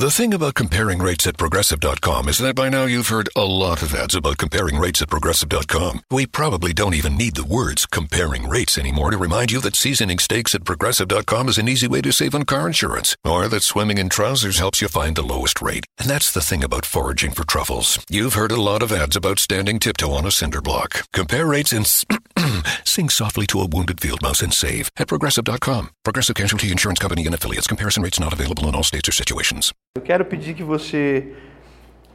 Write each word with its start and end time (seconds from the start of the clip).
The 0.00 0.10
thing 0.10 0.32
about 0.32 0.54
comparing 0.54 0.98
rates 1.00 1.26
at 1.26 1.36
progressive.com 1.36 2.30
is 2.30 2.38
that 2.38 2.56
by 2.56 2.70
now 2.70 2.86
you've 2.86 3.08
heard 3.08 3.28
a 3.36 3.44
lot 3.44 3.82
of 3.82 3.94
ads 3.94 4.14
about 4.14 4.38
comparing 4.38 4.78
rates 4.78 5.02
at 5.02 5.10
progressive.com. 5.10 6.00
We 6.10 6.24
probably 6.24 6.72
don't 6.72 6.94
even 6.94 7.18
need 7.18 7.36
the 7.36 7.44
words 7.44 7.84
comparing 7.84 8.48
rates 8.48 8.78
anymore 8.78 9.10
to 9.10 9.18
remind 9.18 9.52
you 9.52 9.60
that 9.60 9.76
seasoning 9.76 10.18
steaks 10.18 10.54
at 10.54 10.64
progressive.com 10.64 11.50
is 11.50 11.58
an 11.58 11.68
easy 11.68 11.86
way 11.86 12.00
to 12.00 12.12
save 12.12 12.34
on 12.34 12.44
car 12.44 12.66
insurance, 12.66 13.14
or 13.26 13.46
that 13.48 13.62
swimming 13.62 13.98
in 13.98 14.08
trousers 14.08 14.58
helps 14.58 14.80
you 14.80 14.88
find 14.88 15.16
the 15.16 15.22
lowest 15.22 15.60
rate. 15.60 15.84
And 15.98 16.08
that's 16.08 16.32
the 16.32 16.40
thing 16.40 16.64
about 16.64 16.86
foraging 16.86 17.32
for 17.32 17.44
truffles. 17.44 18.02
You've 18.08 18.32
heard 18.32 18.52
a 18.52 18.62
lot 18.62 18.82
of 18.82 18.92
ads 18.92 19.16
about 19.16 19.38
standing 19.38 19.78
tiptoe 19.78 20.12
on 20.12 20.24
a 20.24 20.30
cinder 20.30 20.62
block. 20.62 21.02
Compare 21.12 21.44
rates 21.44 21.74
and 21.74 21.84
sing 22.84 23.08
softly 23.08 23.46
to 23.46 23.60
a 23.60 23.66
wounded 23.66 24.00
field 24.00 24.22
mouse 24.22 24.42
and 24.42 24.52
save 24.52 24.90
at 24.96 25.08
progressive.com. 25.08 25.90
Progressive 26.04 26.34
Casualty 26.34 26.70
Insurance 26.70 26.98
Company 26.98 27.26
and 27.26 27.34
affiliates. 27.34 27.66
Comparison 27.66 28.02
rates 28.02 28.18
not 28.18 28.32
available 28.32 28.68
in 28.68 28.74
all 28.74 28.82
states 28.82 29.08
or 29.08 29.12
situations. 29.12 29.72
Eu 29.96 30.02
quero 30.02 30.24
pedir 30.24 30.54
que 30.54 30.62
você 30.62 31.34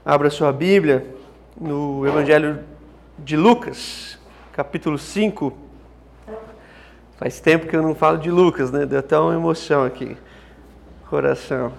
abra 0.05 0.29
sua 0.29 0.51
Bíblia 0.51 1.05
no 1.59 2.05
Evangelho 2.07 2.59
de 3.19 3.37
Lucas, 3.37 4.17
capítulo 4.53 4.97
5. 4.97 5.57
Faz 7.17 7.39
tempo 7.39 7.67
que 7.67 7.75
eu 7.75 7.81
não 7.81 7.95
falo 7.95 8.17
de 8.17 8.29
Lucas, 8.29 8.71
né? 8.71 8.85
Deu 8.85 8.99
até 8.99 9.17
uma 9.17 9.33
emoção 9.33 9.83
aqui. 9.85 10.17
Coração. 11.09 11.71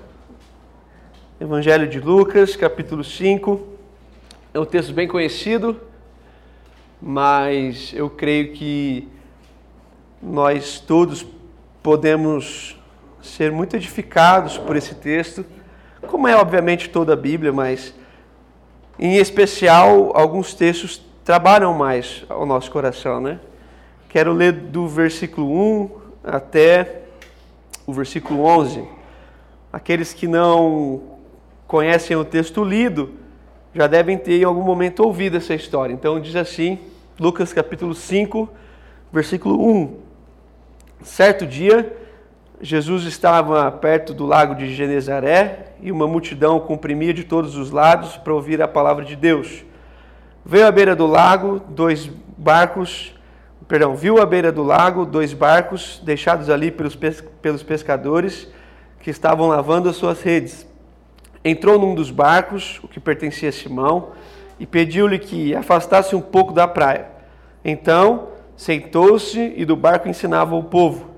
Evangelho 1.40 1.86
de 1.88 2.00
Lucas, 2.00 2.56
capítulo 2.56 3.04
5. 3.04 3.66
É 4.54 4.58
um 4.58 4.64
texto 4.64 4.94
bem 4.94 5.06
conhecido, 5.06 5.78
mas 7.00 7.92
eu 7.94 8.08
creio 8.08 8.52
que 8.52 9.08
nós 10.22 10.80
todos 10.80 11.26
podemos 11.82 12.76
ser 13.22 13.52
muito 13.52 13.76
edificados 13.76 14.56
por 14.58 14.76
esse 14.76 14.94
texto, 14.94 15.44
como 16.06 16.26
é 16.26 16.36
obviamente 16.36 16.88
toda 16.88 17.12
a 17.12 17.16
Bíblia, 17.16 17.52
mas 17.52 17.94
em 18.98 19.16
especial 19.16 20.12
alguns 20.14 20.54
textos 20.54 21.02
trabalham 21.24 21.74
mais 21.74 22.24
ao 22.28 22.46
nosso 22.46 22.70
coração, 22.70 23.20
né? 23.20 23.40
Quero 24.08 24.32
ler 24.32 24.52
do 24.52 24.88
versículo 24.88 25.50
1 25.52 25.90
até 26.24 27.02
o 27.86 27.92
versículo 27.92 28.44
11. 28.44 28.84
Aqueles 29.72 30.12
que 30.12 30.26
não 30.26 31.02
conhecem 31.66 32.16
o 32.16 32.24
texto 32.24 32.64
lido 32.64 33.25
já 33.76 33.86
devem 33.86 34.16
ter 34.16 34.40
em 34.40 34.44
algum 34.44 34.62
momento 34.62 35.00
ouvido 35.00 35.36
essa 35.36 35.54
história. 35.54 35.92
Então 35.92 36.18
diz 36.18 36.34
assim, 36.34 36.78
Lucas 37.20 37.52
capítulo 37.52 37.94
5, 37.94 38.48
versículo 39.12 39.62
1. 39.62 39.96
Certo 41.02 41.46
dia, 41.46 41.94
Jesus 42.58 43.04
estava 43.04 43.70
perto 43.70 44.14
do 44.14 44.24
lago 44.24 44.54
de 44.54 44.74
Genezaré 44.74 45.72
e 45.82 45.92
uma 45.92 46.08
multidão 46.08 46.58
comprimia 46.58 47.12
de 47.12 47.24
todos 47.24 47.54
os 47.54 47.70
lados 47.70 48.16
para 48.16 48.32
ouvir 48.32 48.62
a 48.62 48.66
palavra 48.66 49.04
de 49.04 49.14
Deus. 49.14 49.62
Veio 50.42 50.66
à 50.66 50.70
beira 50.70 50.96
do 50.96 51.06
lago 51.06 51.60
dois 51.68 52.10
barcos, 52.38 53.14
perdão, 53.68 53.94
viu 53.94 54.22
à 54.22 54.24
beira 54.24 54.50
do 54.50 54.62
lago 54.62 55.04
dois 55.04 55.34
barcos 55.34 56.00
deixados 56.02 56.48
ali 56.48 56.70
pelos, 56.70 56.96
pelos 56.96 57.62
pescadores 57.62 58.48
que 59.00 59.10
estavam 59.10 59.48
lavando 59.48 59.90
as 59.90 59.96
suas 59.96 60.22
redes. 60.22 60.66
Entrou 61.48 61.78
num 61.78 61.94
dos 61.94 62.10
barcos, 62.10 62.80
o 62.82 62.88
que 62.88 62.98
pertencia 62.98 63.50
a 63.50 63.52
Simão, 63.52 64.08
e 64.58 64.66
pediu-lhe 64.66 65.16
que 65.16 65.54
afastasse 65.54 66.16
um 66.16 66.20
pouco 66.20 66.52
da 66.52 66.66
praia. 66.66 67.06
Então, 67.64 68.30
sentou-se 68.56 69.54
e 69.56 69.64
do 69.64 69.76
barco 69.76 70.08
ensinava 70.08 70.56
o 70.56 70.64
povo. 70.64 71.08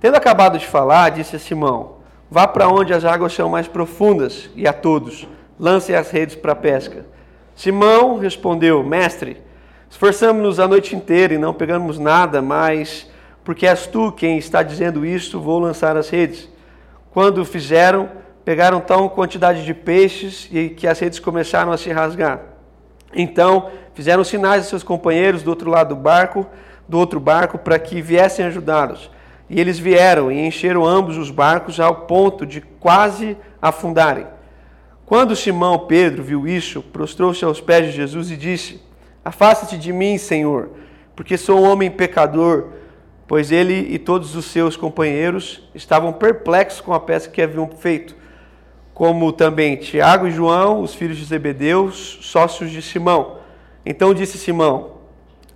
Tendo 0.00 0.16
acabado 0.16 0.58
de 0.58 0.66
falar, 0.66 1.10
disse 1.10 1.36
a 1.36 1.38
Simão: 1.38 1.98
Vá 2.28 2.48
para 2.48 2.66
onde 2.66 2.92
as 2.92 3.04
águas 3.04 3.32
são 3.32 3.48
mais 3.48 3.68
profundas, 3.68 4.50
e 4.56 4.66
a 4.66 4.72
todos, 4.72 5.28
lance 5.56 5.94
as 5.94 6.10
redes 6.10 6.34
para 6.34 6.50
a 6.50 6.56
pesca. 6.56 7.06
Simão 7.54 8.18
respondeu: 8.18 8.82
Mestre, 8.82 9.36
esforçamos-nos 9.88 10.58
a 10.58 10.66
noite 10.66 10.96
inteira 10.96 11.34
e 11.34 11.38
não 11.38 11.54
pegamos 11.54 11.96
nada, 11.96 12.42
mas 12.42 13.08
porque 13.44 13.68
és 13.68 13.86
tu 13.86 14.10
quem 14.10 14.36
está 14.36 14.64
dizendo 14.64 15.06
isto, 15.06 15.38
vou 15.38 15.60
lançar 15.60 15.96
as 15.96 16.10
redes. 16.10 16.48
Quando 17.12 17.44
fizeram, 17.44 18.08
pegaram 18.44 18.80
tão 18.80 19.08
quantidade 19.08 19.64
de 19.64 19.74
peixes 19.74 20.48
e 20.52 20.70
que 20.70 20.86
as 20.86 20.98
redes 20.98 21.18
começaram 21.18 21.72
a 21.72 21.76
se 21.76 21.90
rasgar. 21.90 22.40
Então 23.14 23.70
fizeram 23.94 24.24
sinais 24.24 24.64
a 24.64 24.68
seus 24.68 24.82
companheiros 24.82 25.42
do 25.42 25.50
outro 25.50 25.70
lado 25.70 25.94
do 25.94 26.00
barco, 26.00 26.46
do 26.88 26.98
outro 26.98 27.20
barco, 27.20 27.58
para 27.58 27.78
que 27.78 28.00
viessem 28.00 28.44
ajudá-los. 28.44 29.10
E 29.48 29.60
eles 29.60 29.78
vieram 29.78 30.30
e 30.30 30.46
encheram 30.46 30.86
ambos 30.86 31.16
os 31.18 31.30
barcos 31.30 31.80
ao 31.80 32.06
ponto 32.06 32.46
de 32.46 32.60
quase 32.60 33.36
afundarem. 33.60 34.26
Quando 35.04 35.34
Simão 35.34 35.86
Pedro 35.86 36.22
viu 36.22 36.46
isso, 36.46 36.82
prostrou-se 36.82 37.44
aos 37.44 37.60
pés 37.60 37.86
de 37.86 37.92
Jesus 37.92 38.30
e 38.30 38.36
disse: 38.36 38.80
Afasta-te 39.24 39.76
de 39.76 39.92
mim, 39.92 40.16
Senhor, 40.16 40.70
porque 41.16 41.36
sou 41.36 41.60
um 41.60 41.68
homem 41.68 41.90
pecador. 41.90 42.68
Pois 43.26 43.52
ele 43.52 43.92
e 43.92 43.98
todos 43.98 44.34
os 44.34 44.46
seus 44.46 44.76
companheiros 44.76 45.68
estavam 45.72 46.12
perplexos 46.12 46.80
com 46.80 46.92
a 46.92 46.98
pesca 46.98 47.32
que 47.32 47.40
haviam 47.40 47.68
feito, 47.68 48.16
como 49.00 49.32
também 49.32 49.76
Tiago 49.76 50.26
e 50.26 50.30
João, 50.30 50.82
os 50.82 50.94
filhos 50.94 51.16
de 51.16 51.24
Zebedeu, 51.24 51.90
sócios 51.90 52.70
de 52.70 52.82
Simão. 52.82 53.38
Então 53.86 54.12
disse 54.12 54.36
Simão, 54.36 54.98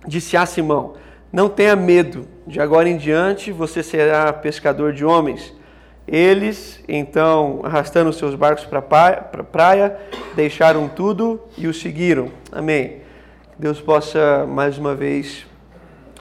disse 0.07 0.35
a 0.35 0.47
Simão: 0.47 0.95
Não 1.31 1.47
tenha 1.47 1.75
medo, 1.75 2.27
de 2.47 2.59
agora 2.59 2.89
em 2.89 2.97
diante 2.97 3.51
você 3.51 3.83
será 3.83 4.33
pescador 4.33 4.93
de 4.93 5.05
homens. 5.05 5.53
Eles, 6.07 6.83
então, 6.87 7.59
arrastando 7.63 8.11
seus 8.11 8.33
barcos 8.33 8.65
para 8.65 8.79
a 8.79 9.43
praia, 9.43 9.95
deixaram 10.35 10.87
tudo 10.87 11.39
e 11.55 11.67
o 11.67 11.73
seguiram. 11.73 12.31
Amém. 12.51 13.01
Que 13.53 13.61
Deus 13.61 13.79
possa 13.79 14.47
mais 14.47 14.79
uma 14.79 14.95
vez 14.95 15.45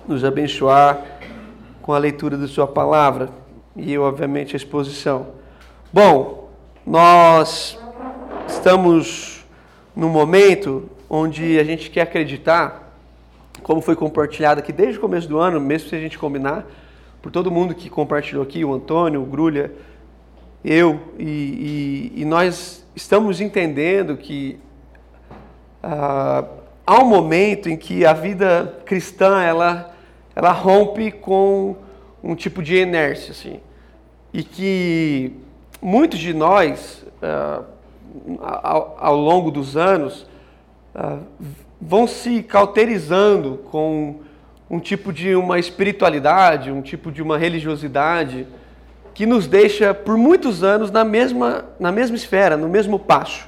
nos 0.06 0.27
abençoar 0.27 1.03
com 1.81 1.95
a 1.95 1.99
leitura 1.99 2.37
da 2.37 2.47
Sua 2.47 2.67
palavra 2.67 3.31
e, 3.75 3.97
obviamente, 3.97 4.55
a 4.55 4.59
exposição. 4.59 5.29
Bom, 5.91 6.44
nós 6.87 7.78
estamos 8.47 9.45
num 9.97 10.09
momento 10.09 10.89
onde 11.09 11.59
a 11.59 11.65
gente 11.65 11.91
quer 11.91 12.03
acreditar, 12.03 12.95
como 13.62 13.81
foi 13.81 13.97
compartilhado 13.97 14.61
aqui 14.61 14.72
desde 14.72 14.99
o 14.99 15.00
começo 15.00 15.28
do 15.28 15.39
ano, 15.39 15.61
mesmo 15.61 15.89
se 15.89 15.97
a 15.97 16.00
gente 16.00 16.19
combinar, 16.19 16.67
por 17.23 17.33
todo 17.33 17.50
mundo 17.50 17.75
que 17.75 17.89
compartilhou 17.89 18.43
aqui, 18.43 18.65
o 18.65 18.75
Antônio, 18.75 19.23
o 19.23 19.25
Grulha, 19.25 19.73
eu, 20.65 21.00
e, 21.19 22.12
e, 22.17 22.23
e 22.23 22.25
nós 22.25 22.84
estamos 22.94 23.41
entendendo 23.41 24.17
que 24.17 24.59
ah, 25.83 26.44
há 26.87 27.03
um 27.03 27.06
momento 27.06 27.69
em 27.69 27.77
que 27.77 28.05
a 28.05 28.12
vida 28.12 28.78
cristã 28.84 29.43
ela, 29.43 29.94
ela 30.34 30.53
rompe 30.53 31.11
com 31.11 31.77
um 32.23 32.34
tipo 32.34 32.62
de 32.62 32.77
inércia, 32.77 33.33
assim, 33.33 33.61
e 34.33 34.43
que 34.43 35.44
muitos 35.84 36.19
de 36.19 36.33
nós, 36.33 37.05
ah, 37.22 37.61
ao, 38.41 38.97
ao, 38.99 39.17
longo 39.17 39.50
dos 39.50 39.77
anos, 39.77 40.27
ah, 40.95 41.19
vão 41.78 42.06
se 42.06 42.43
cauterizando 42.43 43.59
com 43.71 44.21
um 44.71 44.81
tipo 44.81 45.12
de 45.12 45.34
uma 45.34 45.59
espiritualidade, 45.59 46.73
um 46.73 46.81
tipo 46.81 47.12
de 47.12 47.21
uma 47.21 47.37
religiosidade 47.37 48.47
que 49.12 49.27
nos 49.27 49.47
deixa 49.47 49.93
por 49.93 50.17
muitos 50.17 50.65
anos 50.65 50.91
na 50.91 51.05
mesma, 51.05 51.67
na 51.78 51.93
mesma 51.93 52.17
esfera, 52.17 52.56
no 52.56 52.69
mesmo 52.69 52.99
passo. 52.99 53.47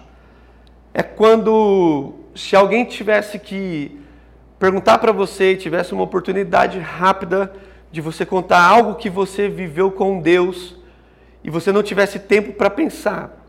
É 0.92 1.02
quando 1.02 2.12
se 2.34 2.54
alguém 2.54 2.84
tivesse 2.84 3.38
que 3.38 3.98
perguntar 4.58 4.98
para 4.98 5.10
você, 5.10 5.56
tivesse 5.56 5.94
uma 5.94 6.02
oportunidade 6.02 6.78
rápida 6.78 7.50
de 7.90 8.02
você 8.02 8.26
contar 8.26 8.62
algo 8.62 8.96
que 8.96 9.08
você 9.08 9.48
viveu 9.48 9.90
com 9.90 10.20
Deus 10.20 10.75
e 11.46 11.50
você 11.50 11.70
não 11.70 11.80
tivesse 11.80 12.18
tempo 12.18 12.52
para 12.54 12.68
pensar. 12.68 13.46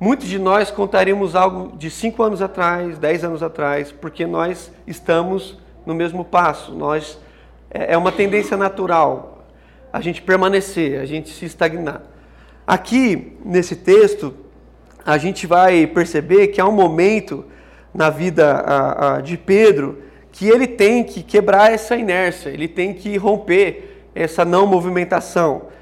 Muitos 0.00 0.26
de 0.26 0.36
nós 0.36 0.68
contaríamos 0.68 1.36
algo 1.36 1.76
de 1.76 1.88
cinco 1.88 2.24
anos 2.24 2.42
atrás, 2.42 2.98
dez 2.98 3.22
anos 3.22 3.40
atrás, 3.40 3.92
porque 3.92 4.26
nós 4.26 4.72
estamos 4.84 5.56
no 5.86 5.94
mesmo 5.94 6.24
passo. 6.24 6.74
Nós 6.74 7.18
é 7.70 7.96
uma 7.96 8.10
tendência 8.10 8.56
natural 8.56 9.46
a 9.92 10.00
gente 10.00 10.20
permanecer, 10.20 11.00
a 11.00 11.06
gente 11.06 11.30
se 11.30 11.44
estagnar. 11.44 12.02
Aqui 12.66 13.38
nesse 13.44 13.76
texto 13.76 14.34
a 15.04 15.16
gente 15.16 15.46
vai 15.46 15.86
perceber 15.86 16.48
que 16.48 16.60
há 16.60 16.66
um 16.66 16.72
momento 16.72 17.44
na 17.94 18.10
vida 18.10 19.20
de 19.22 19.38
Pedro 19.38 20.02
que 20.32 20.48
ele 20.48 20.66
tem 20.66 21.04
que 21.04 21.22
quebrar 21.22 21.72
essa 21.72 21.94
inércia, 21.94 22.50
ele 22.50 22.66
tem 22.66 22.92
que 22.92 23.16
romper 23.16 24.08
essa 24.16 24.44
não 24.44 24.66
movimentação. 24.66 25.75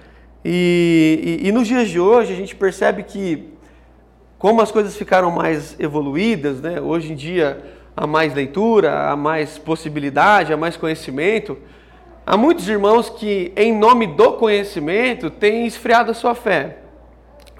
E, 0.44 1.40
e, 1.42 1.48
e 1.48 1.52
nos 1.52 1.66
dias 1.66 1.88
de 1.88 1.98
hoje 1.98 2.32
a 2.32 2.36
gente 2.36 2.54
percebe 2.54 3.02
que 3.02 3.48
como 4.38 4.60
as 4.60 4.70
coisas 4.70 4.94
ficaram 4.94 5.30
mais 5.30 5.74
evoluídas, 5.80 6.60
né? 6.60 6.78
hoje 6.78 7.12
em 7.12 7.16
dia 7.16 7.62
há 7.96 8.06
mais 8.06 8.34
leitura, 8.34 9.08
há 9.08 9.16
mais 9.16 9.56
possibilidade, 9.56 10.52
há 10.52 10.56
mais 10.56 10.76
conhecimento, 10.76 11.56
há 12.26 12.36
muitos 12.36 12.68
irmãos 12.68 13.08
que, 13.08 13.52
em 13.56 13.74
nome 13.74 14.06
do 14.06 14.32
conhecimento, 14.32 15.30
têm 15.30 15.66
esfriado 15.66 16.10
a 16.10 16.14
sua 16.14 16.34
fé. 16.34 16.78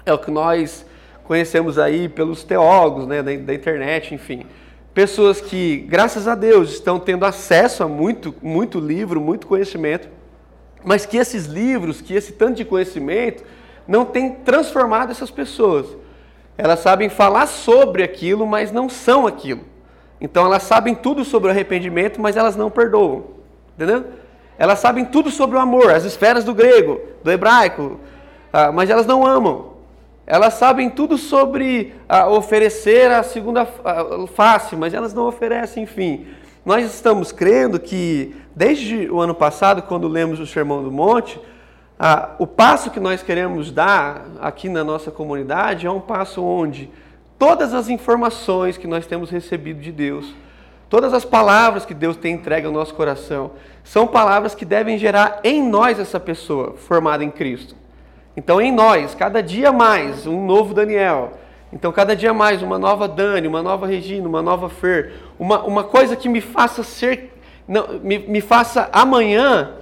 É 0.05 0.13
o 0.13 0.19
que 0.19 0.29
nós 0.29 0.85
conhecemos 1.23 1.79
aí 1.79 2.07
pelos 2.07 2.43
teólogos 2.43 3.07
né, 3.07 3.23
da, 3.23 3.35
da 3.35 3.53
internet, 3.53 4.13
enfim. 4.13 4.45
Pessoas 4.93 5.41
que, 5.41 5.77
graças 5.89 6.27
a 6.27 6.35
Deus, 6.35 6.73
estão 6.73 6.99
tendo 6.99 7.25
acesso 7.25 7.83
a 7.83 7.87
muito, 7.87 8.35
muito 8.43 8.79
livro, 8.79 9.19
muito 9.19 9.47
conhecimento, 9.47 10.07
mas 10.83 11.05
que 11.05 11.17
esses 11.17 11.45
livros, 11.45 12.01
que 12.01 12.13
esse 12.13 12.33
tanto 12.33 12.57
de 12.57 12.65
conhecimento, 12.65 13.43
não 13.87 14.05
tem 14.05 14.31
transformado 14.33 15.11
essas 15.11 15.31
pessoas. 15.31 15.87
Elas 16.57 16.79
sabem 16.79 17.09
falar 17.09 17.47
sobre 17.47 18.03
aquilo, 18.03 18.45
mas 18.45 18.71
não 18.71 18.87
são 18.87 19.27
aquilo. 19.27 19.61
Então 20.19 20.45
elas 20.45 20.63
sabem 20.63 20.95
tudo 20.95 21.25
sobre 21.25 21.49
o 21.49 21.51
arrependimento, 21.51 22.21
mas 22.21 22.37
elas 22.37 22.55
não 22.55 22.71
perdoam. 22.71 23.25
Entendeu? 23.75 24.05
Elas 24.57 24.79
sabem 24.79 25.03
tudo 25.03 25.29
sobre 25.29 25.57
o 25.57 25.59
amor, 25.59 25.91
as 25.91 26.05
esferas 26.05 26.43
do 26.43 26.53
grego, 26.53 27.01
do 27.23 27.31
hebraico, 27.31 27.99
ah, 28.53 28.71
mas 28.71 28.89
elas 28.89 29.05
não 29.05 29.25
amam. 29.25 29.73
Elas 30.25 30.55
sabem 30.55 30.89
tudo 30.89 31.17
sobre 31.17 31.93
ah, 32.07 32.27
oferecer 32.29 33.11
a 33.11 33.21
segunda 33.21 33.67
ah, 33.83 34.25
face, 34.33 34.75
mas 34.75 34.93
elas 34.93 35.13
não 35.13 35.27
oferecem, 35.27 35.83
enfim. 35.83 36.25
Nós 36.65 36.91
estamos 36.91 37.31
crendo 37.31 37.79
que, 37.79 38.35
desde 38.55 39.07
o 39.11 39.21
ano 39.21 39.35
passado, 39.35 39.83
quando 39.83 40.07
lemos 40.07 40.39
o 40.39 40.47
Sermão 40.47 40.83
do 40.83 40.91
Monte, 40.91 41.39
o 42.39 42.47
passo 42.47 42.89
que 42.89 42.99
nós 42.99 43.21
queremos 43.21 43.71
dar 43.71 44.25
aqui 44.41 44.67
na 44.67 44.83
nossa 44.83 45.11
comunidade 45.11 45.85
é 45.85 45.91
um 45.91 46.01
passo 46.01 46.43
onde 46.43 46.89
todas 47.37 47.71
as 47.71 47.87
informações 47.87 48.77
que 48.77 48.87
nós 48.87 49.05
temos 49.05 49.29
recebido 49.29 49.79
de 49.79 49.91
Deus, 49.91 50.33
todas 50.89 51.13
as 51.13 51.23
palavras 51.23 51.85
que 51.85 51.93
Deus 51.93 52.17
tem 52.17 52.33
entregue 52.33 52.65
ao 52.65 52.73
nosso 52.73 52.95
coração, 52.95 53.51
são 53.83 54.07
palavras 54.07 54.55
que 54.55 54.65
devem 54.65 54.97
gerar 54.97 55.41
em 55.43 55.61
nós 55.61 55.99
essa 55.99 56.19
pessoa 56.19 56.73
formada 56.75 57.23
em 57.23 57.29
Cristo. 57.29 57.75
Então, 58.35 58.59
em 58.59 58.71
nós, 58.71 59.13
cada 59.13 59.41
dia 59.43 59.71
mais, 59.71 60.25
um 60.25 60.43
novo 60.43 60.73
Daniel. 60.73 61.33
Então, 61.75 61.91
cada 61.91 62.15
dia 62.15 62.33
mais, 62.33 62.61
uma 62.61 62.79
nova 62.79 63.05
Dani, 63.05 63.49
uma 63.49 63.61
nova 63.61 63.85
Regina, 63.85 64.25
uma 64.29 64.41
nova 64.41 64.69
Fer. 64.69 65.11
Uma, 65.37 65.61
uma 65.63 65.83
coisa 65.83 66.15
que 66.15 66.29
me 66.29 66.39
faça 66.39 66.83
ser, 66.83 67.33
não, 67.67 67.99
me, 67.99 68.17
me 68.17 68.39
faça 68.39 68.89
amanhã 68.93 69.73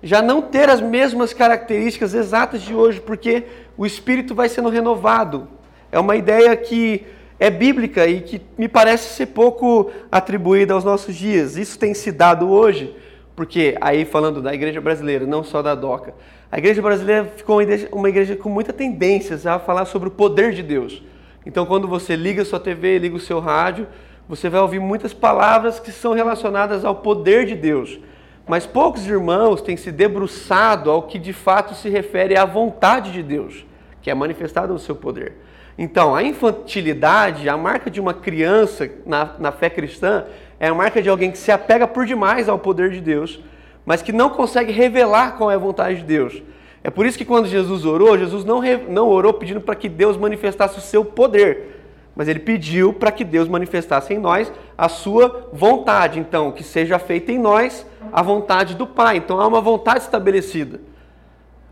já 0.00 0.22
não 0.22 0.40
ter 0.40 0.70
as 0.70 0.80
mesmas 0.80 1.34
características 1.34 2.14
exatas 2.14 2.62
de 2.62 2.72
hoje, 2.72 3.00
porque 3.00 3.42
o 3.76 3.84
espírito 3.84 4.36
vai 4.36 4.48
sendo 4.48 4.68
renovado. 4.68 5.48
É 5.90 5.98
uma 5.98 6.14
ideia 6.14 6.56
que 6.56 7.04
é 7.40 7.50
bíblica 7.50 8.06
e 8.06 8.20
que 8.20 8.40
me 8.56 8.68
parece 8.68 9.12
ser 9.16 9.26
pouco 9.26 9.90
atribuída 10.12 10.74
aos 10.74 10.84
nossos 10.84 11.12
dias. 11.16 11.56
Isso 11.56 11.76
tem 11.76 11.92
se 11.92 12.12
dado 12.12 12.48
hoje, 12.48 12.94
porque 13.34 13.76
aí 13.80 14.04
falando 14.04 14.40
da 14.40 14.54
igreja 14.54 14.80
brasileira, 14.80 15.26
não 15.26 15.42
só 15.42 15.60
da 15.60 15.74
DOCA, 15.74 16.14
a 16.52 16.58
igreja 16.58 16.80
brasileira 16.80 17.32
ficou 17.36 17.56
uma 17.56 17.64
igreja, 17.64 17.88
uma 17.90 18.08
igreja 18.08 18.36
com 18.36 18.48
muita 18.48 18.72
tendência 18.72 19.36
a 19.52 19.58
falar 19.58 19.86
sobre 19.86 20.06
o 20.06 20.12
poder 20.12 20.52
de 20.52 20.62
Deus. 20.62 21.02
Então, 21.44 21.66
quando 21.66 21.88
você 21.88 22.14
liga 22.14 22.44
sua 22.44 22.60
TV, 22.60 22.98
liga 22.98 23.16
o 23.16 23.20
seu 23.20 23.40
rádio, 23.40 23.86
você 24.28 24.48
vai 24.48 24.60
ouvir 24.60 24.78
muitas 24.78 25.12
palavras 25.12 25.80
que 25.80 25.90
são 25.90 26.12
relacionadas 26.12 26.84
ao 26.84 26.96
poder 26.96 27.46
de 27.46 27.54
Deus. 27.54 27.98
Mas 28.46 28.66
poucos 28.66 29.06
irmãos 29.06 29.60
têm 29.60 29.76
se 29.76 29.92
debruçado 29.92 30.90
ao 30.90 31.02
que 31.02 31.18
de 31.18 31.32
fato 31.32 31.74
se 31.74 31.88
refere 31.88 32.36
à 32.36 32.44
vontade 32.44 33.12
de 33.12 33.22
Deus, 33.22 33.64
que 34.00 34.10
é 34.10 34.14
manifestada 34.14 34.72
no 34.72 34.78
seu 34.78 34.96
poder. 34.96 35.34
Então, 35.76 36.14
a 36.14 36.22
infantilidade, 36.22 37.48
a 37.48 37.56
marca 37.56 37.90
de 37.90 38.00
uma 38.00 38.12
criança 38.12 38.90
na, 39.06 39.36
na 39.38 39.52
fé 39.52 39.70
cristã, 39.70 40.24
é 40.60 40.68
a 40.68 40.74
marca 40.74 41.00
de 41.00 41.08
alguém 41.08 41.30
que 41.30 41.38
se 41.38 41.50
apega 41.50 41.88
por 41.88 42.04
demais 42.04 42.48
ao 42.48 42.58
poder 42.58 42.90
de 42.90 43.00
Deus, 43.00 43.40
mas 43.84 44.02
que 44.02 44.12
não 44.12 44.30
consegue 44.30 44.70
revelar 44.70 45.36
qual 45.36 45.50
é 45.50 45.54
a 45.54 45.58
vontade 45.58 45.96
de 45.96 46.04
Deus. 46.04 46.42
É 46.84 46.90
por 46.90 47.06
isso 47.06 47.16
que 47.16 47.24
quando 47.24 47.46
Jesus 47.46 47.84
orou, 47.84 48.18
Jesus 48.18 48.44
não, 48.44 48.60
não 48.88 49.08
orou 49.08 49.32
pedindo 49.32 49.60
para 49.60 49.74
que 49.74 49.88
Deus 49.88 50.16
manifestasse 50.16 50.78
o 50.78 50.82
seu 50.82 51.04
poder, 51.04 51.80
mas 52.14 52.28
ele 52.28 52.40
pediu 52.40 52.92
para 52.92 53.12
que 53.12 53.24
Deus 53.24 53.48
manifestasse 53.48 54.12
em 54.12 54.18
nós 54.18 54.52
a 54.76 54.88
sua 54.88 55.48
vontade. 55.52 56.18
Então, 56.18 56.50
que 56.50 56.64
seja 56.64 56.98
feita 56.98 57.30
em 57.30 57.38
nós 57.38 57.86
a 58.12 58.20
vontade 58.20 58.74
do 58.74 58.86
Pai. 58.86 59.16
Então, 59.16 59.40
há 59.40 59.46
uma 59.46 59.60
vontade 59.60 60.00
estabelecida. 60.00 60.80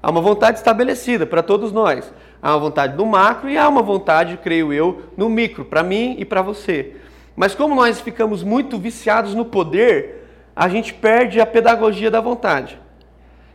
Há 0.02 0.10
uma 0.10 0.20
vontade 0.20 0.58
estabelecida 0.58 1.26
para 1.26 1.42
todos 1.42 1.72
nós. 1.72 2.12
Há 2.40 2.52
uma 2.52 2.60
vontade 2.60 2.96
no 2.96 3.04
macro 3.04 3.50
e 3.50 3.58
há 3.58 3.68
uma 3.68 3.82
vontade, 3.82 4.38
creio 4.42 4.72
eu, 4.72 5.02
no 5.16 5.28
micro, 5.28 5.64
para 5.64 5.82
mim 5.82 6.16
e 6.18 6.24
para 6.24 6.40
você. 6.40 6.94
Mas 7.36 7.54
como 7.54 7.74
nós 7.74 8.00
ficamos 8.00 8.42
muito 8.42 8.78
viciados 8.78 9.34
no 9.34 9.44
poder, 9.44 10.26
a 10.56 10.68
gente 10.68 10.94
perde 10.94 11.40
a 11.40 11.46
pedagogia 11.46 12.10
da 12.10 12.20
vontade. 12.20 12.80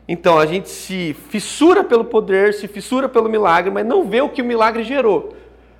Então, 0.08 0.38
a 0.38 0.46
gente 0.46 0.70
se 0.70 1.16
fissura 1.30 1.84
pelo 1.84 2.06
poder, 2.06 2.54
se 2.54 2.68
fissura 2.68 3.10
pelo 3.10 3.28
milagre, 3.28 3.72
mas 3.72 3.86
não 3.86 4.08
vê 4.08 4.22
o 4.22 4.30
que 4.30 4.42
o 4.42 4.46
milagre 4.46 4.84
gerou. 4.84 5.36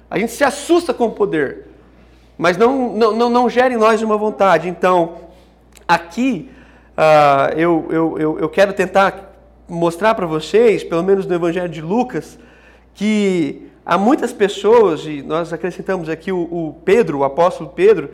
A 0.10 0.18
gente 0.18 0.32
se 0.32 0.44
assusta 0.44 0.94
com 0.94 1.06
o 1.08 1.12
poder, 1.12 1.68
mas 2.38 2.58
não, 2.58 2.96
não, 2.96 3.16
não, 3.16 3.30
não 3.30 3.50
gera 3.50 3.74
em 3.74 3.78
nós 3.78 4.02
uma 4.02 4.18
vontade. 4.18 4.68
Então, 4.68 5.18
aqui, 5.88 6.50
uh, 6.98 7.58
eu, 7.58 7.86
eu, 7.90 8.18
eu, 8.18 8.40
eu 8.40 8.50
quero 8.50 8.74
tentar 8.74 9.32
mostrar 9.68 10.16
para 10.16 10.26
vocês, 10.26 10.84
pelo 10.84 11.04
menos 11.04 11.26
no 11.26 11.36
Evangelho 11.36 11.70
de 11.70 11.82
Lucas, 11.82 12.40
que 12.94 13.68
há 13.86 13.98
muitas 13.98 14.34
pessoas, 14.34 15.06
e 15.06 15.22
nós 15.22 15.54
acrescentamos 15.54 16.10
aqui 16.10 16.32
o, 16.32 16.42
o 16.42 16.76
Pedro, 16.84 17.20
o 17.20 17.24
apóstolo 17.24 17.70
Pedro, 17.70 18.10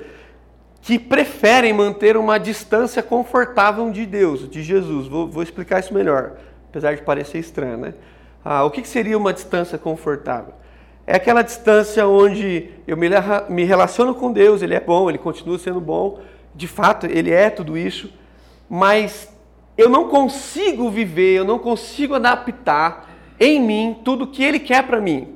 que 0.81 0.98
preferem 0.98 1.74
manter 1.74 2.18
uma 2.18 2.39
distância 2.39 3.04
confortável 3.04 3.89
de 3.92 4.06
Deus, 4.06 4.50
de 4.50 4.63
Jesus. 4.63 5.07
Vou, 5.07 5.28
vou 5.28 5.44
explicar 5.44 5.80
isso 5.80 5.94
melhor, 5.94 6.33
apesar 6.69 6.95
de 6.95 7.04
parecer 7.04 7.38
estranho, 7.38 7.78
né? 7.78 7.94
Ah, 8.44 8.63
o 8.63 8.72
que 8.72 8.88
seria 8.88 9.18
uma 9.18 9.31
distância 9.31 9.78
confortável? 9.78 10.56
É 11.06 11.16
aquela 11.16 11.44
distância 11.44 12.07
onde 12.07 12.69
eu 12.88 12.98
me, 12.98 13.07
me 13.50 13.63
relaciono 13.63 14.16
com 14.16 14.31
Deus, 14.31 14.62
Ele 14.62 14.74
é 14.74 14.80
bom, 14.80 15.10
Ele 15.10 15.19
continua 15.19 15.60
sendo 15.60 15.80
bom, 15.80 16.19
de 16.56 16.68
fato, 16.68 17.06
Ele 17.06 17.31
é 17.31 17.50
tudo 17.50 17.77
isso, 17.77 18.12
mas 18.68 19.31
eu 19.77 19.89
não 19.89 20.10
consigo 20.10 20.89
viver, 20.89 21.36
eu 21.36 21.45
não 21.45 21.60
consigo 21.60 22.16
adaptar 22.16 23.10
em 23.39 23.60
mim 23.60 24.00
tudo 24.04 24.27
que 24.27 24.44
Ele 24.44 24.60
quer 24.60 24.86
para 24.86 25.00
mim. 25.00 25.36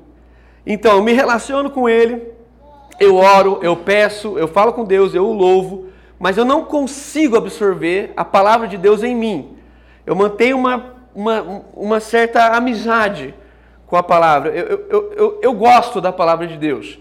Então, 0.66 0.98
eu 0.98 1.04
me 1.04 1.14
relaciono 1.14 1.70
com 1.70 1.88
Ele, 1.88 2.22
eu 3.00 3.16
oro, 3.16 3.60
eu 3.62 3.76
peço, 3.76 4.38
eu 4.38 4.48
falo 4.48 4.74
com 4.74 4.84
Deus, 4.84 5.14
eu 5.14 5.26
o 5.26 5.34
louvo, 5.34 5.88
mas 6.20 6.38
eu 6.38 6.46
não 6.46 6.64
consigo 6.64 7.38
absorver 7.38 8.14
a 8.16 8.24
palavra 8.24 8.68
de 8.68 8.78
Deus 8.78 9.04
em 9.04 9.16
mim. 9.16 9.58
Eu 10.06 10.16
mantenho 10.16 10.58
uma, 10.58 10.96
uma, 11.14 11.66
uma 11.74 12.00
certa 12.00 12.56
amizade 12.56 13.34
com 13.86 13.96
a 13.96 14.04
palavra. 14.04 14.52
Eu, 14.52 14.86
eu, 14.90 15.14
eu, 15.14 15.40
eu 15.42 15.54
gosto 15.54 16.00
da 16.00 16.12
palavra 16.12 16.48
de 16.48 16.58
Deus, 16.58 17.00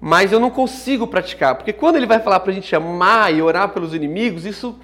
mas 0.00 0.32
eu 0.32 0.40
não 0.40 0.50
consigo 0.50 1.06
praticar, 1.06 1.54
porque 1.54 1.72
quando 1.72 1.96
ele 1.96 2.06
vai 2.06 2.20
falar 2.20 2.40
para 2.40 2.50
a 2.50 2.54
gente 2.54 2.74
amar 2.74 3.32
e 3.34 3.42
orar 3.42 3.70
pelos 3.70 3.94
inimigos, 3.94 4.44
isso 4.44 4.78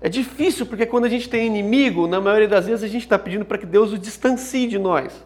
é 0.00 0.08
difícil, 0.08 0.66
porque 0.66 0.86
quando 0.86 1.06
a 1.06 1.08
gente 1.08 1.28
tem 1.28 1.46
inimigo, 1.46 2.06
na 2.06 2.20
maioria 2.20 2.48
das 2.48 2.66
vezes 2.66 2.84
a 2.84 2.88
gente 2.88 3.02
está 3.02 3.18
pedindo 3.18 3.44
para 3.44 3.58
que 3.58 3.66
Deus 3.66 3.92
o 3.92 3.98
distancie 3.98 4.68
de 4.68 4.78
nós. 4.78 5.24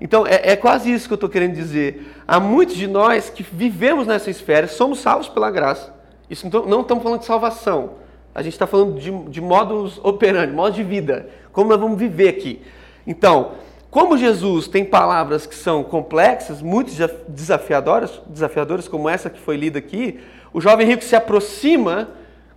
Então 0.00 0.26
é, 0.26 0.52
é 0.52 0.56
quase 0.56 0.92
isso 0.92 1.06
que 1.06 1.12
eu 1.12 1.16
estou 1.16 1.28
querendo 1.28 1.54
dizer. 1.54 2.14
Há 2.26 2.40
muitos 2.40 2.74
de 2.74 2.86
nós 2.86 3.28
que 3.28 3.42
vivemos 3.42 4.06
nessa 4.06 4.30
esfera, 4.30 4.66
somos 4.66 5.00
salvos 5.00 5.28
pela 5.28 5.50
graça. 5.50 5.94
Isso 6.28 6.48
não, 6.50 6.66
não 6.66 6.80
estamos 6.80 7.02
falando 7.02 7.20
de 7.20 7.26
salvação. 7.26 7.94
A 8.34 8.42
gente 8.42 8.52
está 8.52 8.66
falando 8.66 8.98
de, 8.98 9.10
de 9.28 9.40
modus 9.40 10.00
operandi, 10.02 10.52
modo 10.52 10.74
de 10.74 10.84
vida. 10.84 11.28
Como 11.52 11.68
nós 11.68 11.80
vamos 11.80 11.98
viver 11.98 12.28
aqui. 12.28 12.62
Então, 13.06 13.52
como 13.90 14.16
Jesus 14.16 14.68
tem 14.68 14.84
palavras 14.84 15.46
que 15.46 15.54
são 15.54 15.82
complexas, 15.82 16.62
muito 16.62 16.92
desafiadoras, 17.28 18.22
desafiadoras 18.26 18.86
como 18.86 19.08
essa 19.08 19.28
que 19.28 19.40
foi 19.40 19.56
lida 19.56 19.80
aqui, 19.80 20.20
o 20.52 20.60
jovem 20.60 20.86
rico 20.86 21.02
se 21.02 21.16
aproxima 21.16 22.10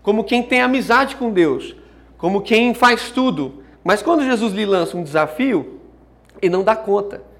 como 0.03 0.23
quem 0.23 0.43
tem 0.43 0.61
amizade 0.61 1.15
com 1.15 1.31
Deus, 1.31 1.75
como 2.19 2.41
quem 2.41 2.75
faz 2.75 3.09
tudo. 3.09 3.63
Mas 3.83 4.03
quando 4.03 4.23
Jesus 4.23 4.53
lhe 4.53 4.65
lança 4.65 4.95
um 4.95 5.03
desafio, 5.03 5.79
ele 6.39 6.53
não 6.53 6.63
dá 6.63 6.75
conta. 6.75 7.32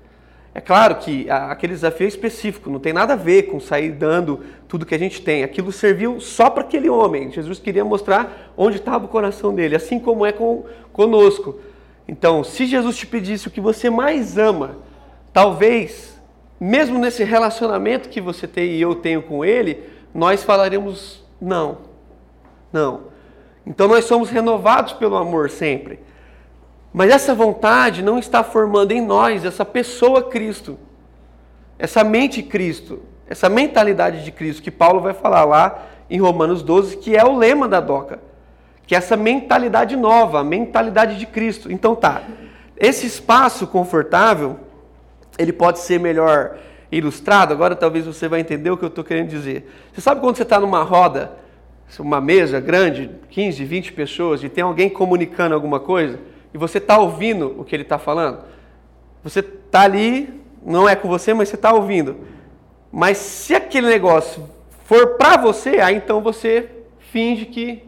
É 0.55 0.62
claro 0.62 0.95
que 0.95 1.27
aquele 1.31 1.74
desafio 1.74 2.05
é 2.05 2.07
específico, 2.07 2.69
não 2.69 2.79
tem 2.79 2.93
nada 2.93 3.13
a 3.13 3.15
ver 3.15 3.43
com 3.43 3.60
sair 3.60 3.91
dando 3.91 4.41
tudo 4.67 4.86
que 4.86 4.93
a 4.93 5.00
gente 5.00 5.19
tem. 5.19 5.43
Aquilo 5.43 5.72
serviu 5.72 6.19
só 6.19 6.48
para 6.48 6.62
aquele 6.62 6.88
homem. 6.88 7.31
Jesus 7.31 7.57
queria 7.57 7.83
mostrar 7.83 8.53
onde 8.55 8.77
estava 8.77 9.05
o 9.05 9.07
coração 9.07 9.53
dele, 9.53 9.75
assim 9.75 9.98
como 9.98 10.24
é 10.24 10.31
com, 10.31 10.65
conosco. 10.91 11.60
Então, 12.07 12.43
se 12.43 12.67
Jesus 12.67 12.98
te 12.98 13.07
pedisse 13.07 13.48
o 13.48 13.51
que 13.51 13.60
você 13.60 13.89
mais 13.89 14.38
ama, 14.38 14.77
talvez, 15.31 16.22
mesmo 16.60 17.00
nesse 17.00 17.24
relacionamento 17.24 18.10
que 18.10 18.22
você 18.22 18.48
tem 18.48 18.74
e 18.74 18.81
eu 18.81 18.93
tenho 18.93 19.24
com 19.24 19.43
Ele, 19.43 19.81
nós 20.13 20.43
falaremos 20.43 21.24
não. 21.41 21.79
Não. 22.72 23.05
Então, 23.65 23.88
nós 23.88 24.05
somos 24.05 24.29
renovados 24.29 24.93
pelo 24.93 25.15
amor 25.15 25.50
sempre. 25.50 26.00
Mas 26.93 27.12
essa 27.12 27.33
vontade 27.33 28.03
não 28.03 28.19
está 28.19 28.43
formando 28.43 28.91
em 28.91 29.01
nós 29.01 29.43
essa 29.43 29.65
pessoa 29.65 30.29
Cristo, 30.29 30.77
essa 31.77 32.03
mente 32.03 32.43
Cristo, 32.43 33.01
essa 33.27 33.50
mentalidade 33.50 34.23
de 34.23 34.31
Cristo 34.31 34.62
que 34.62 34.71
Paulo 34.71 35.01
vai 35.01 35.13
falar 35.13 35.43
lá 35.43 35.85
em 36.09 36.19
Romanos 36.19 36.62
12, 36.62 36.97
que 36.97 37.17
é 37.17 37.25
o 37.25 37.35
lema 37.35 37.67
da 37.67 37.79
DOCA 37.79 38.19
que 38.85 38.95
é 38.95 38.97
essa 38.97 39.15
mentalidade 39.15 39.95
nova, 39.95 40.39
a 40.39 40.43
mentalidade 40.43 41.17
de 41.17 41.25
Cristo. 41.25 41.71
Então 41.71 41.95
tá, 41.95 42.23
esse 42.77 43.07
espaço 43.07 43.67
confortável, 43.67 44.59
ele 45.38 45.53
pode 45.53 45.79
ser 45.79 46.00
melhor 46.00 46.57
ilustrado, 46.91 47.53
agora 47.53 47.75
talvez 47.75 48.05
você 48.05 48.27
vai 48.27 48.39
entender 48.39 48.69
o 48.69 48.77
que 48.77 48.83
eu 48.83 48.89
estou 48.89 49.03
querendo 49.03 49.29
dizer. 49.29 49.69
Você 49.91 50.01
sabe 50.01 50.21
quando 50.21 50.35
você 50.35 50.43
está 50.43 50.59
numa 50.59 50.83
roda, 50.83 51.31
uma 52.00 52.19
mesa 52.19 52.59
grande, 52.59 53.09
15, 53.29 53.63
20 53.63 53.93
pessoas, 53.93 54.43
e 54.43 54.50
tem 54.50 54.63
alguém 54.63 54.89
comunicando 54.89 55.55
alguma 55.55 55.79
coisa, 55.79 56.19
e 56.53 56.57
você 56.57 56.77
está 56.77 56.98
ouvindo 56.98 57.55
o 57.57 57.63
que 57.63 57.75
ele 57.75 57.83
está 57.83 57.98
falando? 57.98 58.39
Você 59.24 59.39
está 59.39 59.81
ali, 59.81 60.41
não 60.65 60.88
é 60.88 60.95
com 60.95 61.07
você, 61.07 61.33
mas 61.33 61.50
você 61.50 61.55
está 61.55 61.74
ouvindo. 61.74 62.17
Mas 62.91 63.17
se 63.17 63.55
aquele 63.55 63.88
negócio 63.88 64.43
for 64.86 65.15
para 65.15 65.38
você, 65.38 65.79
aí 65.79 65.95
então 65.95 66.22
você 66.22 66.69
finge 67.00 67.45
que 67.45 67.83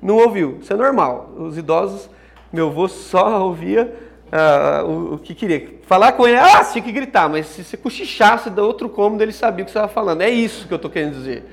não 0.00 0.16
ouviu. 0.16 0.58
Isso 0.62 0.72
é 0.72 0.76
normal. 0.76 1.30
Os 1.36 1.58
idosos, 1.58 2.08
meu 2.52 2.68
avô 2.68 2.88
só 2.88 3.42
ouvia 3.42 3.92
uh, 4.32 4.86
o, 4.86 5.14
o, 5.14 5.18
que 5.18 5.34
queria. 5.34 5.78
Falar 5.82 6.12
com 6.12 6.26
ele, 6.26 6.38
ah, 6.38 6.64
tinha 6.64 6.82
que 6.82 6.92
gritar, 6.92 7.28
mas 7.28 7.46
se 7.46 7.64
você 7.64 7.76
cochichasse 7.76 8.50
da 8.50 8.62
outro 8.62 8.88
cômodo, 8.88 9.22
ele 9.22 9.32
sabia 9.32 9.62
o 9.62 9.66
que 9.66 9.72
você 9.72 9.78
estava 9.78 9.92
falando. 9.92 10.22
É 10.22 10.30
isso 10.30 10.66
que 10.66 10.72
eu 10.72 10.76
estou 10.76 10.90
querendo 10.90 11.14
dizer. 11.14 11.44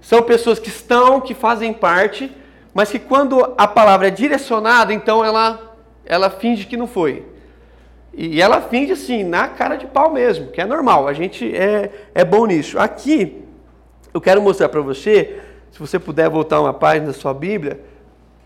São 0.00 0.22
pessoas 0.22 0.58
que 0.58 0.68
estão, 0.68 1.20
que 1.20 1.34
fazem 1.34 1.72
parte, 1.72 2.30
mas 2.74 2.90
que 2.90 2.98
quando 2.98 3.54
a 3.56 3.68
palavra 3.68 4.08
é 4.08 4.10
direcionada, 4.10 4.92
então 4.92 5.24
ela, 5.24 5.71
ela 6.12 6.28
finge 6.28 6.66
que 6.66 6.76
não 6.76 6.86
foi. 6.86 7.24
E 8.12 8.42
ela 8.42 8.60
finge 8.60 8.92
assim, 8.92 9.24
na 9.24 9.48
cara 9.48 9.76
de 9.76 9.86
pau 9.86 10.12
mesmo, 10.12 10.48
que 10.48 10.60
é 10.60 10.66
normal, 10.66 11.08
a 11.08 11.14
gente 11.14 11.56
é, 11.56 11.90
é 12.14 12.22
bom 12.22 12.44
nisso. 12.44 12.78
Aqui, 12.78 13.42
eu 14.12 14.20
quero 14.20 14.42
mostrar 14.42 14.68
para 14.68 14.82
você, 14.82 15.40
se 15.70 15.78
você 15.78 15.98
puder 15.98 16.28
voltar 16.28 16.60
uma 16.60 16.74
página 16.74 17.06
da 17.06 17.12
sua 17.14 17.32
Bíblia, 17.32 17.80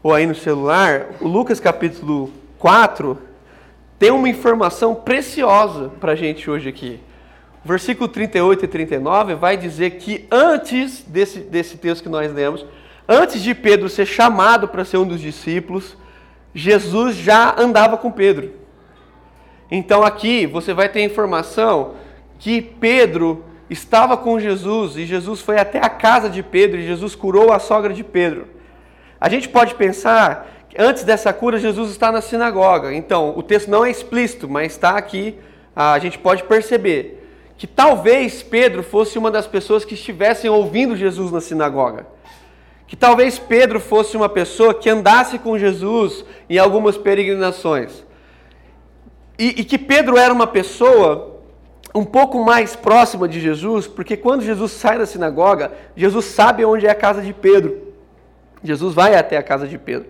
ou 0.00 0.14
aí 0.14 0.28
no 0.28 0.34
celular, 0.34 1.08
o 1.20 1.26
Lucas 1.26 1.58
capítulo 1.58 2.30
4 2.60 3.18
tem 3.98 4.12
uma 4.12 4.28
informação 4.28 4.94
preciosa 4.94 5.90
para 6.00 6.12
a 6.12 6.14
gente 6.14 6.48
hoje 6.48 6.68
aqui. 6.68 7.00
Versículo 7.64 8.06
38 8.06 8.64
e 8.64 8.68
39 8.68 9.34
vai 9.34 9.56
dizer 9.56 9.96
que 9.96 10.24
antes 10.30 11.02
desse, 11.02 11.40
desse 11.40 11.76
texto 11.78 12.04
que 12.04 12.08
nós 12.08 12.32
lemos, 12.32 12.64
antes 13.08 13.42
de 13.42 13.56
Pedro 13.56 13.88
ser 13.88 14.06
chamado 14.06 14.68
para 14.68 14.84
ser 14.84 14.98
um 14.98 15.08
dos 15.08 15.20
discípulos, 15.20 15.96
Jesus 16.56 17.16
já 17.16 17.54
andava 17.58 17.98
com 17.98 18.10
Pedro. 18.10 18.50
Então 19.70 20.02
aqui 20.02 20.46
você 20.46 20.72
vai 20.72 20.88
ter 20.88 21.02
informação 21.02 21.92
que 22.38 22.62
Pedro 22.62 23.44
estava 23.68 24.16
com 24.16 24.40
Jesus 24.40 24.96
e 24.96 25.04
Jesus 25.04 25.42
foi 25.42 25.58
até 25.58 25.78
a 25.78 25.90
casa 25.90 26.30
de 26.30 26.42
Pedro 26.42 26.78
e 26.78 26.86
Jesus 26.86 27.14
curou 27.14 27.52
a 27.52 27.58
sogra 27.58 27.92
de 27.92 28.02
Pedro. 28.02 28.46
A 29.20 29.28
gente 29.28 29.50
pode 29.50 29.74
pensar 29.74 30.64
que 30.70 30.80
antes 30.80 31.04
dessa 31.04 31.30
cura 31.30 31.58
Jesus 31.58 31.90
está 31.90 32.10
na 32.10 32.22
sinagoga. 32.22 32.94
Então 32.94 33.34
o 33.36 33.42
texto 33.42 33.70
não 33.70 33.84
é 33.84 33.90
explícito, 33.90 34.48
mas 34.48 34.72
está 34.72 34.96
aqui, 34.96 35.38
a 35.74 35.98
gente 35.98 36.18
pode 36.18 36.44
perceber 36.44 37.22
que 37.58 37.66
talvez 37.66 38.42
Pedro 38.42 38.82
fosse 38.82 39.18
uma 39.18 39.30
das 39.30 39.46
pessoas 39.46 39.84
que 39.84 39.92
estivessem 39.92 40.48
ouvindo 40.48 40.96
Jesus 40.96 41.30
na 41.30 41.42
sinagoga. 41.42 42.06
Que 42.86 42.96
talvez 42.96 43.38
Pedro 43.38 43.80
fosse 43.80 44.16
uma 44.16 44.28
pessoa 44.28 44.72
que 44.72 44.88
andasse 44.88 45.38
com 45.38 45.58
Jesus 45.58 46.24
em 46.48 46.58
algumas 46.58 46.96
peregrinações. 46.96 48.04
E, 49.38 49.60
e 49.60 49.64
que 49.64 49.76
Pedro 49.76 50.16
era 50.16 50.32
uma 50.32 50.46
pessoa 50.46 51.40
um 51.94 52.04
pouco 52.04 52.44
mais 52.44 52.76
próxima 52.76 53.26
de 53.26 53.40
Jesus, 53.40 53.86
porque 53.86 54.16
quando 54.16 54.42
Jesus 54.42 54.72
sai 54.72 54.98
da 54.98 55.06
sinagoga, 55.06 55.72
Jesus 55.96 56.26
sabe 56.26 56.64
onde 56.64 56.86
é 56.86 56.90
a 56.90 56.94
casa 56.94 57.22
de 57.22 57.32
Pedro. 57.32 57.86
Jesus 58.62 58.94
vai 58.94 59.14
até 59.14 59.36
a 59.36 59.42
casa 59.42 59.66
de 59.66 59.78
Pedro. 59.78 60.08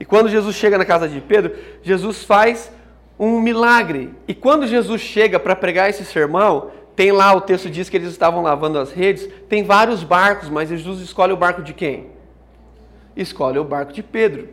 E 0.00 0.04
quando 0.04 0.28
Jesus 0.28 0.56
chega 0.56 0.78
na 0.78 0.84
casa 0.84 1.08
de 1.08 1.20
Pedro, 1.20 1.54
Jesus 1.82 2.24
faz 2.24 2.70
um 3.18 3.40
milagre. 3.40 4.14
E 4.26 4.34
quando 4.34 4.66
Jesus 4.66 5.00
chega 5.00 5.38
para 5.38 5.56
pregar 5.56 5.88
esse 5.88 6.04
sermão, 6.04 6.70
tem 6.94 7.12
lá 7.12 7.34
o 7.34 7.40
texto 7.40 7.68
diz 7.68 7.88
que 7.88 7.96
eles 7.96 8.10
estavam 8.10 8.42
lavando 8.42 8.78
as 8.78 8.90
redes, 8.90 9.28
tem 9.48 9.62
vários 9.62 10.02
barcos, 10.02 10.48
mas 10.48 10.68
Jesus 10.68 11.00
escolhe 11.00 11.32
o 11.32 11.36
barco 11.36 11.62
de 11.62 11.74
quem? 11.74 12.15
Escolhe 13.16 13.58
o 13.58 13.64
barco 13.64 13.92
de 13.92 14.02
Pedro. 14.02 14.48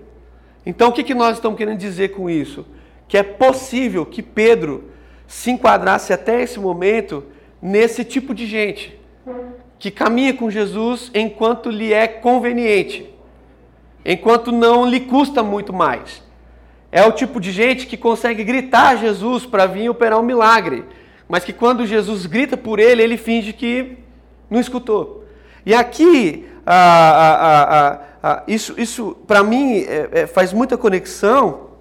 Então 0.66 0.90
o 0.90 0.92
que, 0.92 1.04
que 1.04 1.14
nós 1.14 1.38
estamos 1.38 1.58
querendo 1.58 1.78
dizer 1.78 2.10
com 2.10 2.30
isso? 2.30 2.66
que 3.14 3.18
é 3.20 3.22
possível 3.22 4.08
que 4.08 4.24
Pedro 4.24 4.86
se 5.28 5.52
enquadrasse 5.52 6.12
até 6.12 6.42
esse 6.42 6.60
momento 6.60 7.24
nesse 7.62 8.04
tipo 8.04 8.34
de 8.34 8.48
gente 8.48 9.00
que 9.78 9.92
caminha 9.92 10.34
com 10.34 10.50
Jesus 10.50 11.12
enquanto 11.14 11.70
lhe 11.70 11.94
é 11.94 12.08
conveniente, 12.08 13.08
enquanto 14.04 14.52
não 14.52 14.90
lhe 14.90 15.02
custa 15.02 15.44
muito 15.44 15.72
mais. 15.72 16.24
É 16.92 17.06
o 17.06 17.12
tipo 17.12 17.40
de 17.40 17.52
gente 17.52 17.86
que 17.86 17.98
consegue 17.98 18.44
gritar 18.44 18.90
a 18.90 18.96
Jesus 18.96 19.46
para 19.46 19.68
vir 19.68 19.90
operar 19.90 20.20
um 20.20 20.24
milagre, 20.24 20.84
mas 21.30 21.44
que 21.44 21.54
quando 21.54 21.86
Jesus 21.86 22.26
grita 22.26 22.58
por 22.58 22.80
ele, 22.80 23.04
ele 23.04 23.18
finge 23.18 23.54
que 23.54 23.98
não 24.50 24.60
escutou. 24.60 25.26
E 25.64 25.74
aqui, 25.76 26.48
ah, 26.66 27.14
ah, 27.16 28.00
ah, 28.26 28.42
isso, 28.48 28.74
isso 28.80 29.18
para 29.28 29.44
mim 29.44 29.80
é, 29.82 30.10
é, 30.14 30.28
faz 30.28 30.54
muita 30.54 30.78
conexão 30.78 31.72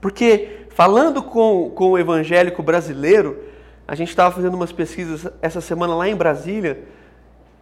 porque 0.00 0.66
falando 0.74 1.22
com, 1.22 1.70
com 1.70 1.92
o 1.92 1.98
evangélico 1.98 2.62
brasileiro, 2.62 3.38
a 3.88 3.94
gente 3.94 4.10
estava 4.10 4.34
fazendo 4.34 4.54
umas 4.54 4.70
pesquisas 4.70 5.26
essa 5.40 5.60
semana 5.60 5.94
lá 5.94 6.08
em 6.08 6.14
Brasília, 6.14 6.84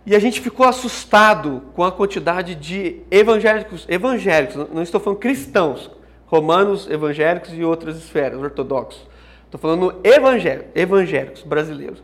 e 0.05 0.17
a 0.17 0.19
gente 0.19 0.41
ficou 0.41 0.67
assustado 0.67 1.63
com 1.75 1.85
a 1.85 1.93
quantidade 1.93 2.57
de 2.57 3.01
evangélicos, 3.11 3.87
evangélicos, 3.89 4.57
não 4.75 4.83
estou 4.83 5.01
falando 5.01 5.21
cristãos, 5.21 5.91
romanos, 6.27 6.91
evangélicos 6.91 7.55
e 7.55 7.63
outras 7.63 7.97
esferas, 7.97 8.43
ortodoxos. 8.43 9.07
Estou 9.45 9.61
falando 9.61 10.01
evangélicos, 10.03 10.71
evangélicos 10.75 11.43
brasileiros. 11.45 12.03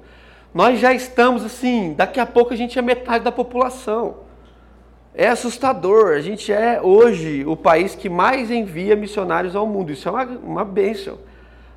Nós 0.54 0.78
já 0.78 0.92
estamos 0.92 1.44
assim, 1.44 1.94
daqui 1.94 2.20
a 2.20 2.26
pouco 2.26 2.54
a 2.54 2.56
gente 2.56 2.78
é 2.78 2.82
metade 2.82 3.24
da 3.24 3.32
população. 3.32 4.27
É 5.14 5.28
assustador. 5.28 6.12
A 6.12 6.20
gente 6.20 6.52
é 6.52 6.80
hoje 6.80 7.44
o 7.46 7.56
país 7.56 7.94
que 7.94 8.08
mais 8.08 8.50
envia 8.50 8.94
missionários 8.94 9.56
ao 9.56 9.66
mundo. 9.66 9.92
Isso 9.92 10.08
é 10.08 10.12
uma, 10.12 10.24
uma 10.24 10.64
bênção. 10.64 11.18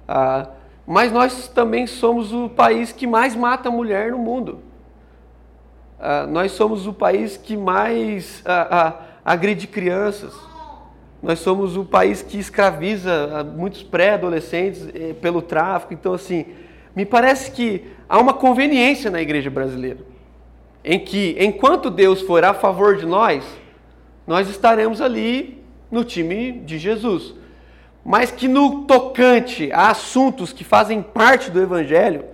Ah, 0.08 0.48
mas 0.86 1.12
nós 1.12 1.48
também 1.48 1.88
somos 1.88 2.34
o 2.34 2.50
país 2.50 2.92
que 2.92 3.08
mais 3.08 3.36
mata 3.36 3.72
mulher 3.72 4.12
no 4.12 4.18
mundo. 4.18 4.60
Ah, 6.00 6.26
nós 6.28 6.52
somos 6.52 6.88
o 6.88 6.94
país 6.94 7.38
que 7.38 7.56
mais 7.56 8.42
ah, 8.46 8.68
ah 8.72 9.06
agride 9.24 9.68
crianças. 9.68 10.34
Nós 11.22 11.40
somos 11.40 11.78
o 11.78 11.86
país 11.86 12.22
que 12.24 12.40
escraviza 12.40 13.30
ah, 13.34 13.44
muitos 13.44 13.84
pré-adolescentes 13.84 14.88
eh, 14.94 15.14
pelo 15.22 15.42
tráfico. 15.42 15.94
Então, 15.94 16.14
assim, 16.14 16.46
me 16.96 17.06
parece 17.06 17.52
que 17.52 17.86
há 18.10 18.20
uma 18.20 18.34
conveniência 18.34 19.10
na 19.10 19.22
igreja 19.22 19.50
brasileira 19.50 20.11
em 20.84 21.00
que, 21.00 21.36
enquanto 21.40 21.90
Deus 21.90 22.22
for 22.22 22.44
a 22.44 22.54
favor 22.54 22.98
de 22.98 23.06
nós, 23.06 23.44
nós 24.26 24.50
estaremos 24.50 25.02
ali 25.02 25.64
no 25.92 26.04
time 26.04 26.52
de 26.52 26.78
Jesus. 26.78 27.34
Mas 28.04 28.32
que 28.32 28.48
no 28.48 28.86
tocante 28.86 29.72
a 29.72 29.90
assuntos 29.90 30.52
que 30.52 30.64
fazem 30.64 31.02
parte 31.02 31.52
do 31.52 31.62
Evangelho, 31.62 32.26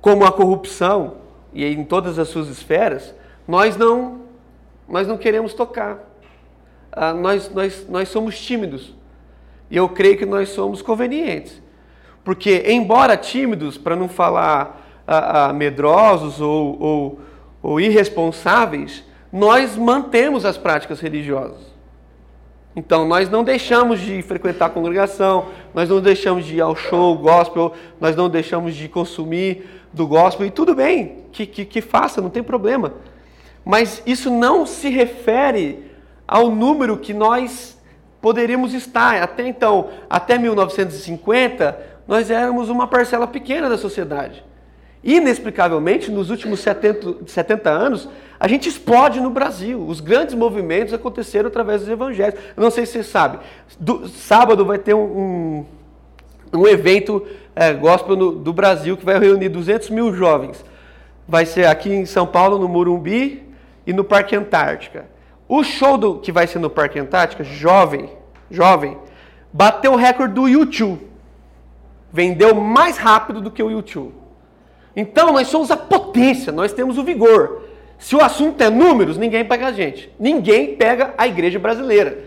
como 0.00 0.24
a 0.24 0.32
corrupção 0.32 1.14
e 1.52 1.64
em 1.64 1.84
todas 1.84 2.18
as 2.18 2.28
suas 2.28 2.48
esferas, 2.48 3.14
nós 3.46 3.76
não, 3.76 4.20
nós 4.88 5.08
não 5.08 5.18
queremos 5.18 5.52
tocar. 5.52 5.98
Ah, 6.92 7.12
nós, 7.12 7.50
nós, 7.52 7.86
nós 7.88 8.08
somos 8.08 8.38
tímidos. 8.38 8.94
E 9.70 9.76
eu 9.76 9.88
creio 9.88 10.18
que 10.18 10.26
nós 10.26 10.50
somos 10.50 10.82
convenientes. 10.82 11.60
Porque, 12.22 12.64
embora 12.68 13.16
tímidos, 13.16 13.76
para 13.76 13.96
não 13.96 14.08
falar 14.08 15.02
ah, 15.06 15.48
ah, 15.48 15.52
medrosos 15.52 16.40
ou, 16.40 16.80
ou 16.80 17.20
ou 17.62 17.80
irresponsáveis, 17.80 19.04
nós 19.32 19.76
mantemos 19.76 20.44
as 20.44 20.58
práticas 20.58 21.00
religiosas. 21.00 21.72
Então, 22.74 23.06
nós 23.06 23.28
não 23.28 23.44
deixamos 23.44 24.00
de 24.00 24.22
frequentar 24.22 24.66
a 24.66 24.70
congregação, 24.70 25.48
nós 25.74 25.88
não 25.88 26.00
deixamos 26.00 26.44
de 26.44 26.56
ir 26.56 26.60
ao 26.60 26.74
show 26.74 27.16
gospel, 27.18 27.72
nós 28.00 28.16
não 28.16 28.30
deixamos 28.30 28.74
de 28.74 28.88
consumir 28.88 29.66
do 29.92 30.06
gospel, 30.06 30.46
e 30.46 30.50
tudo 30.50 30.74
bem, 30.74 31.18
que, 31.32 31.44
que, 31.44 31.64
que 31.66 31.80
faça, 31.82 32.20
não 32.22 32.30
tem 32.30 32.42
problema. 32.42 32.94
Mas 33.64 34.02
isso 34.06 34.30
não 34.30 34.64
se 34.66 34.88
refere 34.88 35.90
ao 36.26 36.50
número 36.50 36.96
que 36.96 37.12
nós 37.12 37.78
poderíamos 38.22 38.72
estar. 38.72 39.22
Até 39.22 39.46
então, 39.46 39.90
até 40.08 40.38
1950, 40.38 41.78
nós 42.08 42.30
éramos 42.30 42.70
uma 42.70 42.86
parcela 42.86 43.26
pequena 43.26 43.68
da 43.68 43.76
sociedade. 43.76 44.42
Inexplicavelmente, 45.04 46.10
nos 46.10 46.30
últimos 46.30 46.60
70, 46.60 47.26
70 47.26 47.70
anos, 47.70 48.08
a 48.38 48.46
gente 48.46 48.68
explode 48.68 49.20
no 49.20 49.30
Brasil. 49.30 49.84
Os 49.84 50.00
grandes 50.00 50.34
movimentos 50.34 50.94
aconteceram 50.94 51.48
através 51.48 51.80
dos 51.80 51.90
evangelhos. 51.90 52.38
Eu 52.56 52.62
não 52.62 52.70
sei 52.70 52.86
se 52.86 52.92
você 52.92 53.02
sabe. 53.02 53.38
Do, 53.78 54.08
sábado 54.08 54.64
vai 54.64 54.78
ter 54.78 54.94
um, 54.94 55.64
um, 56.52 56.60
um 56.60 56.66
evento 56.66 57.26
é, 57.54 57.72
gospel 57.72 58.16
no, 58.16 58.32
do 58.32 58.52
Brasil 58.52 58.96
que 58.96 59.04
vai 59.04 59.18
reunir 59.18 59.48
200 59.48 59.90
mil 59.90 60.14
jovens. 60.14 60.64
Vai 61.26 61.46
ser 61.46 61.66
aqui 61.66 61.92
em 61.92 62.06
São 62.06 62.26
Paulo, 62.26 62.58
no 62.58 62.68
Murumbi 62.68 63.42
e 63.86 63.92
no 63.92 64.04
Parque 64.04 64.36
Antártica. 64.36 65.06
O 65.48 65.64
show 65.64 65.98
do, 65.98 66.18
que 66.18 66.30
vai 66.30 66.46
ser 66.46 66.60
no 66.60 66.70
Parque 66.70 66.98
Antártica, 66.98 67.42
jovem, 67.42 68.08
jovem, 68.50 68.98
bateu 69.52 69.92
o 69.92 69.96
recorde 69.96 70.34
do 70.34 70.48
YouTube. 70.48 71.06
Vendeu 72.12 72.54
mais 72.54 72.98
rápido 72.98 73.40
do 73.40 73.50
que 73.50 73.62
o 73.62 73.70
YouTube. 73.70 74.21
Então 74.94 75.32
nós 75.32 75.48
somos 75.48 75.70
a 75.70 75.76
potência, 75.76 76.52
nós 76.52 76.72
temos 76.72 76.98
o 76.98 77.04
vigor. 77.04 77.62
Se 77.98 78.16
o 78.16 78.20
assunto 78.20 78.60
é 78.60 78.68
números, 78.68 79.16
ninguém 79.16 79.44
pega 79.44 79.68
a 79.68 79.72
gente. 79.72 80.10
Ninguém 80.18 80.74
pega 80.74 81.14
a 81.16 81.26
igreja 81.26 81.58
brasileira. 81.58 82.18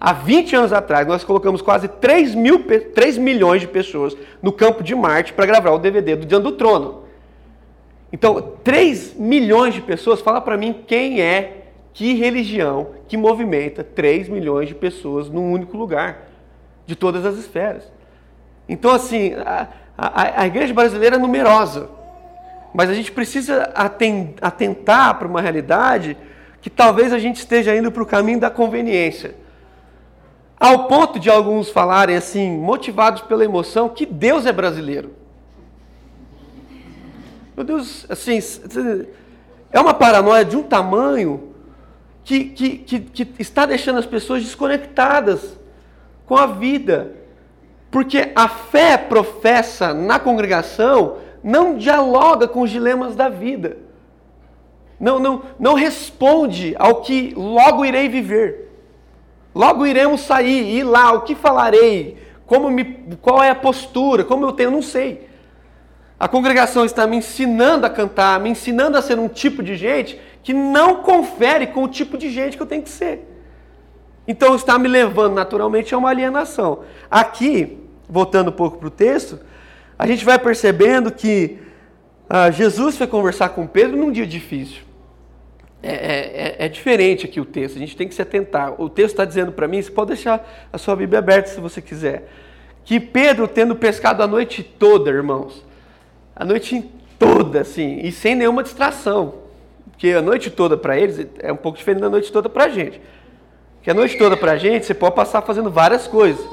Há 0.00 0.12
20 0.12 0.54
anos 0.54 0.72
atrás, 0.72 1.08
nós 1.08 1.24
colocamos 1.24 1.60
quase 1.60 1.88
3, 1.88 2.36
mil, 2.36 2.64
3 2.94 3.18
milhões 3.18 3.60
de 3.60 3.66
pessoas 3.66 4.16
no 4.40 4.52
campo 4.52 4.82
de 4.82 4.94
Marte 4.94 5.32
para 5.32 5.44
gravar 5.44 5.72
o 5.72 5.78
DVD 5.78 6.14
do 6.14 6.24
Diante 6.24 6.44
do 6.44 6.52
Trono. 6.52 7.02
Então, 8.12 8.52
3 8.62 9.14
milhões 9.14 9.74
de 9.74 9.82
pessoas, 9.82 10.20
fala 10.20 10.40
para 10.40 10.56
mim 10.56 10.84
quem 10.86 11.20
é, 11.20 11.64
que 11.92 12.14
religião 12.14 12.90
que 13.08 13.16
movimenta 13.16 13.82
3 13.82 14.28
milhões 14.28 14.68
de 14.68 14.74
pessoas 14.74 15.28
num 15.28 15.52
único 15.52 15.76
lugar, 15.76 16.28
de 16.86 16.94
todas 16.94 17.26
as 17.26 17.36
esferas. 17.36 17.90
Então, 18.68 18.92
assim, 18.92 19.34
a, 19.34 19.66
a, 19.96 20.42
a 20.42 20.46
igreja 20.46 20.72
brasileira 20.72 21.16
é 21.16 21.18
numerosa, 21.18 21.90
mas 22.74 22.90
a 22.90 22.94
gente 22.94 23.10
precisa 23.10 23.72
atentar 24.40 25.18
para 25.18 25.26
uma 25.26 25.40
realidade 25.40 26.16
que 26.60 26.68
talvez 26.68 27.12
a 27.12 27.18
gente 27.18 27.36
esteja 27.36 27.74
indo 27.74 27.90
para 27.90 28.02
o 28.02 28.06
caminho 28.06 28.40
da 28.40 28.50
conveniência. 28.50 29.34
Ao 30.58 30.88
ponto 30.88 31.18
de 31.18 31.30
alguns 31.30 31.70
falarem 31.70 32.16
assim, 32.16 32.50
motivados 32.50 33.22
pela 33.22 33.44
emoção, 33.44 33.88
que 33.88 34.04
Deus 34.04 34.44
é 34.44 34.52
brasileiro. 34.52 35.12
Meu 37.56 37.64
Deus, 37.64 38.06
assim, 38.08 38.38
é 39.72 39.80
uma 39.80 39.94
paranoia 39.94 40.44
de 40.44 40.56
um 40.56 40.62
tamanho 40.62 41.54
que, 42.24 42.44
que, 42.44 42.78
que, 42.78 43.00
que 43.00 43.42
está 43.42 43.66
deixando 43.66 43.98
as 43.98 44.06
pessoas 44.06 44.42
desconectadas 44.42 45.58
com 46.26 46.36
a 46.36 46.46
vida. 46.46 47.12
Porque 47.90 48.32
a 48.34 48.48
fé 48.48 48.98
professa 48.98 49.94
na 49.94 50.18
congregação 50.18 51.16
não 51.48 51.78
dialoga 51.78 52.46
com 52.46 52.60
os 52.60 52.70
dilemas 52.70 53.16
da 53.16 53.30
vida. 53.30 53.78
Não, 55.00 55.18
não, 55.18 55.42
não 55.58 55.72
responde 55.72 56.76
ao 56.78 56.96
que 56.96 57.32
logo 57.34 57.86
irei 57.86 58.06
viver. 58.06 58.70
Logo 59.54 59.86
iremos 59.86 60.20
sair, 60.20 60.76
ir 60.76 60.84
lá, 60.84 61.10
o 61.12 61.22
que 61.22 61.34
falarei, 61.34 62.18
como 62.44 62.70
me, 62.70 62.84
qual 63.22 63.42
é 63.42 63.48
a 63.48 63.54
postura, 63.54 64.24
como 64.24 64.44
eu 64.44 64.52
tenho, 64.52 64.70
não 64.70 64.82
sei. 64.82 65.26
A 66.20 66.28
congregação 66.28 66.84
está 66.84 67.06
me 67.06 67.16
ensinando 67.16 67.86
a 67.86 67.90
cantar, 67.90 68.38
me 68.40 68.50
ensinando 68.50 68.98
a 68.98 69.02
ser 69.02 69.18
um 69.18 69.28
tipo 69.28 69.62
de 69.62 69.74
gente 69.74 70.20
que 70.42 70.52
não 70.52 70.96
confere 70.96 71.68
com 71.68 71.82
o 71.82 71.88
tipo 71.88 72.18
de 72.18 72.28
gente 72.28 72.58
que 72.58 72.62
eu 72.62 72.66
tenho 72.66 72.82
que 72.82 72.90
ser. 72.90 73.26
Então 74.26 74.54
está 74.54 74.78
me 74.78 74.86
levando 74.86 75.32
naturalmente 75.32 75.94
a 75.94 75.98
uma 75.98 76.10
alienação. 76.10 76.80
Aqui, 77.10 77.78
voltando 78.06 78.48
um 78.48 78.52
pouco 78.52 78.76
para 78.76 78.88
o 78.88 78.90
texto, 78.90 79.47
a 79.98 80.06
gente 80.06 80.24
vai 80.24 80.38
percebendo 80.38 81.10
que 81.10 81.58
ah, 82.28 82.50
Jesus 82.50 82.96
foi 82.96 83.06
conversar 83.06 83.48
com 83.50 83.66
Pedro 83.66 83.96
num 83.96 84.12
dia 84.12 84.26
difícil. 84.26 84.82
É, 85.82 85.92
é, 85.92 85.94
é, 85.94 86.66
é 86.66 86.68
diferente 86.68 87.24
aqui 87.24 87.40
o 87.40 87.44
texto, 87.44 87.76
a 87.76 87.78
gente 87.78 87.96
tem 87.96 88.06
que 88.06 88.14
se 88.14 88.22
atentar. 88.22 88.80
O 88.80 88.88
texto 88.88 89.14
está 89.14 89.24
dizendo 89.24 89.52
para 89.52 89.66
mim, 89.66 89.80
você 89.80 89.90
pode 89.90 90.08
deixar 90.08 90.68
a 90.72 90.78
sua 90.78 90.94
Bíblia 90.94 91.20
aberta 91.20 91.48
se 91.48 91.60
você 91.60 91.80
quiser, 91.80 92.28
que 92.84 92.98
Pedro, 93.00 93.46
tendo 93.48 93.74
pescado 93.76 94.22
a 94.22 94.26
noite 94.26 94.62
toda, 94.62 95.10
irmãos, 95.10 95.64
a 96.34 96.44
noite 96.44 96.84
toda, 97.18 97.60
assim, 97.60 98.00
e 98.00 98.12
sem 98.12 98.34
nenhuma 98.34 98.62
distração. 98.62 99.34
Porque 99.90 100.10
a 100.10 100.22
noite 100.22 100.50
toda 100.50 100.76
para 100.76 100.98
eles 100.98 101.26
é 101.40 101.52
um 101.52 101.56
pouco 101.56 101.78
diferente 101.78 102.00
da 102.00 102.10
noite 102.10 102.30
toda 102.30 102.48
para 102.48 102.64
a 102.64 102.68
gente. 102.68 103.00
Porque 103.76 103.90
a 103.90 103.94
noite 103.94 104.16
toda 104.16 104.36
para 104.36 104.52
a 104.52 104.56
gente, 104.56 104.86
você 104.86 104.94
pode 104.94 105.14
passar 105.14 105.42
fazendo 105.42 105.70
várias 105.70 106.06
coisas. 106.06 106.44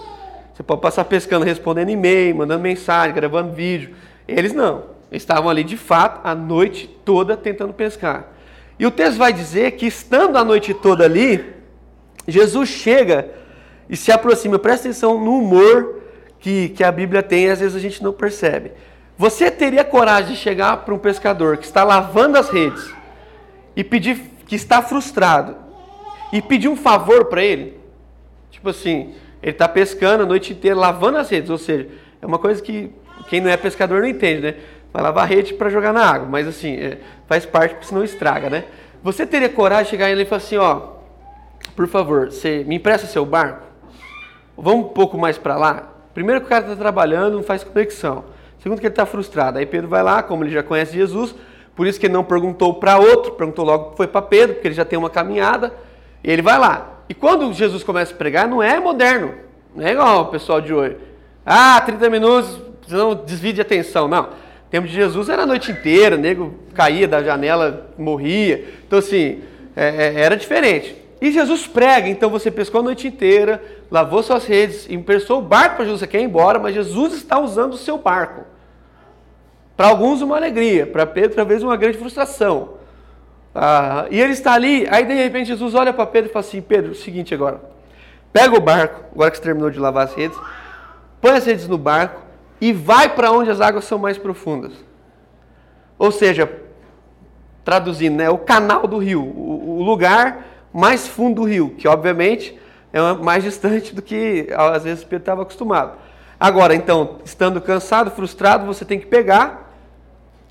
Você 0.55 0.63
pode 0.63 0.79
passar 0.79 1.03
pescando, 1.03 1.43
respondendo 1.43 1.89
e-mail, 1.89 2.37
mandando 2.37 2.63
mensagem, 2.63 3.13
gravando 3.13 3.51
vídeo. 3.51 3.93
Eles 4.25 4.53
não. 4.53 4.85
Eles 5.11 5.21
estavam 5.21 5.49
ali 5.49 5.65
de 5.65 5.75
fato 5.75 6.21
a 6.23 6.33
noite 6.33 6.87
toda 7.03 7.35
tentando 7.35 7.73
pescar. 7.73 8.27
E 8.79 8.85
o 8.85 8.91
texto 8.91 9.17
vai 9.17 9.33
dizer 9.33 9.71
que 9.71 9.85
estando 9.85 10.37
a 10.37 10.45
noite 10.45 10.73
toda 10.73 11.03
ali, 11.03 11.53
Jesus 12.25 12.69
chega 12.69 13.29
e 13.89 13.97
se 13.97 14.13
aproxima. 14.13 14.57
Presta 14.57 14.87
atenção 14.87 15.19
no 15.19 15.39
humor 15.39 16.01
que, 16.39 16.69
que 16.69 16.85
a 16.85 16.91
Bíblia 16.91 17.21
tem 17.21 17.49
às 17.49 17.59
vezes 17.59 17.75
a 17.75 17.79
gente 17.79 18.01
não 18.01 18.13
percebe. 18.13 18.71
Você 19.17 19.51
teria 19.51 19.83
coragem 19.83 20.35
de 20.35 20.37
chegar 20.37 20.77
para 20.77 20.93
um 20.93 20.97
pescador 20.97 21.57
que 21.57 21.65
está 21.65 21.83
lavando 21.83 22.37
as 22.37 22.49
redes 22.49 22.93
e 23.75 23.83
pedir 23.83 24.21
que 24.47 24.55
está 24.55 24.81
frustrado 24.81 25.57
e 26.31 26.41
pedir 26.41 26.69
um 26.69 26.77
favor 26.77 27.25
para 27.25 27.43
ele? 27.43 27.77
Tipo 28.51 28.69
assim, 28.69 29.13
ele 29.45 29.51
está 29.51 29.67
pescando 29.67 30.23
a 30.23 30.25
noite 30.25 30.53
inteira, 30.53 30.75
lavando 30.75 31.19
as 31.19 31.29
redes, 31.29 31.51
ou 31.51 31.57
seja, 31.59 31.87
é 32.19 32.25
uma 32.25 32.39
coisa 32.39 32.63
que 32.63 32.91
quem 33.29 33.39
não 33.39 33.47
é 33.51 33.55
pescador 33.55 34.01
não 34.01 34.07
entende, 34.07 34.41
né? 34.41 34.55
Vai 34.91 35.03
lavar 35.03 35.27
rede 35.27 35.53
para 35.53 35.69
jogar 35.69 35.93
na 35.93 36.03
água, 36.03 36.27
mas 36.27 36.47
assim, 36.47 36.75
é, 36.75 36.97
faz 37.27 37.45
parte 37.45 37.75
porque 37.75 37.85
senão 37.85 38.03
estraga, 38.03 38.49
né? 38.49 38.63
Você 39.03 39.23
teria 39.23 39.47
coragem 39.47 39.83
de 39.83 39.89
chegar 39.91 40.09
ele 40.09 40.23
e 40.23 40.25
falar 40.25 40.37
assim, 40.37 40.57
ó, 40.57 40.93
por 41.75 41.87
favor, 41.87 42.31
você 42.31 42.63
me 42.63 42.77
empresta 42.77 43.05
seu 43.05 43.23
barco? 43.23 43.67
Vamos 44.57 44.87
um 44.87 44.89
pouco 44.89 45.15
mais 45.15 45.37
para 45.37 45.55
lá? 45.55 45.93
Primeiro 46.11 46.41
que 46.41 46.47
o 46.47 46.49
cara 46.49 46.63
está 46.63 46.75
trabalhando, 46.75 47.35
não 47.35 47.43
faz 47.43 47.63
conexão. 47.63 48.25
Segundo 48.57 48.79
que 48.79 48.87
ele 48.87 48.93
está 48.93 49.05
frustrado. 49.05 49.59
Aí 49.59 49.65
Pedro 49.67 49.87
vai 49.87 50.01
lá, 50.01 50.23
como 50.23 50.43
ele 50.43 50.49
já 50.49 50.63
conhece 50.63 50.95
Jesus, 50.95 51.35
por 51.75 51.85
isso 51.85 51.99
que 51.99 52.07
ele 52.07 52.13
não 52.13 52.23
perguntou 52.23 52.73
para 52.73 52.97
outro, 52.97 53.33
perguntou 53.33 53.63
logo 53.63 53.95
foi 53.95 54.07
para 54.07 54.23
Pedro, 54.23 54.55
porque 54.55 54.69
ele 54.69 54.75
já 54.75 54.85
tem 54.85 54.97
uma 54.97 55.09
caminhada, 55.11 55.71
e 56.23 56.31
ele 56.31 56.41
vai 56.41 56.57
lá. 56.57 56.94
E 57.07 57.13
quando 57.13 57.51
Jesus 57.53 57.83
começa 57.83 58.13
a 58.13 58.17
pregar, 58.17 58.47
não 58.47 58.61
é 58.61 58.79
moderno, 58.79 59.33
não 59.75 59.85
é 59.85 59.91
igual 59.91 60.23
o 60.23 60.25
pessoal 60.27 60.59
de 60.59 60.73
hoje. 60.73 60.97
Ah, 61.45 61.79
30 61.85 62.09
minutos, 62.09 62.59
não 62.89 63.13
desvie 63.13 63.53
de 63.53 63.61
atenção. 63.61 64.07
Não. 64.07 64.23
O 64.23 64.69
tempo 64.69 64.87
de 64.87 64.93
Jesus 64.93 65.29
era 65.29 65.43
a 65.43 65.45
noite 65.45 65.71
inteira, 65.71 66.15
o 66.15 66.19
nego 66.19 66.55
caía 66.73 67.07
da 67.07 67.23
janela, 67.23 67.91
morria. 67.97 68.65
Então, 68.87 68.99
assim, 68.99 69.41
é, 69.75 69.87
é, 69.87 70.19
era 70.21 70.35
diferente. 70.35 70.95
E 71.21 71.31
Jesus 71.31 71.65
prega, 71.65 72.09
então 72.09 72.29
você 72.29 72.51
pescou 72.51 72.81
a 72.81 72.83
noite 72.83 73.07
inteira, 73.07 73.63
lavou 73.89 74.21
suas 74.21 74.45
redes, 74.45 74.89
emprestou 74.89 75.39
o 75.39 75.41
barco 75.41 75.77
para 75.77 75.85
Jesus, 75.85 76.01
você 76.01 76.07
quer 76.07 76.19
ir 76.19 76.25
embora, 76.25 76.59
mas 76.59 76.75
Jesus 76.75 77.13
está 77.13 77.39
usando 77.39 77.73
o 77.73 77.77
seu 77.77 77.97
barco. 77.97 78.43
Para 79.77 79.87
alguns, 79.87 80.21
uma 80.21 80.35
alegria, 80.35 80.85
para 80.85 81.05
Pedro, 81.05 81.35
talvez, 81.35 81.63
uma 81.63 81.77
grande 81.77 81.97
frustração. 81.97 82.74
Ah, 83.57 84.05
e 84.11 84.19
ele 84.19 84.33
está 84.33 84.51
ali, 84.51 84.85
aí 84.91 85.05
de 85.05 85.13
repente 85.13 85.47
Jesus 85.47 85.73
olha 85.73 85.93
para 85.93 86.05
Pedro 86.05 86.29
e 86.29 86.33
fala 86.33 86.45
assim: 86.45 86.61
Pedro, 86.61 86.91
o 86.91 86.95
seguinte 86.95 87.33
agora, 87.33 87.61
pega 88.33 88.53
o 88.53 88.59
barco, 88.59 89.05
agora 89.13 89.31
que 89.31 89.37
você 89.37 89.43
terminou 89.43 89.69
de 89.69 89.79
lavar 89.79 90.03
as 90.03 90.13
redes, 90.13 90.37
põe 91.21 91.31
as 91.31 91.45
redes 91.45 91.65
no 91.65 91.77
barco 91.77 92.21
e 92.59 92.73
vai 92.73 93.07
para 93.07 93.31
onde 93.31 93.49
as 93.49 93.61
águas 93.61 93.85
são 93.85 93.97
mais 93.97 94.17
profundas. 94.17 94.73
Ou 95.97 96.11
seja, 96.11 96.51
traduzindo, 97.63 98.17
né, 98.17 98.29
o 98.29 98.37
canal 98.37 98.85
do 98.87 98.97
rio, 98.97 99.21
o, 99.21 99.79
o 99.79 99.83
lugar 99.83 100.45
mais 100.73 101.07
fundo 101.07 101.35
do 101.41 101.47
rio, 101.47 101.75
que 101.77 101.87
obviamente 101.87 102.59
é 102.91 103.13
mais 103.13 103.41
distante 103.41 103.95
do 103.95 104.01
que 104.01 104.49
às 104.53 104.83
vezes 104.83 105.05
Pedro 105.05 105.23
estava 105.23 105.41
acostumado. 105.43 105.93
Agora, 106.37 106.75
então, 106.75 107.19
estando 107.23 107.61
cansado, 107.61 108.11
frustrado, 108.11 108.65
você 108.65 108.83
tem 108.83 108.99
que 108.99 109.05
pegar 109.05 109.64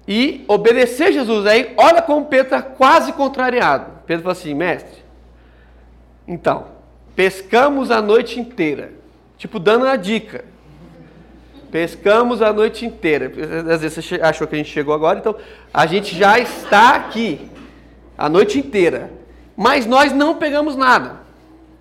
e 0.06 0.44
obedecer 0.46 1.12
Jesus. 1.12 1.46
Aí, 1.46 1.72
olha 1.76 2.02
como 2.02 2.26
Pedro 2.26 2.46
está 2.46 2.62
quase 2.62 3.12
contrariado. 3.12 4.02
Pedro 4.06 4.22
fala 4.24 4.32
assim, 4.32 4.54
mestre, 4.54 5.04
então, 6.26 6.66
pescamos 7.14 7.90
a 7.90 8.00
noite 8.00 8.40
inteira. 8.40 8.92
Tipo, 9.36 9.58
dando 9.58 9.86
a 9.86 9.96
dica. 9.96 10.44
Pescamos 11.70 12.40
a 12.40 12.52
noite 12.52 12.86
inteira. 12.86 13.30
Às 13.72 13.80
vezes 13.80 14.04
você 14.04 14.14
achou 14.22 14.46
que 14.46 14.54
a 14.54 14.58
gente 14.58 14.70
chegou 14.70 14.94
agora, 14.94 15.18
então 15.18 15.34
a 15.72 15.86
gente 15.86 16.16
já 16.16 16.38
está 16.38 16.94
aqui 16.94 17.50
a 18.16 18.28
noite 18.28 18.58
inteira. 18.58 19.10
Mas 19.56 19.84
nós 19.84 20.12
não 20.12 20.36
pegamos 20.36 20.76
nada. 20.76 21.20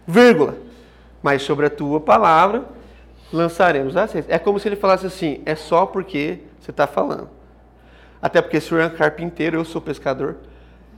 Vírgula. 0.05 0.57
Mas 1.21 1.43
sobre 1.43 1.67
a 1.67 1.69
tua 1.69 1.99
palavra 1.99 2.65
lançaremos 3.31 3.95
as. 3.95 4.15
É 4.27 4.37
como 4.37 4.59
se 4.59 4.67
ele 4.67 4.75
falasse 4.75 5.05
assim: 5.05 5.41
é 5.45 5.55
só 5.55 5.85
porque 5.85 6.39
você 6.59 6.71
está 6.71 6.85
falando. 6.85 7.29
Até 8.23 8.41
porque 8.41 8.55
o 8.55 8.61
senhor 8.61 8.79
é 8.79 8.89
carpinteiro, 8.89 9.57
eu 9.57 9.65
sou 9.65 9.81
pescador. 9.81 10.37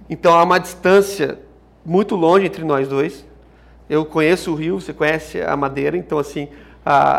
Então 0.07 0.31
há 0.35 0.43
uma 0.43 0.59
distância 0.59 1.39
muito 1.83 2.15
longe 2.15 2.45
entre 2.45 2.63
nós 2.63 2.87
dois. 2.87 3.25
Eu 3.89 4.05
conheço 4.05 4.51
o 4.51 4.55
rio, 4.55 4.79
você 4.79 4.93
conhece 4.93 5.41
a 5.41 5.57
madeira, 5.57 5.97
então 5.97 6.19
assim, 6.19 6.49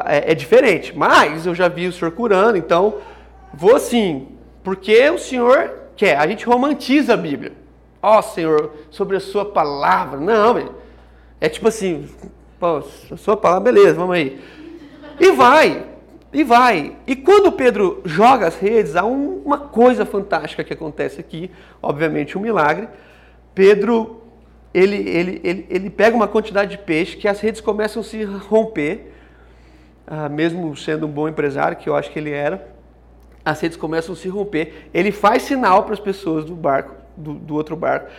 é, 0.07 0.31
é, 0.31 0.35
diferente. 0.37 0.97
Mas 0.97 1.45
eu 1.45 1.57
já 1.57 1.67
vi 1.67 1.89
o 1.89 1.93
senhor 1.93 2.13
curando, 2.13 2.57
então 2.57 2.99
vou 3.53 3.75
assim, 3.75 4.29
porque 4.63 5.11
o 5.11 5.19
senhor 5.19 5.73
quer. 5.97 6.17
A 6.19 6.27
gente 6.29 6.47
romantiza 6.47 7.15
a 7.15 7.17
Bíblia. 7.17 7.53
Ó 8.01 8.21
oh, 8.21 8.23
Senhor, 8.23 8.75
sobre 8.91 9.17
a 9.17 9.21
sua 9.21 9.45
palavra. 9.45 10.21
Não, 10.21 10.71
é 11.41 11.49
tipo 11.49 11.67
assim, 11.67 12.09
a 13.11 13.17
sua 13.17 13.37
palavra, 13.37 13.73
beleza, 13.73 13.95
vamos 13.95 14.15
aí. 14.15 14.41
E 15.19 15.33
vai. 15.33 15.96
E 16.33 16.45
vai. 16.45 16.97
E 17.07 17.17
quando 17.17 17.53
Pedro 17.53 18.03
joga 18.05 18.47
as 18.47 18.57
redes, 18.57 18.97
há 18.97 19.05
um, 19.05 19.43
uma 19.45 19.59
coisa 19.59 20.05
fantástica 20.05 20.65
que 20.65 20.73
acontece 20.73 21.21
aqui, 21.21 21.51
obviamente 21.83 22.37
um 22.37 22.41
milagre. 22.41 22.89
Pedro, 23.55 24.23
ele, 24.75 24.97
ele, 24.97 25.41
ele, 25.43 25.67
ele 25.71 25.91
pega 25.91 26.17
uma 26.17 26.29
quantidade 26.29 26.73
de 26.73 26.79
peixe 26.79 27.17
que 27.17 27.27
as 27.27 27.41
redes 27.41 27.61
começam 27.61 28.03
a 28.03 28.05
se 28.05 28.23
romper, 28.25 29.13
ah, 30.07 30.29
mesmo 30.29 30.77
sendo 30.77 31.07
um 31.07 31.11
bom 31.11 31.29
empresário, 31.29 31.77
que 31.77 31.89
eu 31.89 31.97
acho 31.97 32.11
que 32.11 32.19
ele 32.19 32.31
era. 32.31 32.69
as 33.45 33.61
redes 33.61 33.77
começam 33.79 34.13
a 34.13 34.17
se 34.17 34.29
romper. 34.29 34.89
Ele 34.93 35.13
faz 35.13 35.43
sinal 35.43 35.85
para 35.85 35.95
as 35.95 36.01
pessoas 36.01 36.45
do 36.45 36.55
barco, 36.55 36.95
do, 37.17 37.35
do 37.35 37.55
outro 37.55 37.77
barco. 37.77 38.11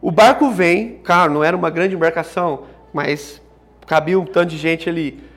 O 0.00 0.10
barco 0.10 0.50
vem, 0.50 1.00
claro, 1.02 1.32
não 1.32 1.44
era 1.44 1.56
uma 1.56 1.68
grande 1.68 1.94
embarcação, 1.94 2.62
mas 2.92 3.42
cabia 3.86 4.18
um 4.18 4.24
tanto 4.24 4.50
de 4.50 4.56
gente 4.56 4.88
ali. 4.88 5.29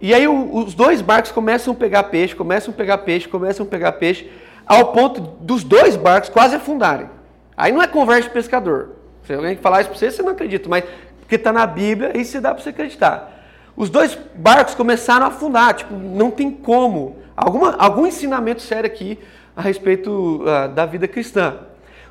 E 0.00 0.12
aí 0.12 0.28
o, 0.28 0.56
os 0.56 0.74
dois 0.74 1.00
barcos 1.00 1.32
começam 1.32 1.72
a 1.72 1.76
pegar 1.76 2.04
peixe, 2.04 2.34
começam 2.34 2.72
a 2.72 2.76
pegar 2.76 2.98
peixe, 2.98 3.28
começam 3.28 3.64
a 3.64 3.68
pegar 3.68 3.92
peixe, 3.92 4.30
ao 4.66 4.92
ponto 4.92 5.20
dos 5.40 5.64
dois 5.64 5.96
barcos 5.96 6.28
quase 6.28 6.56
afundarem. 6.56 7.08
Aí 7.56 7.72
não 7.72 7.82
é 7.82 7.86
conversa 7.86 8.24
de 8.24 8.30
pescador. 8.30 8.90
Se 9.24 9.32
alguém 9.32 9.56
falar 9.56 9.80
isso 9.80 9.90
para 9.90 9.98
você, 9.98 10.10
você 10.10 10.22
não 10.22 10.32
acredita, 10.32 10.68
mas 10.68 10.84
porque 11.20 11.34
está 11.34 11.52
na 11.52 11.66
Bíblia, 11.66 12.16
e 12.16 12.24
se 12.24 12.38
dá 12.40 12.54
para 12.54 12.62
você 12.62 12.70
acreditar. 12.70 13.32
Os 13.76 13.90
dois 13.90 14.16
barcos 14.34 14.74
começaram 14.74 15.26
a 15.26 15.28
afundar, 15.28 15.74
tipo, 15.74 15.94
não 15.94 16.30
tem 16.30 16.50
como. 16.50 17.16
Alguma, 17.36 17.74
algum 17.76 18.06
ensinamento 18.06 18.62
sério 18.62 18.86
aqui 18.86 19.18
a 19.54 19.60
respeito 19.60 20.42
uh, 20.42 20.68
da 20.68 20.86
vida 20.86 21.08
cristã. 21.08 21.58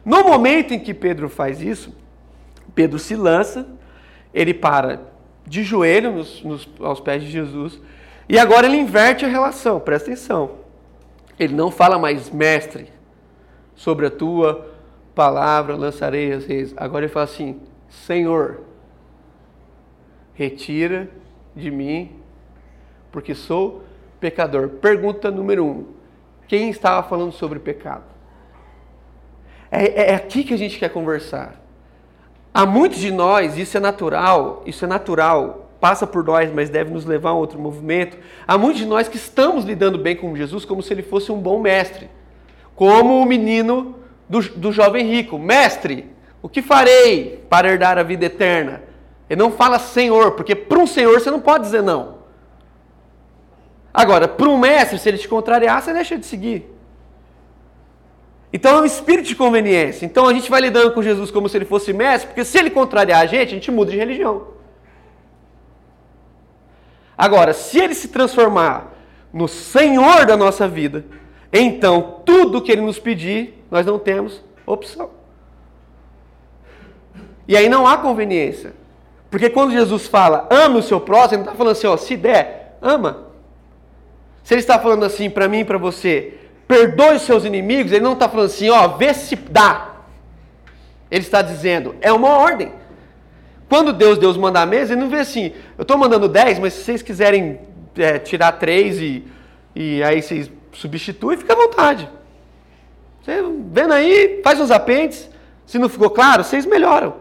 No 0.03 0.23
momento 0.23 0.73
em 0.73 0.79
que 0.79 0.93
Pedro 0.93 1.29
faz 1.29 1.61
isso, 1.61 1.95
Pedro 2.75 2.99
se 2.99 3.15
lança, 3.15 3.65
ele 4.33 4.53
para 4.53 4.99
de 5.45 5.63
joelho 5.63 6.11
nos, 6.11 6.43
nos, 6.43 6.69
aos 6.79 6.99
pés 6.99 7.23
de 7.23 7.29
Jesus, 7.29 7.79
e 8.27 8.39
agora 8.39 8.65
ele 8.65 8.77
inverte 8.77 9.25
a 9.25 9.27
relação, 9.27 9.79
presta 9.79 10.11
atenção. 10.11 10.51
Ele 11.39 11.53
não 11.53 11.69
fala 11.69 11.99
mais, 11.99 12.29
mestre, 12.29 12.91
sobre 13.75 14.07
a 14.07 14.11
tua 14.11 14.73
palavra 15.13 15.75
lançarei 15.75 16.31
as 16.33 16.45
reis. 16.45 16.73
Agora 16.75 17.05
ele 17.05 17.13
fala 17.13 17.25
assim, 17.25 17.61
Senhor, 17.89 18.61
retira 20.33 21.09
de 21.55 21.71
mim, 21.71 22.19
porque 23.11 23.33
sou 23.33 23.83
pecador. 24.19 24.69
Pergunta 24.69 25.31
número 25.31 25.65
um: 25.65 25.87
quem 26.47 26.69
estava 26.69 27.07
falando 27.07 27.31
sobre 27.31 27.59
pecado? 27.59 28.03
É, 29.71 30.11
é 30.11 30.15
aqui 30.15 30.43
que 30.43 30.53
a 30.53 30.57
gente 30.57 30.77
quer 30.77 30.89
conversar. 30.89 31.61
Há 32.57 32.65
muitos 32.65 32.99
de 32.99 33.11
nós, 33.11 33.57
isso 33.57 33.75
é 33.75 33.81
natural, 33.81 34.63
isso 34.65 34.85
é 34.85 34.87
natural, 34.87 35.71
passa 35.77 36.07
por 36.07 36.23
nós, 36.23 36.49
mas 36.53 36.69
deve 36.69 36.89
nos 36.89 37.03
levar 37.03 37.31
a 37.31 37.33
outro 37.33 37.59
movimento. 37.59 38.17
Há 38.47 38.57
muitos 38.57 38.79
de 38.79 38.87
nós 38.87 39.09
que 39.09 39.17
estamos 39.17 39.65
lidando 39.65 39.97
bem 39.97 40.15
com 40.15 40.33
Jesus 40.37 40.63
como 40.63 40.81
se 40.81 40.93
ele 40.93 41.03
fosse 41.03 41.33
um 41.33 41.37
bom 41.37 41.59
mestre. 41.59 42.09
Como 42.73 43.19
o 43.19 43.25
menino 43.25 43.95
do, 44.29 44.39
do 44.41 44.71
jovem 44.71 45.05
rico: 45.05 45.37
Mestre, 45.37 46.09
o 46.41 46.47
que 46.47 46.61
farei 46.61 47.43
para 47.49 47.67
herdar 47.69 47.97
a 47.97 48.03
vida 48.03 48.23
eterna? 48.23 48.83
Ele 49.29 49.41
não 49.41 49.51
fala 49.51 49.77
Senhor, 49.77 50.31
porque 50.31 50.55
para 50.55 50.79
um 50.79 50.87
Senhor 50.87 51.19
você 51.19 51.29
não 51.29 51.41
pode 51.41 51.65
dizer 51.65 51.83
não. 51.83 52.19
Agora, 53.93 54.29
para 54.29 54.47
um 54.47 54.57
mestre, 54.57 54.97
se 54.97 55.09
ele 55.09 55.17
te 55.17 55.27
contrariar, 55.27 55.81
você 55.81 55.91
deixa 55.91 56.17
de 56.17 56.25
seguir. 56.25 56.73
Então 58.55 58.77
é 58.77 58.81
um 58.81 58.85
espírito 58.85 59.27
de 59.27 59.35
conveniência. 59.35 60.05
Então 60.05 60.29
a 60.29 60.33
gente 60.33 60.49
vai 60.49 60.61
lidando 60.61 60.93
com 60.93 61.03
Jesus 61.03 61.29
como 61.29 61.49
se 61.49 61.57
ele 61.57 61.65
fosse 61.65 61.91
mestre, 61.91 62.29
porque 62.29 62.45
se 62.45 62.57
ele 62.57 62.69
contrariar 62.69 63.19
a 63.19 63.25
gente, 63.25 63.49
a 63.49 63.53
gente 63.55 63.69
muda 63.69 63.91
de 63.91 63.97
religião. 63.97 64.47
Agora, 67.17 67.51
se 67.51 67.77
ele 67.77 67.93
se 67.93 68.07
transformar 68.07 68.93
no 69.33 69.45
Senhor 69.45 70.25
da 70.25 70.37
nossa 70.37 70.69
vida, 70.69 71.03
então 71.51 72.21
tudo 72.25 72.61
que 72.61 72.71
ele 72.71 72.79
nos 72.79 72.97
pedir, 72.97 73.61
nós 73.69 73.85
não 73.85 73.99
temos 73.99 74.41
opção. 74.65 75.09
E 77.45 77.57
aí 77.57 77.67
não 77.67 77.85
há 77.85 77.97
conveniência. 77.97 78.71
Porque 79.29 79.49
quando 79.49 79.73
Jesus 79.73 80.07
fala, 80.07 80.47
ame 80.49 80.79
o 80.79 80.81
seu 80.81 81.01
próximo, 81.01 81.33
ele 81.33 81.43
não 81.43 81.51
está 81.51 81.57
falando 81.57 81.73
assim, 81.73 81.87
ó, 81.87 81.97
se 81.97 82.15
der, 82.15 82.77
ama. 82.81 83.25
Se 84.45 84.53
ele 84.53 84.61
está 84.61 84.79
falando 84.79 85.03
assim 85.03 85.29
para 85.29 85.49
mim 85.49 85.59
e 85.59 85.65
para 85.65 85.77
você, 85.77 86.44
perdoe 86.67 87.19
seus 87.19 87.45
inimigos, 87.45 87.91
ele 87.91 88.03
não 88.03 88.13
está 88.13 88.27
falando 88.27 88.47
assim, 88.47 88.69
ó, 88.69 88.87
vê 88.89 89.13
se 89.13 89.35
dá. 89.35 89.95
Ele 91.09 91.21
está 91.21 91.41
dizendo, 91.41 91.95
é 92.01 92.11
uma 92.11 92.29
ordem. 92.29 92.71
Quando 93.69 93.93
Deus 93.93 94.17
deu 94.17 94.29
os 94.29 94.37
mandamentos, 94.37 94.91
ele 94.91 95.01
não 95.01 95.09
vê 95.09 95.19
assim, 95.19 95.53
eu 95.77 95.83
estou 95.83 95.97
mandando 95.97 96.27
10, 96.27 96.59
mas 96.59 96.73
se 96.73 96.83
vocês 96.83 97.01
quiserem 97.01 97.59
é, 97.97 98.19
tirar 98.19 98.53
3 98.53 98.99
e, 98.99 99.23
e 99.75 100.03
aí 100.03 100.21
vocês 100.21 100.51
substituem, 100.73 101.37
fica 101.37 101.53
à 101.53 101.55
vontade. 101.55 102.09
Você 103.23 103.43
vendo 103.71 103.93
aí, 103.93 104.41
faz 104.43 104.59
uns 104.59 104.69
apêndices, 104.69 105.29
se 105.65 105.79
não 105.79 105.89
ficou 105.89 106.09
claro, 106.09 106.43
vocês 106.43 106.65
melhoram. 106.65 107.15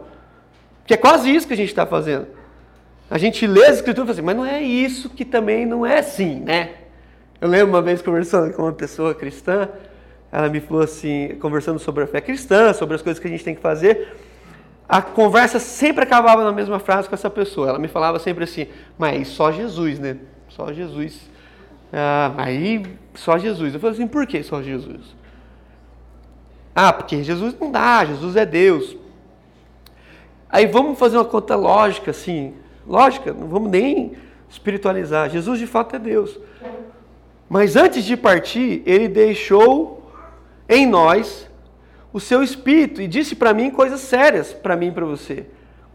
Porque 0.81 0.95
é 0.95 0.99
quase 0.99 1.35
isso 1.35 1.47
que 1.47 1.55
a 1.55 1.57
gente 1.57 1.71
está 1.71 1.87
fazendo. 1.87 2.27
A 3.11 3.17
gente 3.17 3.47
lê 3.47 3.65
as 3.67 3.77
escrituras 3.77 4.11
e 4.11 4.13
fala 4.13 4.13
assim, 4.13 4.23
mas 4.23 4.37
não 4.37 4.45
é 4.45 4.63
isso 4.63 5.09
que 5.09 5.25
também 5.25 5.65
não 5.65 5.85
é 5.87 6.01
assim, 6.01 6.41
né? 6.41 6.71
Eu 7.45 7.51
lembro 7.51 7.75
uma 7.75 7.83
vez 7.83 8.01
conversando 8.01 8.55
com 8.55 8.63
uma 8.63 8.73
pessoa 8.73 9.15
cristã, 9.15 9.69
ela 10.33 10.49
me 10.49 10.61
falou 10.61 10.83
assim, 10.83 11.37
conversando 11.43 11.79
sobre 11.79 12.03
a 12.03 12.07
fé 12.07 12.19
cristã, 12.19 12.73
sobre 12.73 12.95
as 12.95 13.03
coisas 13.03 13.21
que 13.21 13.29
a 13.29 13.31
gente 13.31 13.45
tem 13.45 13.55
que 13.55 13.61
fazer. 13.61 14.17
A 14.89 15.03
conversa 15.03 15.59
sempre 15.59 16.05
acabava 16.05 16.43
na 16.43 16.53
mesma 16.53 16.79
frase 16.79 17.07
com 17.07 17.15
essa 17.15 17.29
pessoa. 17.29 17.69
Ela 17.69 17.79
me 17.79 17.87
falava 17.87 18.19
sempre 18.19 18.45
assim, 18.45 18.67
mas 18.97 19.29
só 19.29 19.53
Jesus, 19.53 19.99
né? 19.99 20.17
Só 20.49 20.73
Jesus. 20.73 21.31
Ah, 21.93 22.33
aí, 22.39 22.83
só 23.13 23.37
Jesus. 23.37 23.75
Eu 23.75 23.79
falei 23.79 23.95
assim, 23.95 24.07
por 24.07 24.27
que 24.27 24.43
só 24.43 24.63
Jesus? 24.63 25.15
Ah, 26.75 26.95
porque 26.95 27.23
Jesus 27.23 27.55
não 27.61 27.71
dá, 27.71 28.07
Jesus 28.07 28.37
é 28.37 28.47
Deus. 28.47 28.97
Aí 30.49 30.67
vamos 30.67 30.99
fazer 30.99 31.19
uma 31.19 31.27
conta 31.27 31.55
lógica, 31.57 32.11
assim. 32.11 32.55
Lógica, 32.87 33.35
não 33.35 33.49
vamos 33.49 33.71
nem 33.71 34.13
espiritualizar. 34.49 35.29
Jesus 35.29 35.59
de 35.59 35.67
fato 35.67 35.95
é 35.95 35.99
Deus. 35.99 36.39
Mas 37.49 37.77
antes 37.77 38.05
de 38.05 38.17
partir, 38.17 38.83
ele 38.87 39.09
deixou 39.09 40.11
em 40.69 40.87
nós 40.87 41.49
o 42.13 42.21
seu 42.21 42.43
espírito 42.43 43.03
e 43.03 43.09
disse 43.09 43.35
para 43.35 43.53
mim 43.53 43.71
coisas 43.71 44.01
sérias 44.01 44.53
para 44.53 44.77
mim 44.77 44.89
e 44.89 44.93
para 44.93 45.05
você, 45.05 45.47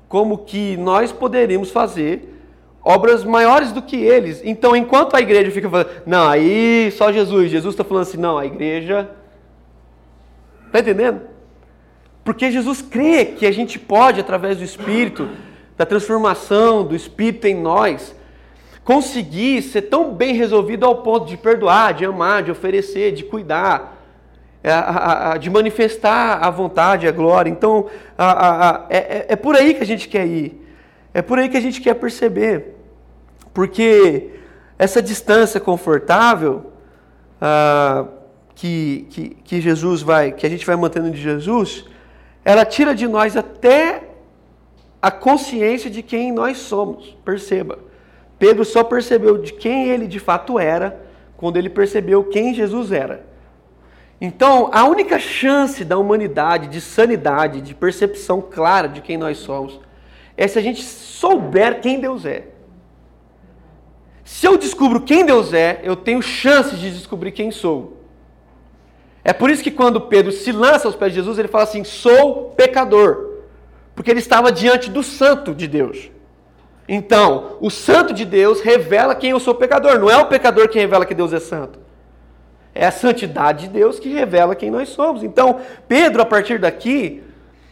como 0.08 0.40
que 0.40 0.76
nós 0.78 1.12
poderíamos 1.12 1.72
fazer 1.72 2.36
obras 2.84 3.24
maiores 3.24 3.72
do 3.72 3.82
que 3.82 3.96
eles. 3.96 4.42
Então, 4.44 4.76
enquanto 4.76 5.16
a 5.16 5.22
igreja 5.22 5.52
fica 5.52 5.70
falando, 5.70 5.90
não, 6.06 6.28
aí 6.28 6.92
só 6.92 7.12
Jesus, 7.12 7.52
Jesus 7.52 7.74
está 7.74 7.84
falando 7.84 8.04
assim, 8.04 8.18
não, 8.18 8.38
a 8.38 8.46
igreja. 8.46 9.10
Está 10.68 10.80
entendendo? 10.80 11.22
Porque 12.24 12.52
Jesus 12.52 12.82
crê 12.82 13.26
que 13.26 13.46
a 13.46 13.52
gente 13.52 13.80
pode, 13.80 14.20
através 14.20 14.58
do 14.58 14.64
Espírito, 14.64 15.30
da 15.78 15.86
transformação 15.86 16.84
do 16.84 16.96
Espírito 16.96 17.48
em 17.48 17.56
nós, 17.56 18.16
conseguir 18.90 19.62
ser 19.62 19.84
tão 19.84 20.16
bem 20.16 20.34
resolvido 20.34 20.84
ao 20.84 21.04
ponto 21.04 21.28
de 21.28 21.38
perdoar, 21.38 21.94
de 21.94 22.06
amar, 22.06 22.42
de 22.42 22.50
oferecer, 22.50 23.12
de 23.12 23.24
cuidar, 23.24 24.04
de 25.40 25.48
manifestar 25.48 26.44
a 26.44 26.50
vontade, 26.50 27.08
a 27.08 27.12
glória. 27.12 27.52
Então, 27.52 27.86
é, 28.90 28.98
é, 28.98 29.26
é 29.30 29.36
por 29.36 29.56
aí 29.56 29.76
que 29.76 29.84
a 29.84 29.86
gente 29.86 30.08
quer 30.10 30.26
ir. 30.26 30.68
É 31.14 31.22
por 31.22 31.38
aí 31.38 31.50
que 31.50 31.58
a 31.58 31.62
gente 31.62 31.80
quer 31.82 31.94
perceber. 31.94 32.78
Porque 33.54 34.32
essa 34.80 35.04
distância 35.04 35.60
confortável 35.60 36.72
ah, 37.40 38.08
que, 38.56 39.06
que, 39.12 39.30
que 39.44 39.62
Jesus 39.62 40.02
vai, 40.02 40.32
que 40.32 40.48
a 40.48 40.50
gente 40.50 40.66
vai 40.66 40.76
mantendo 40.76 41.12
de 41.12 41.22
Jesus, 41.22 41.86
ela 42.44 42.66
tira 42.66 42.96
de 42.96 43.08
nós 43.08 43.38
até 43.38 44.10
a 45.00 45.12
consciência 45.12 45.92
de 45.92 46.02
quem 46.02 46.32
nós 46.32 46.58
somos. 46.58 47.16
Perceba. 47.24 47.88
Pedro 48.40 48.64
só 48.64 48.84
percebeu 48.84 49.38
de 49.38 49.54
quem 49.54 49.90
ele 49.90 50.08
de 50.08 50.20
fato 50.20 50.58
era 50.58 51.06
quando 51.36 51.58
ele 51.58 51.70
percebeu 51.70 52.24
quem 52.24 52.54
Jesus 52.54 52.92
era. 52.92 53.28
Então, 54.22 54.70
a 54.74 54.86
única 54.86 55.20
chance 55.20 55.86
da 55.86 55.98
humanidade 55.98 56.68
de 56.68 56.82
sanidade, 56.82 57.62
de 57.62 57.76
percepção 57.76 58.42
clara 58.42 58.88
de 58.88 59.02
quem 59.02 59.18
nós 59.18 59.38
somos, 59.38 59.80
é 60.36 60.48
se 60.48 60.58
a 60.58 60.62
gente 60.62 60.84
souber 60.84 61.82
quem 61.82 62.00
Deus 62.00 62.26
é. 62.26 62.48
Se 64.24 64.46
eu 64.46 64.58
descubro 64.58 65.02
quem 65.02 65.26
Deus 65.26 65.54
é, 65.54 65.80
eu 65.84 65.96
tenho 65.96 66.22
chances 66.22 66.80
de 66.80 66.92
descobrir 66.92 67.32
quem 67.32 67.52
sou. 67.52 67.98
É 69.24 69.34
por 69.34 69.50
isso 69.50 69.64
que 69.64 69.72
quando 69.72 70.02
Pedro 70.02 70.32
se 70.32 70.52
lança 70.52 70.88
aos 70.88 70.96
pés 70.96 71.12
de 71.12 71.20
Jesus, 71.20 71.38
ele 71.40 71.48
fala 71.48 71.64
assim: 71.64 71.84
sou 71.84 72.52
pecador. 72.52 73.42
Porque 73.96 74.12
ele 74.12 74.20
estava 74.20 74.52
diante 74.52 74.90
do 74.90 75.04
santo 75.04 75.54
de 75.54 75.68
Deus. 75.68 76.10
Então, 76.92 77.58
o 77.62 77.70
santo 77.70 78.12
de 78.12 78.26
Deus 78.26 78.62
revela 78.62 79.14
quem 79.14 79.30
eu 79.30 79.40
sou 79.40 79.54
pecador. 79.54 80.00
Não 80.00 80.10
é 80.10 80.18
o 80.18 80.26
pecador 80.26 80.68
que 80.68 80.80
revela 80.80 81.06
que 81.06 81.14
Deus 81.14 81.32
é 81.32 81.40
santo. 81.40 81.78
É 82.74 82.84
a 82.84 82.92
santidade 82.92 83.68
de 83.68 83.74
Deus 83.74 84.00
que 84.00 84.10
revela 84.10 84.56
quem 84.56 84.72
nós 84.72 84.90
somos. 84.90 85.24
Então, 85.24 85.60
Pedro, 85.88 86.20
a 86.24 86.26
partir 86.26 86.58
daqui, 86.58 87.22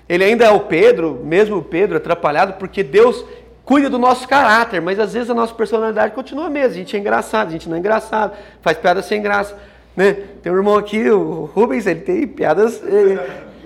ele 0.08 0.24
ainda 0.24 0.46
é 0.46 0.52
o 0.52 0.60
Pedro, 0.60 1.20
mesmo 1.24 1.58
o 1.58 1.64
Pedro, 1.64 1.98
atrapalhado, 1.98 2.54
porque 2.60 2.84
Deus 2.84 3.26
cuida 3.66 3.90
do 3.90 3.98
nosso 3.98 4.28
caráter, 4.28 4.80
mas 4.80 5.00
às 5.00 5.14
vezes 5.14 5.32
a 5.32 5.34
nossa 5.34 5.54
personalidade 5.54 6.14
continua 6.14 6.46
a 6.46 6.50
mesma. 6.52 6.70
A 6.70 6.78
gente 6.78 6.96
é 6.96 7.00
engraçado, 7.00 7.48
a 7.48 7.52
gente 7.52 7.68
não 7.68 7.76
é 7.76 7.80
engraçado, 7.80 8.38
faz 8.62 8.78
piada 8.78 9.02
sem 9.02 9.20
graça. 9.20 9.58
Né? 9.96 10.16
Tem 10.44 10.52
um 10.52 10.56
irmão 10.56 10.76
aqui, 10.76 11.10
o 11.10 11.46
Rubens, 11.56 11.88
ele 11.88 12.02
tem 12.02 12.28
piadas 12.28 12.84
eh, 12.84 13.18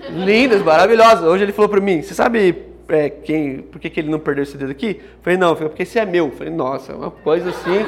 lindas, 0.08 0.62
maravilhosas. 0.62 1.24
Hoje 1.24 1.44
ele 1.44 1.52
falou 1.52 1.68
para 1.68 1.80
mim, 1.80 2.00
você 2.00 2.14
sabe 2.14 2.71
é, 2.88 3.10
quem, 3.10 3.58
por 3.58 3.80
que, 3.80 3.90
que 3.90 4.00
ele 4.00 4.10
não 4.10 4.18
perdeu 4.18 4.42
esse 4.42 4.56
dedo 4.56 4.70
aqui? 4.70 5.00
Falei, 5.22 5.38
não, 5.38 5.54
porque 5.54 5.82
esse 5.82 5.98
é 5.98 6.04
meu. 6.04 6.26
Eu 6.26 6.32
falei, 6.32 6.52
nossa, 6.52 6.94
uma 6.94 7.10
coisa 7.10 7.50
assim, 7.50 7.86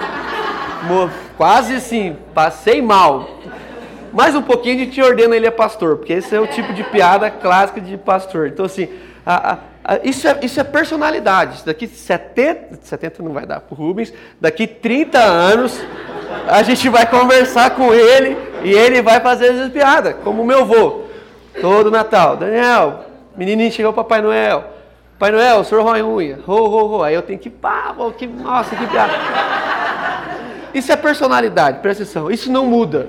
quase 1.36 1.74
assim, 1.74 2.16
passei 2.34 2.80
mal. 2.82 3.28
mais 4.12 4.34
um 4.34 4.42
pouquinho 4.42 4.76
a 4.76 4.84
gente 4.84 5.00
ordena 5.02 5.36
ele 5.36 5.46
a 5.46 5.52
pastor, 5.52 5.96
porque 5.96 6.14
esse 6.14 6.34
é 6.34 6.40
o 6.40 6.46
tipo 6.46 6.72
de 6.72 6.84
piada 6.84 7.30
clássica 7.30 7.80
de 7.80 7.96
pastor. 7.96 8.48
Então, 8.48 8.66
assim, 8.66 8.88
a, 9.24 9.52
a, 9.52 9.58
a, 9.84 9.98
isso, 10.04 10.28
é, 10.28 10.38
isso 10.42 10.60
é 10.60 10.64
personalidade. 10.64 11.64
Daqui 11.64 11.86
70, 11.86 12.78
70 12.82 13.22
não 13.22 13.32
vai 13.32 13.46
dar 13.46 13.60
para 13.60 13.74
o 13.74 13.76
Rubens, 13.76 14.12
daqui 14.40 14.66
30 14.66 15.18
anos 15.18 15.80
a 16.48 16.62
gente 16.62 16.88
vai 16.88 17.06
conversar 17.06 17.70
com 17.70 17.92
ele 17.92 18.36
e 18.62 18.72
ele 18.72 19.02
vai 19.02 19.20
fazer 19.20 19.50
as 19.50 19.70
piadas, 19.70 20.16
como 20.22 20.42
o 20.42 20.46
meu 20.46 20.60
avô. 20.60 21.04
Todo 21.60 21.90
Natal. 21.90 22.36
Daniel, 22.36 23.04
menininho 23.36 23.70
chegou 23.70 23.92
o 23.92 23.94
Papai 23.94 24.20
Noel. 24.20 24.73
Pai 25.18 25.30
Noel, 25.30 25.60
o 25.60 25.64
senhor 25.64 25.82
rói 25.82 26.02
unha. 26.02 26.40
Ho, 26.46 26.52
ho, 26.52 26.96
ho. 26.96 27.02
Aí 27.02 27.14
eu 27.14 27.22
tenho 27.22 27.38
que, 27.38 27.48
pá, 27.48 27.94
que, 28.16 28.26
nossa, 28.26 28.74
que 28.74 28.86
piada. 28.86 29.12
Isso 30.74 30.90
é 30.90 30.96
personalidade, 30.96 31.78
presta 31.78 32.02
atenção. 32.02 32.30
Isso 32.30 32.50
não 32.50 32.66
muda. 32.66 33.08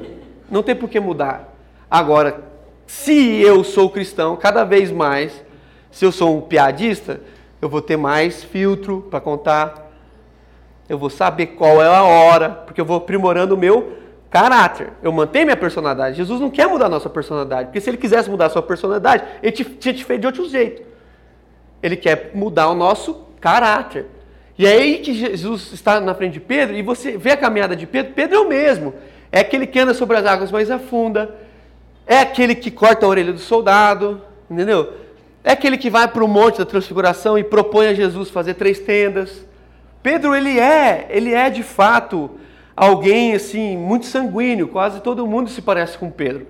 Não 0.50 0.62
tem 0.62 0.76
por 0.76 0.88
que 0.88 1.00
mudar. 1.00 1.52
Agora, 1.90 2.42
se 2.86 3.42
eu 3.42 3.64
sou 3.64 3.90
cristão, 3.90 4.36
cada 4.36 4.64
vez 4.64 4.92
mais, 4.92 5.44
se 5.90 6.06
eu 6.06 6.12
sou 6.12 6.38
um 6.38 6.42
piadista, 6.42 7.20
eu 7.60 7.68
vou 7.68 7.82
ter 7.82 7.98
mais 7.98 8.44
filtro 8.44 9.08
para 9.10 9.20
contar. 9.20 9.92
Eu 10.88 11.00
vou 11.00 11.10
saber 11.10 11.48
qual 11.48 11.82
é 11.82 11.88
a 11.88 12.04
hora, 12.04 12.50
porque 12.50 12.80
eu 12.80 12.86
vou 12.86 12.98
aprimorando 12.98 13.56
o 13.56 13.58
meu 13.58 13.98
caráter. 14.30 14.90
Eu 15.02 15.12
mantenho 15.12 15.46
minha 15.46 15.58
personalidade. 15.58 16.18
Jesus 16.18 16.40
não 16.40 16.52
quer 16.52 16.68
mudar 16.68 16.86
a 16.86 16.90
nossa 16.90 17.10
personalidade, 17.10 17.70
porque 17.70 17.82
se 17.82 17.90
ele 17.90 17.98
quisesse 17.98 18.30
mudar 18.30 18.46
a 18.46 18.50
sua 18.50 18.62
personalidade, 18.62 19.24
ele 19.42 19.52
tinha 19.52 19.94
te 19.94 20.06
feito 20.06 20.22
de 20.22 20.28
outro 20.28 20.48
jeito. 20.48 20.95
Ele 21.86 21.96
quer 21.96 22.32
mudar 22.34 22.68
o 22.70 22.74
nosso 22.74 23.26
caráter. 23.40 24.08
E 24.58 24.66
é 24.66 24.72
aí 24.72 24.98
que 25.00 25.14
Jesus 25.14 25.72
está 25.72 26.00
na 26.00 26.16
frente 26.16 26.34
de 26.34 26.40
Pedro 26.40 26.76
e 26.76 26.82
você 26.82 27.16
vê 27.16 27.32
a 27.32 27.38
caminhada 27.38 27.76
de 27.76 27.86
Pedro. 27.86 28.14
Pedro 28.14 28.38
é 28.38 28.40
o 28.40 28.50
mesmo. 28.50 28.96
É 29.32 29.42
aquele 29.42 29.68
que 29.68 29.78
anda 29.78 29.94
sobre 29.94 30.18
as 30.18 30.26
águas, 30.26 30.52
mas 30.52 30.72
afunda. 30.72 31.36
É 32.08 32.20
aquele 32.20 32.56
que 32.56 32.72
corta 32.72 33.06
a 33.06 33.10
orelha 33.10 33.32
do 33.32 33.40
soldado, 33.40 34.20
entendeu? 34.50 34.94
É 35.44 35.52
aquele 35.52 35.78
que 35.78 35.92
vai 35.92 36.08
para 36.08 36.24
o 36.24 36.28
monte 36.28 36.58
da 36.58 36.66
transfiguração 36.66 37.38
e 37.38 37.44
propõe 37.44 37.88
a 37.88 37.94
Jesus 37.94 38.32
fazer 38.32 38.56
três 38.56 38.80
tendas. 38.80 39.46
Pedro, 40.02 40.34
ele 40.34 40.60
é, 40.60 41.06
ele 41.10 41.34
é 41.34 41.52
de 41.52 41.62
fato 41.62 42.32
alguém 42.76 43.36
assim, 43.36 43.78
muito 43.78 44.08
sanguíneo, 44.08 44.68
quase 44.68 45.02
todo 45.02 45.28
mundo 45.28 45.52
se 45.52 45.62
parece 45.62 46.00
com 46.00 46.10
Pedro. 46.10 46.48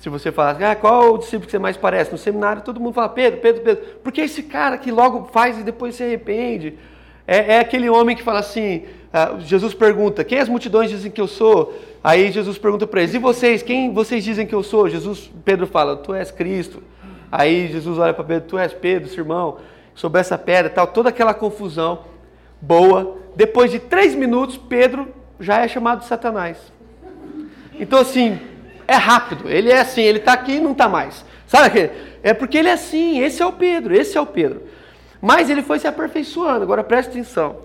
Se 0.00 0.08
você 0.08 0.32
falar, 0.32 0.56
ah, 0.62 0.74
qual 0.74 1.12
o 1.12 1.18
discípulo 1.18 1.44
que 1.44 1.50
você 1.50 1.58
mais 1.58 1.76
parece? 1.76 2.10
No 2.10 2.16
seminário 2.16 2.62
todo 2.62 2.80
mundo 2.80 2.94
fala 2.94 3.10
Pedro, 3.10 3.38
Pedro, 3.40 3.62
Pedro. 3.62 3.84
Porque 4.02 4.22
esse 4.22 4.42
cara 4.42 4.78
que 4.78 4.90
logo 4.90 5.28
faz 5.30 5.58
e 5.58 5.62
depois 5.62 5.94
se 5.94 6.02
arrepende. 6.02 6.78
É, 7.26 7.56
é 7.56 7.58
aquele 7.60 7.90
homem 7.90 8.16
que 8.16 8.22
fala 8.22 8.38
assim, 8.38 8.84
ah, 9.12 9.34
Jesus 9.38 9.74
pergunta, 9.74 10.24
quem 10.24 10.38
as 10.38 10.48
multidões 10.48 10.88
dizem 10.88 11.10
que 11.10 11.20
eu 11.20 11.26
sou? 11.26 11.78
Aí 12.02 12.32
Jesus 12.32 12.56
pergunta 12.56 12.86
para 12.86 13.02
eles, 13.02 13.14
e 13.14 13.18
vocês, 13.18 13.62
quem 13.62 13.92
vocês 13.92 14.24
dizem 14.24 14.46
que 14.46 14.54
eu 14.54 14.62
sou? 14.62 14.88
Jesus, 14.88 15.30
Pedro 15.44 15.66
fala, 15.66 15.94
tu 15.96 16.14
és 16.14 16.30
Cristo. 16.30 16.82
Aí 17.30 17.68
Jesus 17.68 17.98
olha 17.98 18.14
para 18.14 18.24
Pedro, 18.24 18.48
tu 18.48 18.58
és 18.58 18.72
Pedro, 18.72 19.06
seu 19.06 19.22
irmão, 19.22 19.58
sobre 19.94 20.18
essa 20.18 20.38
pedra 20.38 20.70
tal, 20.70 20.86
toda 20.86 21.10
aquela 21.10 21.34
confusão 21.34 22.06
boa. 22.58 23.18
Depois 23.36 23.70
de 23.70 23.78
três 23.78 24.14
minutos, 24.14 24.56
Pedro 24.56 25.08
já 25.38 25.58
é 25.58 25.68
chamado 25.68 26.00
de 26.00 26.06
Satanás. 26.06 26.56
Então, 27.78 27.98
assim, 27.98 28.38
é 28.90 28.96
rápido. 28.96 29.48
Ele 29.48 29.70
é 29.70 29.80
assim, 29.80 30.02
ele 30.02 30.18
está 30.18 30.32
aqui 30.32 30.54
e 30.54 30.60
não 30.60 30.72
está 30.72 30.88
mais. 30.88 31.24
Sabe? 31.46 31.92
É 32.24 32.34
porque 32.34 32.58
ele 32.58 32.68
é 32.68 32.72
assim. 32.72 33.20
Esse 33.20 33.40
é 33.40 33.46
o 33.46 33.52
Pedro, 33.52 33.94
esse 33.94 34.18
é 34.18 34.20
o 34.20 34.26
Pedro. 34.26 34.62
Mas 35.22 35.48
ele 35.48 35.62
foi 35.62 35.78
se 35.78 35.86
aperfeiçoando. 35.86 36.64
Agora 36.64 36.82
preste 36.82 37.10
atenção. 37.10 37.58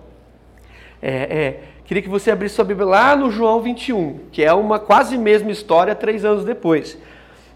É, 1.01 1.13
é, 1.13 1.59
queria 1.83 2.03
que 2.03 2.09
você 2.09 2.29
abrisse 2.29 2.55
sua 2.55 2.63
Bíblia 2.63 2.85
lá 2.85 3.15
no 3.15 3.31
João 3.31 3.59
21, 3.59 4.19
que 4.31 4.43
é 4.43 4.53
uma 4.53 4.77
quase 4.77 5.17
mesma 5.17 5.51
história 5.51 5.95
três 5.95 6.23
anos 6.23 6.45
depois. 6.45 6.95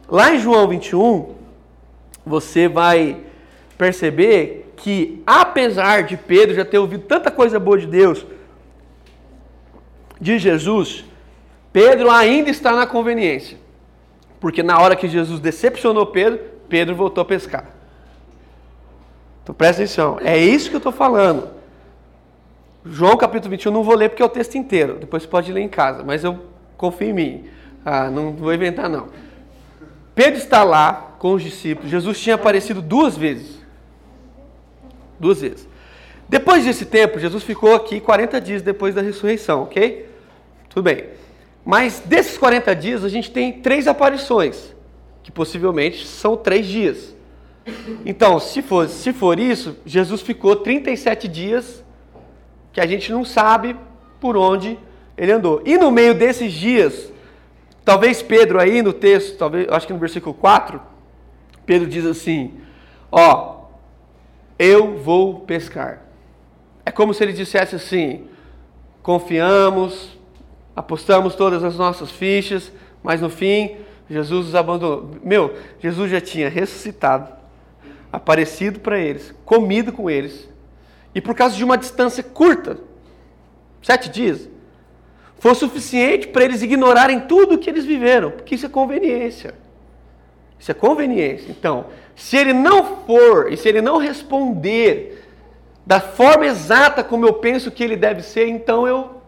Lá 0.07 0.33
em 0.33 0.39
João 0.39 0.67
21, 0.67 1.35
você 2.25 2.67
vai 2.67 3.17
perceber 3.77 4.73
que, 4.77 5.21
apesar 5.27 6.03
de 6.03 6.17
Pedro 6.17 6.55
já 6.55 6.65
ter 6.65 6.79
ouvido 6.79 7.03
tanta 7.03 7.29
coisa 7.29 7.59
boa 7.59 7.77
de 7.77 7.85
Deus, 7.85 8.25
de 10.19 10.39
Jesus, 10.39 11.05
Pedro 11.71 12.09
ainda 12.09 12.49
está 12.49 12.75
na 12.75 12.85
conveniência. 12.85 13.57
Porque 14.39 14.63
na 14.63 14.79
hora 14.79 14.95
que 14.95 15.07
Jesus 15.07 15.39
decepcionou 15.39 16.05
Pedro, 16.07 16.39
Pedro 16.67 16.95
voltou 16.95 17.21
a 17.21 17.25
pescar. 17.25 17.65
Então 19.43 19.53
presta 19.53 19.81
atenção, 19.81 20.19
é 20.23 20.37
isso 20.37 20.69
que 20.69 20.75
eu 20.75 20.79
estou 20.79 20.91
falando. 20.91 21.49
João 22.85 23.17
capítulo 23.17 23.51
21, 23.51 23.71
não 23.71 23.83
vou 23.83 23.95
ler 23.95 24.09
porque 24.09 24.21
é 24.21 24.25
o 24.25 24.29
texto 24.29 24.55
inteiro, 24.55 24.97
depois 24.99 25.23
você 25.23 25.29
pode 25.29 25.51
ler 25.51 25.61
em 25.61 25.67
casa, 25.67 26.03
mas 26.03 26.23
eu 26.23 26.39
confio 26.77 27.09
em 27.09 27.13
mim. 27.13 27.49
Ah, 27.83 28.09
não 28.09 28.31
vou 28.31 28.53
inventar 28.53 28.89
não. 28.89 29.07
Pedro 30.15 30.39
está 30.39 30.63
lá 30.63 31.15
com 31.19 31.33
os 31.33 31.43
discípulos, 31.43 31.89
Jesus 31.89 32.19
tinha 32.19 32.35
aparecido 32.35 32.81
duas 32.81 33.17
vezes. 33.17 33.59
Duas 35.19 35.41
vezes. 35.41 35.67
Depois 36.29 36.63
desse 36.63 36.85
tempo, 36.85 37.19
Jesus 37.19 37.43
ficou 37.43 37.75
aqui 37.75 37.99
40 37.99 38.39
dias 38.39 38.61
depois 38.61 38.95
da 38.95 39.01
ressurreição, 39.01 39.63
ok? 39.63 40.07
Tudo 40.69 40.83
bem. 40.83 41.18
Mas 41.69 42.01
desses 42.03 42.35
40 42.35 42.75
dias, 42.75 43.03
a 43.03 43.09
gente 43.09 43.29
tem 43.29 43.53
três 43.53 43.87
aparições, 43.87 44.75
que 45.21 45.31
possivelmente 45.31 46.03
são 46.03 46.35
três 46.35 46.65
dias. 46.65 47.15
Então, 48.03 48.39
se 48.39 48.63
for, 48.63 48.89
se 48.89 49.13
for 49.13 49.39
isso, 49.39 49.77
Jesus 49.85 50.21
ficou 50.21 50.55
37 50.55 51.27
dias 51.27 51.83
que 52.73 52.81
a 52.81 52.87
gente 52.87 53.11
não 53.11 53.23
sabe 53.23 53.75
por 54.19 54.35
onde 54.35 54.79
ele 55.15 55.31
andou. 55.31 55.61
E 55.63 55.77
no 55.77 55.91
meio 55.91 56.15
desses 56.15 56.51
dias, 56.53 57.13
talvez 57.85 58.19
Pedro 58.23 58.59
aí 58.59 58.81
no 58.81 58.91
texto, 58.91 59.37
talvez, 59.37 59.67
acho 59.69 59.85
que 59.85 59.93
no 59.93 59.99
versículo 59.99 60.33
4, 60.33 60.81
Pedro 61.67 61.87
diz 61.87 62.03
assim: 62.03 62.51
Ó, 63.11 63.65
eu 64.57 64.97
vou 64.97 65.41
pescar. 65.41 66.01
É 66.83 66.89
como 66.89 67.13
se 67.13 67.23
ele 67.23 67.33
dissesse 67.33 67.75
assim: 67.75 68.25
confiamos, 69.03 70.17
apostamos 70.75 71.35
todas 71.35 71.63
as 71.63 71.75
nossas 71.75 72.11
fichas, 72.11 72.71
mas 73.03 73.21
no 73.21 73.29
fim, 73.29 73.77
Jesus 74.09 74.47
os 74.47 74.55
abandonou. 74.55 75.11
Meu, 75.23 75.55
Jesus 75.79 76.11
já 76.11 76.19
tinha 76.19 76.49
ressuscitado, 76.49 77.31
aparecido 78.11 78.79
para 78.79 78.97
eles, 78.97 79.33
comido 79.45 79.91
com 79.91 80.09
eles, 80.09 80.49
e 81.13 81.21
por 81.21 81.35
causa 81.35 81.55
de 81.55 81.63
uma 81.63 81.77
distância 81.77 82.23
curta, 82.23 82.77
sete 83.81 84.09
dias, 84.09 84.49
foi 85.37 85.55
suficiente 85.55 86.27
para 86.27 86.43
eles 86.43 86.61
ignorarem 86.61 87.21
tudo 87.21 87.55
o 87.55 87.57
que 87.57 87.69
eles 87.69 87.85
viveram, 87.85 88.31
porque 88.31 88.55
isso 88.55 88.65
é 88.65 88.69
conveniência. 88.69 89.55
Isso 90.59 90.71
é 90.71 90.73
conveniência. 90.73 91.49
Então, 91.49 91.85
se 92.15 92.35
ele 92.35 92.51
não 92.51 92.83
for 93.05 93.51
e 93.51 93.55
se 93.55 93.69
ele 93.69 93.81
não 93.81 93.97
responder 93.97 95.25
da 95.85 96.01
forma 96.01 96.45
exata 96.45 97.03
como 97.03 97.25
eu 97.25 97.33
penso 97.35 97.71
que 97.71 97.81
ele 97.81 97.95
deve 97.95 98.21
ser, 98.21 98.47
então 98.47 98.85
eu 98.85 99.18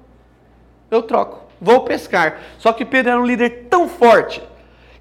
eu 0.92 1.02
troco, 1.02 1.48
vou 1.60 1.86
pescar. 1.86 2.40
Só 2.60 2.74
que 2.74 2.86
Pedro 2.86 3.14
era 3.14 3.22
um 3.22 3.26
líder 3.26 3.68
tão 3.70 3.88
forte 3.88 4.44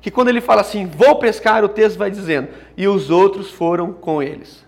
que 0.01 0.11
quando 0.11 0.29
ele 0.29 0.41
fala 0.41 0.63
assim, 0.63 0.87
vou 0.87 1.17
pescar, 1.17 1.63
o 1.63 1.69
texto 1.69 1.99
vai 1.99 2.11
dizendo, 2.11 2.49
e 2.77 2.89
os 2.89 3.11
outros 3.11 3.51
foram 3.51 3.93
com 3.93 4.23
eles. 4.23 4.65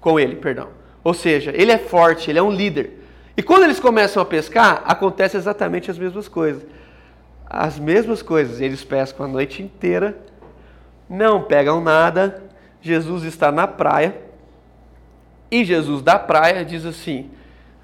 Com 0.00 0.20
ele, 0.20 0.36
perdão. 0.36 0.68
Ou 1.02 1.14
seja, 1.14 1.52
ele 1.54 1.72
é 1.72 1.78
forte, 1.78 2.30
ele 2.30 2.38
é 2.38 2.42
um 2.42 2.50
líder. 2.50 3.02
E 3.36 3.42
quando 3.42 3.64
eles 3.64 3.80
começam 3.80 4.22
a 4.22 4.26
pescar, 4.26 4.82
acontece 4.86 5.36
exatamente 5.36 5.90
as 5.90 5.98
mesmas 5.98 6.28
coisas. 6.28 6.64
As 7.48 7.78
mesmas 7.78 8.22
coisas. 8.22 8.60
Eles 8.60 8.84
pescam 8.84 9.26
a 9.26 9.28
noite 9.28 9.62
inteira, 9.62 10.16
não 11.08 11.42
pegam 11.42 11.80
nada. 11.80 12.42
Jesus 12.80 13.24
está 13.24 13.50
na 13.50 13.66
praia. 13.66 14.16
E 15.50 15.64
Jesus 15.64 16.02
da 16.02 16.18
praia 16.18 16.64
diz 16.64 16.84
assim: 16.84 17.30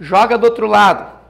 joga 0.00 0.38
do 0.38 0.44
outro 0.44 0.66
lado. 0.66 1.21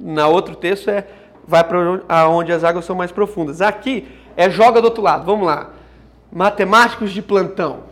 Na 0.00 0.26
outro 0.26 0.56
texto 0.56 0.88
é 0.88 1.06
vai 1.46 1.62
para 1.62 2.28
onde 2.28 2.52
as 2.52 2.64
águas 2.64 2.84
são 2.84 2.96
mais 2.96 3.12
profundas. 3.12 3.60
Aqui 3.60 4.08
é 4.36 4.48
joga 4.48 4.80
do 4.80 4.86
outro 4.86 5.02
lado. 5.02 5.24
Vamos 5.24 5.46
lá. 5.46 5.70
Matemáticos 6.32 7.12
de 7.12 7.20
plantão. 7.20 7.84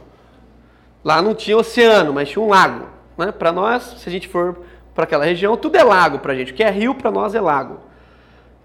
Lá 1.04 1.20
não 1.20 1.34
tinha 1.34 1.56
oceano, 1.56 2.12
mas 2.12 2.28
tinha 2.28 2.42
um 2.42 2.48
lago. 2.48 2.86
Né? 3.16 3.32
Para 3.32 3.52
nós, 3.52 3.82
se 3.98 4.08
a 4.08 4.12
gente 4.12 4.28
for 4.28 4.60
para 4.94 5.04
aquela 5.04 5.24
região, 5.24 5.56
tudo 5.56 5.76
é 5.76 5.82
lago 5.82 6.18
para 6.20 6.32
a 6.32 6.36
gente. 6.36 6.52
O 6.52 6.54
que 6.54 6.62
é 6.62 6.70
rio, 6.70 6.94
para 6.94 7.10
nós 7.10 7.34
é 7.34 7.40
lago. 7.40 7.80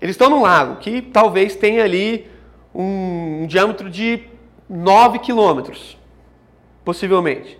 Eles 0.01 0.15
estão 0.15 0.29
num 0.29 0.41
lago 0.41 0.75
que 0.77 1.01
talvez 1.01 1.55
tenha 1.55 1.83
ali 1.83 2.29
um, 2.73 3.43
um 3.43 3.47
diâmetro 3.47 3.89
de 3.89 4.23
9 4.69 5.19
quilômetros, 5.19 5.97
possivelmente. 6.83 7.59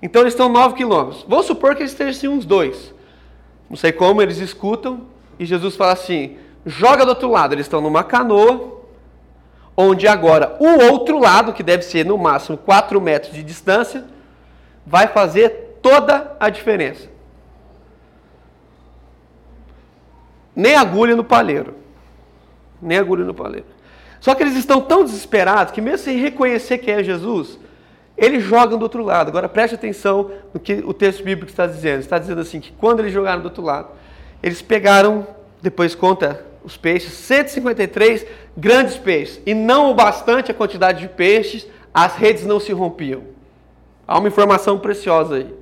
Então 0.00 0.22
eles 0.22 0.34
estão 0.34 0.48
9 0.48 0.74
quilômetros. 0.74 1.24
Vou 1.28 1.42
supor 1.42 1.74
que 1.74 1.82
eles 1.82 1.92
estejam 1.92 2.10
assim, 2.10 2.28
uns 2.28 2.44
dois. 2.44 2.93
Não 3.74 3.76
sei 3.76 3.90
como, 3.90 4.22
eles 4.22 4.38
escutam 4.38 5.00
e 5.36 5.44
Jesus 5.44 5.74
fala 5.74 5.94
assim: 5.94 6.36
joga 6.64 7.04
do 7.04 7.08
outro 7.08 7.28
lado. 7.28 7.56
Eles 7.56 7.66
estão 7.66 7.80
numa 7.80 8.04
canoa, 8.04 8.80
onde 9.76 10.06
agora 10.06 10.56
o 10.60 10.92
outro 10.92 11.18
lado, 11.18 11.52
que 11.52 11.60
deve 11.60 11.82
ser 11.82 12.06
no 12.06 12.16
máximo 12.16 12.56
4 12.56 13.00
metros 13.00 13.34
de 13.34 13.42
distância, 13.42 14.04
vai 14.86 15.08
fazer 15.08 15.80
toda 15.82 16.36
a 16.38 16.48
diferença. 16.50 17.08
Nem 20.54 20.76
agulha 20.76 21.16
no 21.16 21.24
palheiro. 21.24 21.74
Nem 22.80 22.98
agulha 22.98 23.24
no 23.24 23.34
palheiro. 23.34 23.66
Só 24.20 24.36
que 24.36 24.44
eles 24.44 24.54
estão 24.54 24.80
tão 24.80 25.02
desesperados 25.02 25.72
que, 25.72 25.80
mesmo 25.80 26.04
sem 26.04 26.16
reconhecer 26.20 26.78
quem 26.78 26.94
é 26.94 27.02
Jesus, 27.02 27.58
eles 28.16 28.44
jogam 28.44 28.78
do 28.78 28.82
outro 28.82 29.02
lado. 29.02 29.28
Agora 29.28 29.48
preste 29.48 29.74
atenção 29.74 30.30
no 30.52 30.60
que 30.60 30.74
o 30.84 30.94
texto 30.94 31.24
bíblico 31.24 31.50
está 31.50 31.66
dizendo. 31.66 32.00
Está 32.00 32.18
dizendo 32.18 32.40
assim: 32.40 32.60
que 32.60 32.72
quando 32.72 33.00
eles 33.00 33.12
jogaram 33.12 33.40
do 33.40 33.46
outro 33.46 33.62
lado, 33.62 33.88
eles 34.42 34.62
pegaram, 34.62 35.26
depois 35.60 35.94
conta 35.94 36.44
os 36.64 36.76
peixes, 36.76 37.12
153 37.12 38.26
grandes 38.56 38.96
peixes. 38.96 39.40
E 39.44 39.52
não 39.52 39.90
o 39.90 39.94
bastante 39.94 40.50
a 40.50 40.54
quantidade 40.54 41.00
de 41.00 41.08
peixes, 41.08 41.66
as 41.92 42.16
redes 42.16 42.46
não 42.46 42.58
se 42.58 42.72
rompiam. 42.72 43.22
Há 44.06 44.18
uma 44.18 44.28
informação 44.28 44.78
preciosa 44.78 45.36
aí. 45.36 45.54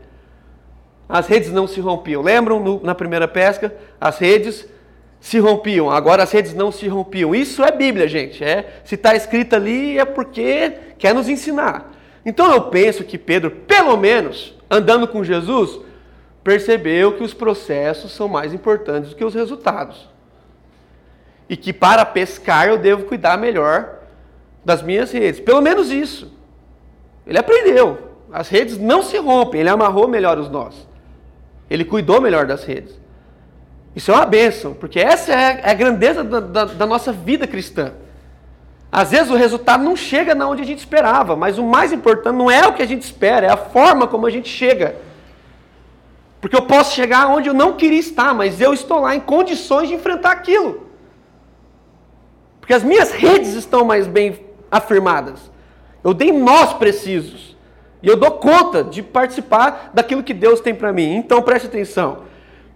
As 1.08 1.26
redes 1.26 1.52
não 1.52 1.66
se 1.66 1.80
rompiam. 1.80 2.22
Lembram 2.22 2.60
no, 2.60 2.82
na 2.82 2.94
primeira 2.94 3.28
pesca? 3.28 3.74
As 4.00 4.18
redes 4.18 4.66
se 5.20 5.38
rompiam, 5.38 5.88
agora 5.88 6.24
as 6.24 6.32
redes 6.32 6.52
não 6.52 6.72
se 6.72 6.88
rompiam. 6.88 7.32
Isso 7.32 7.62
é 7.62 7.70
Bíblia, 7.70 8.08
gente. 8.08 8.42
É, 8.42 8.80
se 8.84 8.96
está 8.96 9.14
escrito 9.14 9.54
ali 9.54 9.96
é 9.96 10.04
porque 10.04 10.72
quer 10.98 11.14
nos 11.14 11.28
ensinar. 11.28 11.91
Então 12.24 12.52
eu 12.52 12.62
penso 12.62 13.04
que 13.04 13.18
Pedro, 13.18 13.50
pelo 13.50 13.96
menos, 13.96 14.54
andando 14.70 15.08
com 15.08 15.24
Jesus, 15.24 15.80
percebeu 16.44 17.16
que 17.16 17.22
os 17.22 17.34
processos 17.34 18.12
são 18.12 18.28
mais 18.28 18.52
importantes 18.52 19.10
do 19.10 19.16
que 19.16 19.24
os 19.24 19.34
resultados. 19.34 20.08
E 21.48 21.56
que 21.56 21.72
para 21.72 22.04
pescar 22.04 22.68
eu 22.68 22.78
devo 22.78 23.04
cuidar 23.04 23.36
melhor 23.36 23.98
das 24.64 24.82
minhas 24.82 25.10
redes. 25.12 25.40
Pelo 25.40 25.60
menos 25.60 25.90
isso. 25.90 26.32
Ele 27.26 27.38
aprendeu. 27.38 28.12
As 28.32 28.48
redes 28.48 28.78
não 28.78 29.02
se 29.02 29.18
rompem, 29.18 29.60
ele 29.60 29.68
amarrou 29.68 30.08
melhor 30.08 30.38
os 30.38 30.48
nós. 30.48 30.86
Ele 31.68 31.84
cuidou 31.84 32.20
melhor 32.20 32.46
das 32.46 32.64
redes. 32.64 32.98
Isso 33.94 34.10
é 34.10 34.14
uma 34.14 34.24
bênção, 34.24 34.72
porque 34.72 34.98
essa 34.98 35.32
é 35.32 35.70
a 35.70 35.74
grandeza 35.74 36.24
da, 36.24 36.40
da, 36.40 36.64
da 36.64 36.86
nossa 36.86 37.12
vida 37.12 37.46
cristã. 37.46 37.92
Às 38.92 39.10
vezes 39.10 39.30
o 39.30 39.34
resultado 39.34 39.82
não 39.82 39.96
chega 39.96 40.34
na 40.34 40.46
onde 40.46 40.60
a 40.60 40.66
gente 40.66 40.80
esperava, 40.80 41.34
mas 41.34 41.56
o 41.56 41.64
mais 41.64 41.94
importante 41.94 42.36
não 42.36 42.50
é 42.50 42.66
o 42.66 42.74
que 42.74 42.82
a 42.82 42.86
gente 42.86 43.00
espera, 43.02 43.46
é 43.46 43.50
a 43.50 43.56
forma 43.56 44.06
como 44.06 44.26
a 44.26 44.30
gente 44.30 44.50
chega. 44.50 44.96
Porque 46.42 46.54
eu 46.54 46.62
posso 46.62 46.94
chegar 46.94 47.28
onde 47.28 47.48
eu 47.48 47.54
não 47.54 47.72
queria 47.72 47.98
estar, 47.98 48.34
mas 48.34 48.60
eu 48.60 48.74
estou 48.74 49.00
lá 49.00 49.16
em 49.16 49.20
condições 49.20 49.88
de 49.88 49.94
enfrentar 49.94 50.32
aquilo. 50.32 50.86
Porque 52.60 52.74
as 52.74 52.84
minhas 52.84 53.12
redes 53.12 53.54
estão 53.54 53.82
mais 53.82 54.06
bem 54.06 54.38
afirmadas. 54.70 55.50
Eu 56.04 56.12
dei 56.12 56.30
nós 56.30 56.74
precisos. 56.74 57.56
E 58.02 58.08
eu 58.08 58.16
dou 58.16 58.32
conta 58.32 58.84
de 58.84 59.02
participar 59.02 59.90
daquilo 59.94 60.22
que 60.22 60.34
Deus 60.34 60.60
tem 60.60 60.74
para 60.74 60.92
mim. 60.92 61.14
Então 61.14 61.40
preste 61.40 61.66
atenção. 61.66 62.24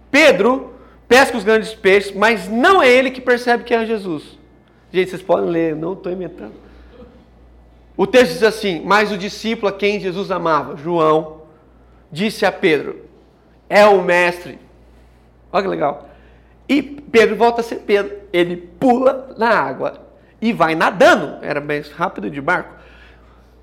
Pedro 0.09 0.73
pesca 1.07 1.37
os 1.37 1.43
grandes 1.43 1.75
peixes, 1.75 2.15
mas 2.15 2.49
não 2.49 2.81
é 2.81 2.89
ele 2.89 3.11
que 3.11 3.21
percebe 3.21 3.63
que 3.63 3.73
é 3.73 3.85
Jesus. 3.85 4.36
Gente, 4.91 5.09
vocês 5.09 5.21
podem 5.21 5.49
ler, 5.49 5.75
não 5.75 5.93
estou 5.93 6.11
inventando. 6.11 6.53
O 7.95 8.05
texto 8.05 8.33
diz 8.33 8.43
assim: 8.43 8.81
Mas 8.85 9.11
o 9.11 9.17
discípulo 9.17 9.67
a 9.67 9.71
quem 9.73 9.99
Jesus 9.99 10.31
amava, 10.31 10.77
João, 10.77 11.41
disse 12.11 12.45
a 12.45 12.51
Pedro: 12.51 13.01
É 13.67 13.85
o 13.85 14.01
mestre. 14.01 14.59
Olha 15.51 15.63
que 15.63 15.69
legal. 15.69 16.09
E 16.69 16.81
Pedro 16.81 17.35
volta 17.35 17.61
a 17.61 17.63
ser 17.63 17.77
Pedro. 17.77 18.15
Ele 18.31 18.57
pula 18.57 19.35
na 19.37 19.49
água 19.49 20.01
e 20.41 20.53
vai 20.53 20.75
nadando. 20.75 21.43
Era 21.43 21.59
mais 21.61 21.91
rápido 21.91 22.29
de 22.29 22.41
barco. 22.41 22.75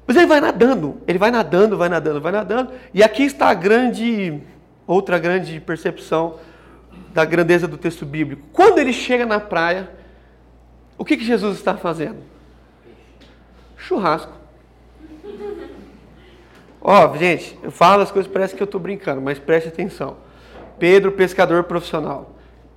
Mas 0.07 0.17
ele 0.17 0.27
vai 0.27 0.41
nadando, 0.41 1.01
ele 1.07 1.19
vai 1.19 1.31
nadando, 1.31 1.79
vai 1.79 1.89
nadando, 1.89 2.21
vai 2.21 2.33
nadando. 2.33 2.73
E 2.93 3.03
aqui 3.03 3.23
está 3.23 3.49
a 3.49 3.55
grande, 3.55 4.39
outra 4.87 5.19
grande 5.19 5.59
percepção 5.61 6.39
da 7.13 7.25
grandeza 7.25 7.67
do 7.67 7.79
texto 7.79 8.05
bíblico. 8.05 8.43
Quando 8.53 8.79
ele 8.79 8.93
chega 8.93 9.25
na 9.25 9.41
praia, 9.41 9.89
o 10.97 11.05
que, 11.05 11.17
que 11.17 11.25
Jesus 11.25 11.57
está 11.57 11.77
fazendo? 11.77 12.19
Churrasco. 13.77 14.33
Ó, 16.81 17.11
oh, 17.11 17.17
gente, 17.17 17.59
eu 17.63 17.71
falo 17.71 18.03
as 18.03 18.13
coisas, 18.13 18.31
parece 18.31 18.55
que 18.55 18.63
eu 18.63 18.67
estou 18.67 18.81
brincando, 18.81 19.21
mas 19.21 19.39
preste 19.39 19.69
atenção. 19.69 20.19
Pedro, 20.79 21.13
pescador 21.13 21.65
profissional, 21.65 22.35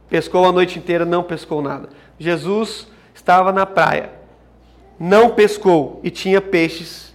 pescou 0.09 0.45
a 0.45 0.51
noite 0.51 0.79
inteira, 0.79 1.03
não 1.03 1.23
pescou 1.23 1.61
nada. 1.61 1.89
Jesus 2.17 2.87
estava 3.13 3.51
na 3.51 3.65
praia, 3.65 4.11
não 4.97 5.31
pescou 5.31 5.99
e 6.03 6.09
tinha 6.09 6.41
peixes 6.41 7.13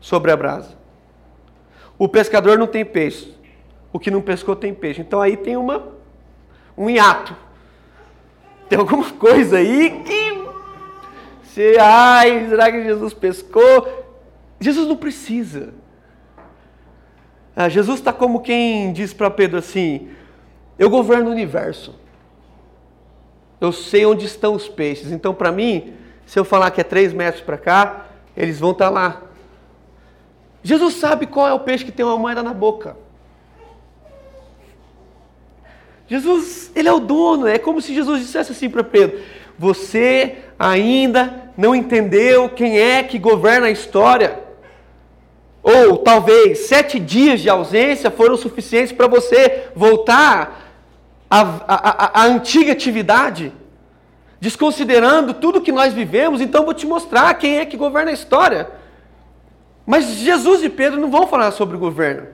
sobre 0.00 0.30
a 0.30 0.36
brasa. 0.36 0.76
O 1.98 2.08
pescador 2.08 2.56
não 2.58 2.66
tem 2.66 2.84
peixe, 2.84 3.34
o 3.92 3.98
que 3.98 4.10
não 4.10 4.22
pescou 4.22 4.54
tem 4.54 4.72
peixe. 4.72 5.00
Então 5.00 5.20
aí 5.20 5.36
tem 5.36 5.56
uma, 5.56 5.88
um 6.76 6.88
hiato. 6.88 7.34
Tem 8.68 8.78
alguma 8.78 9.10
coisa 9.12 9.58
aí 9.58 10.02
que. 10.04 10.46
Você, 11.42 11.76
ai, 11.80 12.48
será 12.48 12.70
que 12.70 12.84
Jesus 12.84 13.14
pescou? 13.14 14.06
Jesus 14.60 14.86
não 14.86 14.96
precisa. 14.96 15.72
Ah, 17.54 17.68
Jesus 17.68 17.98
está 17.98 18.12
como 18.12 18.40
quem 18.40 18.92
diz 18.92 19.12
para 19.12 19.30
Pedro 19.30 19.58
assim: 19.58 20.08
Eu 20.78 20.90
governo 20.90 21.28
o 21.28 21.32
universo. 21.32 21.94
Eu 23.60 23.72
sei 23.72 24.04
onde 24.04 24.26
estão 24.26 24.54
os 24.54 24.68
peixes. 24.68 25.10
Então, 25.10 25.32
para 25.32 25.50
mim, 25.50 25.94
se 26.26 26.38
eu 26.38 26.44
falar 26.44 26.70
que 26.70 26.80
é 26.80 26.84
três 26.84 27.12
metros 27.12 27.42
para 27.42 27.56
cá, 27.56 28.06
eles 28.36 28.60
vão 28.60 28.72
estar 28.72 28.86
tá 28.86 28.90
lá. 28.90 29.22
Jesus 30.62 30.94
sabe 30.94 31.26
qual 31.26 31.48
é 31.48 31.54
o 31.54 31.60
peixe 31.60 31.84
que 31.84 31.92
tem 31.92 32.04
uma 32.04 32.18
moeda 32.18 32.42
na 32.42 32.52
boca. 32.52 32.96
Jesus, 36.08 36.70
ele 36.74 36.88
é 36.88 36.92
o 36.92 37.00
dono. 37.00 37.46
É 37.46 37.58
como 37.58 37.80
se 37.80 37.94
Jesus 37.94 38.20
dissesse 38.20 38.52
assim 38.52 38.70
para 38.70 38.84
Pedro: 38.84 39.20
Você 39.58 40.36
ainda 40.58 41.50
não 41.56 41.74
entendeu 41.74 42.48
quem 42.48 42.78
é 42.78 43.02
que 43.02 43.18
governa 43.18 43.66
a 43.66 43.70
história? 43.70 44.40
Ou 45.62 45.98
talvez 45.98 46.60
sete 46.66 47.00
dias 47.00 47.40
de 47.40 47.50
ausência 47.50 48.10
foram 48.10 48.36
suficientes 48.36 48.92
para 48.92 49.08
você 49.08 49.64
voltar 49.74 50.72
à, 51.28 51.40
à, 51.66 52.22
à 52.22 52.26
antiga 52.26 52.70
atividade, 52.70 53.52
desconsiderando 54.40 55.34
tudo 55.34 55.60
que 55.60 55.72
nós 55.72 55.92
vivemos. 55.92 56.40
Então 56.40 56.64
vou 56.64 56.72
te 56.72 56.86
mostrar 56.86 57.34
quem 57.34 57.58
é 57.58 57.66
que 57.66 57.76
governa 57.76 58.12
a 58.12 58.14
história. 58.14 58.70
Mas 59.84 60.04
Jesus 60.06 60.62
e 60.62 60.68
Pedro 60.68 61.00
não 61.00 61.10
vão 61.10 61.26
falar 61.26 61.50
sobre 61.50 61.76
governo. 61.76 62.28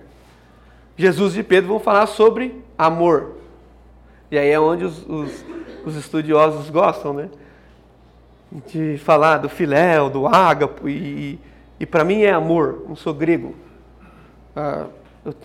Jesus 0.96 1.34
e 1.36 1.42
Pedro 1.42 1.70
vão 1.70 1.80
falar 1.80 2.06
sobre 2.06 2.62
amor. 2.76 3.41
E 4.32 4.38
aí 4.38 4.48
é 4.48 4.58
onde 4.58 4.82
os, 4.86 5.06
os, 5.06 5.44
os 5.84 5.94
estudiosos 5.94 6.70
gostam, 6.70 7.12
né? 7.12 7.28
De 8.66 8.96
falar 8.96 9.36
do 9.36 9.48
filéu, 9.50 10.08
do 10.08 10.26
ágapo, 10.26 10.88
e, 10.88 11.38
e 11.78 11.84
para 11.84 12.02
mim 12.02 12.22
é 12.22 12.32
amor, 12.32 12.82
não 12.88 12.96
sou 12.96 13.12
grego. 13.12 13.54
Ah, 14.56 14.86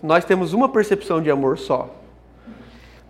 nós 0.01 0.23
temos 0.23 0.53
uma 0.53 0.69
percepção 0.69 1.21
de 1.21 1.29
amor 1.29 1.57
só. 1.57 1.93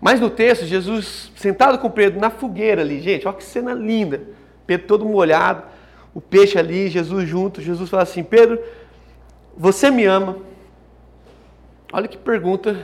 Mas 0.00 0.18
no 0.18 0.28
texto, 0.28 0.66
Jesus 0.66 1.30
sentado 1.36 1.78
com 1.78 1.88
Pedro 1.88 2.18
na 2.18 2.30
fogueira 2.30 2.82
ali, 2.82 3.00
gente, 3.00 3.28
olha 3.28 3.36
que 3.36 3.44
cena 3.44 3.72
linda. 3.72 4.22
Pedro 4.66 4.88
todo 4.88 5.04
molhado, 5.04 5.62
o 6.12 6.20
peixe 6.20 6.58
ali, 6.58 6.88
Jesus 6.88 7.28
junto. 7.28 7.62
Jesus 7.62 7.88
fala 7.88 8.02
assim: 8.02 8.24
Pedro, 8.24 8.58
você 9.56 9.92
me 9.92 10.04
ama? 10.06 10.38
Olha 11.92 12.08
que 12.08 12.18
pergunta 12.18 12.76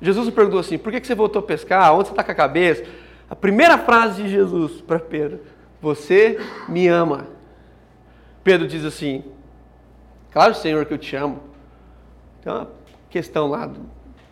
Jesus 0.00 0.30
perguntou 0.30 0.60
assim: 0.60 0.78
por 0.78 0.92
que 0.92 1.04
você 1.04 1.14
voltou 1.14 1.40
a 1.40 1.42
pescar? 1.42 1.94
Onde 1.94 2.08
você 2.08 2.12
está 2.12 2.24
com 2.24 2.32
a 2.32 2.34
cabeça? 2.34 2.84
A 3.28 3.36
primeira 3.36 3.78
frase 3.78 4.22
de 4.22 4.28
Jesus 4.28 4.80
para 4.80 4.98
Pedro: 4.98 5.40
Você 5.80 6.38
me 6.68 6.88
ama. 6.88 7.26
Pedro 8.42 8.66
diz 8.66 8.84
assim: 8.84 9.22
Claro, 10.32 10.54
Senhor, 10.54 10.84
que 10.86 10.94
eu 10.94 10.98
te 10.98 11.14
amo. 11.14 11.40
Tem 12.42 12.52
uma 12.52 12.68
questão 13.08 13.46
lá 13.48 13.70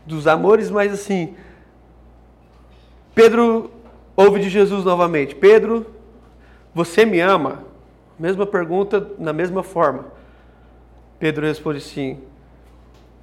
dos 0.06 0.26
amores, 0.26 0.70
mas 0.70 0.92
assim. 0.92 1.36
Pedro 3.14 3.70
ouve 4.16 4.40
de 4.40 4.48
Jesus 4.48 4.84
novamente: 4.84 5.34
Pedro, 5.34 5.86
você 6.74 7.04
me 7.04 7.20
ama? 7.20 7.64
Mesma 8.18 8.46
pergunta, 8.46 9.12
na 9.18 9.32
mesma 9.32 9.62
forma. 9.62 10.06
Pedro 11.18 11.46
responde 11.46 11.78
assim: 11.78 12.20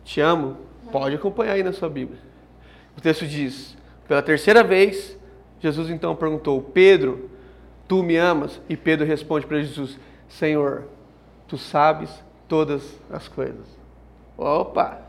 Te 0.03 0.21
amo. 0.21 0.57
Pode 0.91 1.15
acompanhar 1.15 1.53
aí 1.53 1.63
na 1.63 1.73
sua 1.73 1.89
Bíblia. 1.89 2.24
O 2.97 3.01
texto 3.01 3.25
diz: 3.27 3.75
pela 4.07 4.21
terceira 4.21 4.63
vez, 4.63 5.17
Jesus 5.59 5.89
então 5.89 6.15
perguntou: 6.15 6.61
Pedro, 6.61 7.29
tu 7.87 8.03
me 8.03 8.17
amas? 8.17 8.61
E 8.69 8.77
Pedro 8.77 9.05
responde 9.05 9.45
para 9.45 9.61
Jesus: 9.61 9.97
Senhor, 10.27 10.85
tu 11.47 11.57
sabes 11.57 12.09
todas 12.47 12.99
as 13.09 13.27
coisas. 13.27 13.65
Opa! 14.37 15.01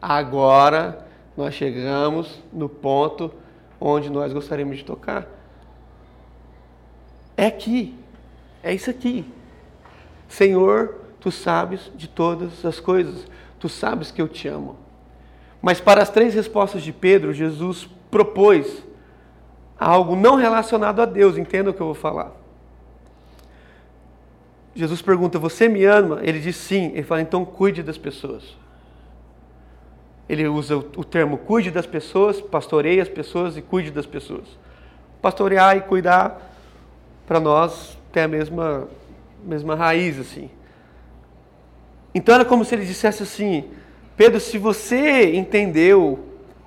Agora 0.00 1.06
nós 1.36 1.54
chegamos 1.54 2.42
no 2.52 2.68
ponto 2.68 3.32
onde 3.80 4.10
nós 4.10 4.32
gostaríamos 4.32 4.78
de 4.78 4.84
tocar. 4.84 5.26
É 7.36 7.46
aqui, 7.46 7.96
é 8.62 8.74
isso 8.74 8.90
aqui. 8.90 9.24
Senhor, 10.28 10.96
tu 11.20 11.30
sabes 11.30 11.90
de 11.94 12.08
todas 12.08 12.64
as 12.64 12.80
coisas, 12.80 13.26
tu 13.58 13.68
sabes 13.68 14.10
que 14.10 14.20
eu 14.20 14.28
te 14.28 14.48
amo. 14.48 14.76
Mas 15.60 15.80
para 15.80 16.02
as 16.02 16.10
três 16.10 16.34
respostas 16.34 16.82
de 16.82 16.92
Pedro, 16.92 17.32
Jesus 17.32 17.88
propôs 18.10 18.84
algo 19.78 20.16
não 20.16 20.36
relacionado 20.36 21.00
a 21.00 21.04
Deus, 21.04 21.36
entenda 21.36 21.70
o 21.70 21.74
que 21.74 21.80
eu 21.80 21.86
vou 21.86 21.94
falar. 21.94 22.32
Jesus 24.74 25.02
pergunta: 25.02 25.38
Você 25.38 25.68
me 25.68 25.84
ama? 25.84 26.20
Ele 26.22 26.38
diz 26.38 26.56
sim. 26.56 26.92
Ele 26.94 27.02
fala: 27.02 27.20
Então 27.20 27.44
cuide 27.44 27.82
das 27.82 27.98
pessoas. 27.98 28.56
Ele 30.28 30.46
usa 30.46 30.76
o 30.76 31.04
termo 31.04 31.38
cuide 31.38 31.70
das 31.70 31.86
pessoas, 31.86 32.40
pastoreie 32.40 33.00
as 33.00 33.08
pessoas 33.08 33.56
e 33.56 33.62
cuide 33.62 33.90
das 33.90 34.06
pessoas. 34.06 34.46
Pastorear 35.22 35.76
e 35.76 35.80
cuidar, 35.80 36.38
para 37.26 37.40
nós, 37.40 37.98
tem 38.12 38.22
a 38.22 38.28
mesma, 38.28 38.86
mesma 39.42 39.74
raiz, 39.74 40.18
assim. 40.18 40.50
Então 42.14 42.34
era 42.34 42.44
como 42.44 42.64
se 42.64 42.74
ele 42.74 42.84
dissesse 42.84 43.22
assim: 43.22 43.70
Pedro, 44.18 44.40
se 44.40 44.58
você 44.58 45.36
entendeu 45.36 46.18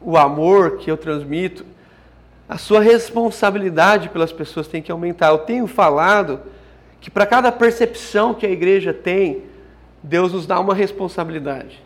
o 0.01 0.15
amor 0.15 0.77
que 0.77 0.89
eu 0.89 0.95
transmito, 0.95 1.65
a 2.47 2.57
sua 2.57 2.79
responsabilidade 2.79 4.07
pelas 4.07 4.31
pessoas 4.31 4.69
tem 4.69 4.81
que 4.81 4.89
aumentar. 4.89 5.27
Eu 5.27 5.39
tenho 5.39 5.67
falado 5.67 6.39
que 7.01 7.11
para 7.11 7.25
cada 7.25 7.51
percepção 7.51 8.33
que 8.33 8.45
a 8.45 8.49
igreja 8.49 8.93
tem, 8.93 9.43
Deus 10.01 10.31
nos 10.31 10.47
dá 10.47 10.61
uma 10.61 10.73
responsabilidade. 10.73 11.83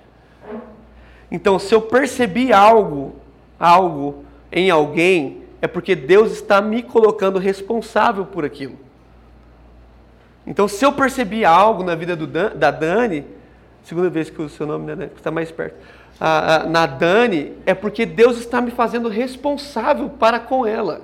Então, 1.31 1.57
se 1.57 1.73
eu 1.73 1.81
percebi 1.81 2.53
algo, 2.53 3.15
algo 3.59 4.23
em 4.51 4.69
alguém, 4.69 5.41
é 5.63 5.67
porque 5.67 5.95
Deus 5.95 6.31
está 6.31 6.61
me 6.61 6.83
colocando 6.83 7.39
responsável 7.39 8.23
por 8.23 8.45
aquilo. 8.45 8.77
Então, 10.45 10.67
se 10.67 10.85
eu 10.85 10.93
percebi 10.93 11.43
algo 11.43 11.81
na 11.81 11.95
vida 11.95 12.15
Dan, 12.15 12.55
da 12.55 12.69
Dani, 12.69 13.25
segunda 13.85 14.09
vez 14.09 14.29
que 14.29 14.41
o 14.41 14.49
seu 14.49 14.65
nome 14.65 14.95
né, 14.95 15.09
está 15.15 15.31
mais 15.31 15.51
perto, 15.51 15.75
na 16.69 16.85
Dani, 16.85 17.53
é 17.65 17.73
porque 17.73 18.05
Deus 18.05 18.37
está 18.37 18.59
me 18.59 18.71
fazendo 18.71 19.07
responsável 19.07 20.09
para 20.09 20.39
com 20.39 20.65
ela. 20.65 21.01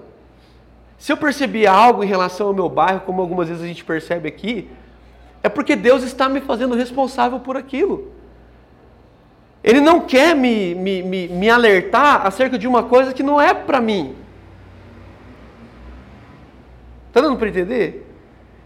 Se 0.97 1.11
eu 1.11 1.17
percebi 1.17 1.65
algo 1.65 2.03
em 2.03 2.07
relação 2.07 2.47
ao 2.47 2.53
meu 2.53 2.67
bairro, 2.67 3.01
como 3.01 3.21
algumas 3.21 3.47
vezes 3.47 3.63
a 3.63 3.67
gente 3.67 3.83
percebe 3.83 4.27
aqui, 4.27 4.69
é 5.43 5.49
porque 5.49 5.75
Deus 5.75 6.03
está 6.03 6.27
me 6.27 6.41
fazendo 6.41 6.75
responsável 6.75 7.39
por 7.39 7.55
aquilo. 7.55 8.11
Ele 9.63 9.79
não 9.79 10.01
quer 10.01 10.35
me, 10.35 10.73
me, 10.73 11.03
me, 11.03 11.27
me 11.27 11.49
alertar 11.49 12.25
acerca 12.25 12.57
de 12.57 12.67
uma 12.67 12.83
coisa 12.83 13.13
que 13.13 13.21
não 13.21 13.39
é 13.39 13.53
para 13.53 13.79
mim. 13.79 14.15
Está 17.09 17.21
dando 17.21 17.37
para 17.37 17.49
entender? 17.49 18.00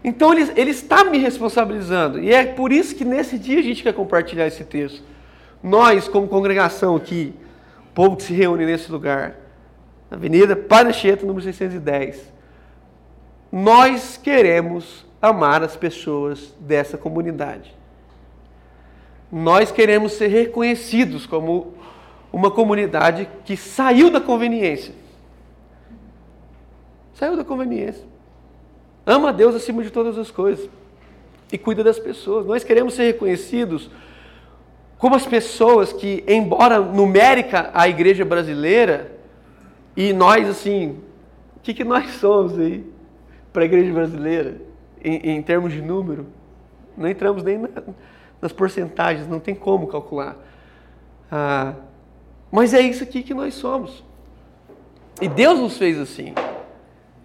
Então 0.06 0.32
ele, 0.32 0.52
ele 0.54 0.70
está 0.70 1.02
me 1.02 1.18
responsabilizando. 1.18 2.20
E 2.20 2.32
é 2.32 2.46
por 2.46 2.70
isso 2.70 2.94
que 2.94 3.04
nesse 3.04 3.36
dia 3.36 3.58
a 3.58 3.62
gente 3.62 3.82
quer 3.82 3.92
compartilhar 3.92 4.46
esse 4.46 4.62
texto. 4.62 5.02
Nós, 5.60 6.06
como 6.06 6.28
congregação 6.28 6.94
aqui, 6.94 7.34
povo 7.92 8.14
que 8.14 8.22
se 8.22 8.32
reúne 8.32 8.64
nesse 8.64 8.90
lugar, 8.92 9.34
Avenida 10.08 10.54
Panacheta, 10.54 11.26
número 11.26 11.42
610. 11.42 12.32
Nós 13.50 14.16
queremos 14.16 15.04
amar 15.20 15.64
as 15.64 15.76
pessoas 15.76 16.54
dessa 16.60 16.96
comunidade. 16.96 17.74
Nós 19.32 19.72
queremos 19.72 20.12
ser 20.12 20.28
reconhecidos 20.28 21.26
como 21.26 21.74
uma 22.32 22.52
comunidade 22.52 23.28
que 23.44 23.56
saiu 23.56 24.08
da 24.08 24.20
conveniência. 24.20 24.94
Saiu 27.12 27.36
da 27.36 27.44
conveniência. 27.44 28.15
Ama 29.06 29.28
a 29.28 29.32
Deus 29.32 29.54
acima 29.54 29.84
de 29.84 29.90
todas 29.90 30.18
as 30.18 30.32
coisas 30.32 30.68
e 31.52 31.56
cuida 31.56 31.84
das 31.84 31.98
pessoas. 31.98 32.44
Nós 32.44 32.64
queremos 32.64 32.94
ser 32.94 33.04
reconhecidos 33.04 33.88
como 34.98 35.14
as 35.14 35.24
pessoas 35.24 35.92
que, 35.92 36.24
embora 36.26 36.80
numérica 36.80 37.70
a 37.72 37.88
igreja 37.88 38.24
brasileira, 38.24 39.12
e 39.96 40.12
nós, 40.12 40.48
assim, 40.48 40.98
o 41.56 41.60
que, 41.60 41.72
que 41.72 41.84
nós 41.84 42.10
somos 42.16 42.58
aí 42.58 42.84
para 43.52 43.62
a 43.62 43.64
igreja 43.66 43.92
brasileira, 43.92 44.60
em, 45.02 45.36
em, 45.36 45.42
termos 45.42 45.72
de 45.72 45.80
número? 45.80 46.26
Não 46.96 47.08
entramos 47.08 47.42
nem 47.42 47.58
na, 47.58 47.68
nas 48.40 48.52
porcentagens, 48.52 49.28
não 49.28 49.38
tem 49.38 49.54
como 49.54 49.86
calcular. 49.86 50.36
Ah, 51.30 51.74
mas 52.50 52.74
é 52.74 52.80
isso 52.80 53.04
aqui 53.04 53.22
que 53.22 53.34
nós 53.34 53.54
somos. 53.54 54.04
E 55.20 55.28
Deus 55.28 55.60
nos 55.60 55.78
fez 55.78 55.98
assim. 55.98 56.34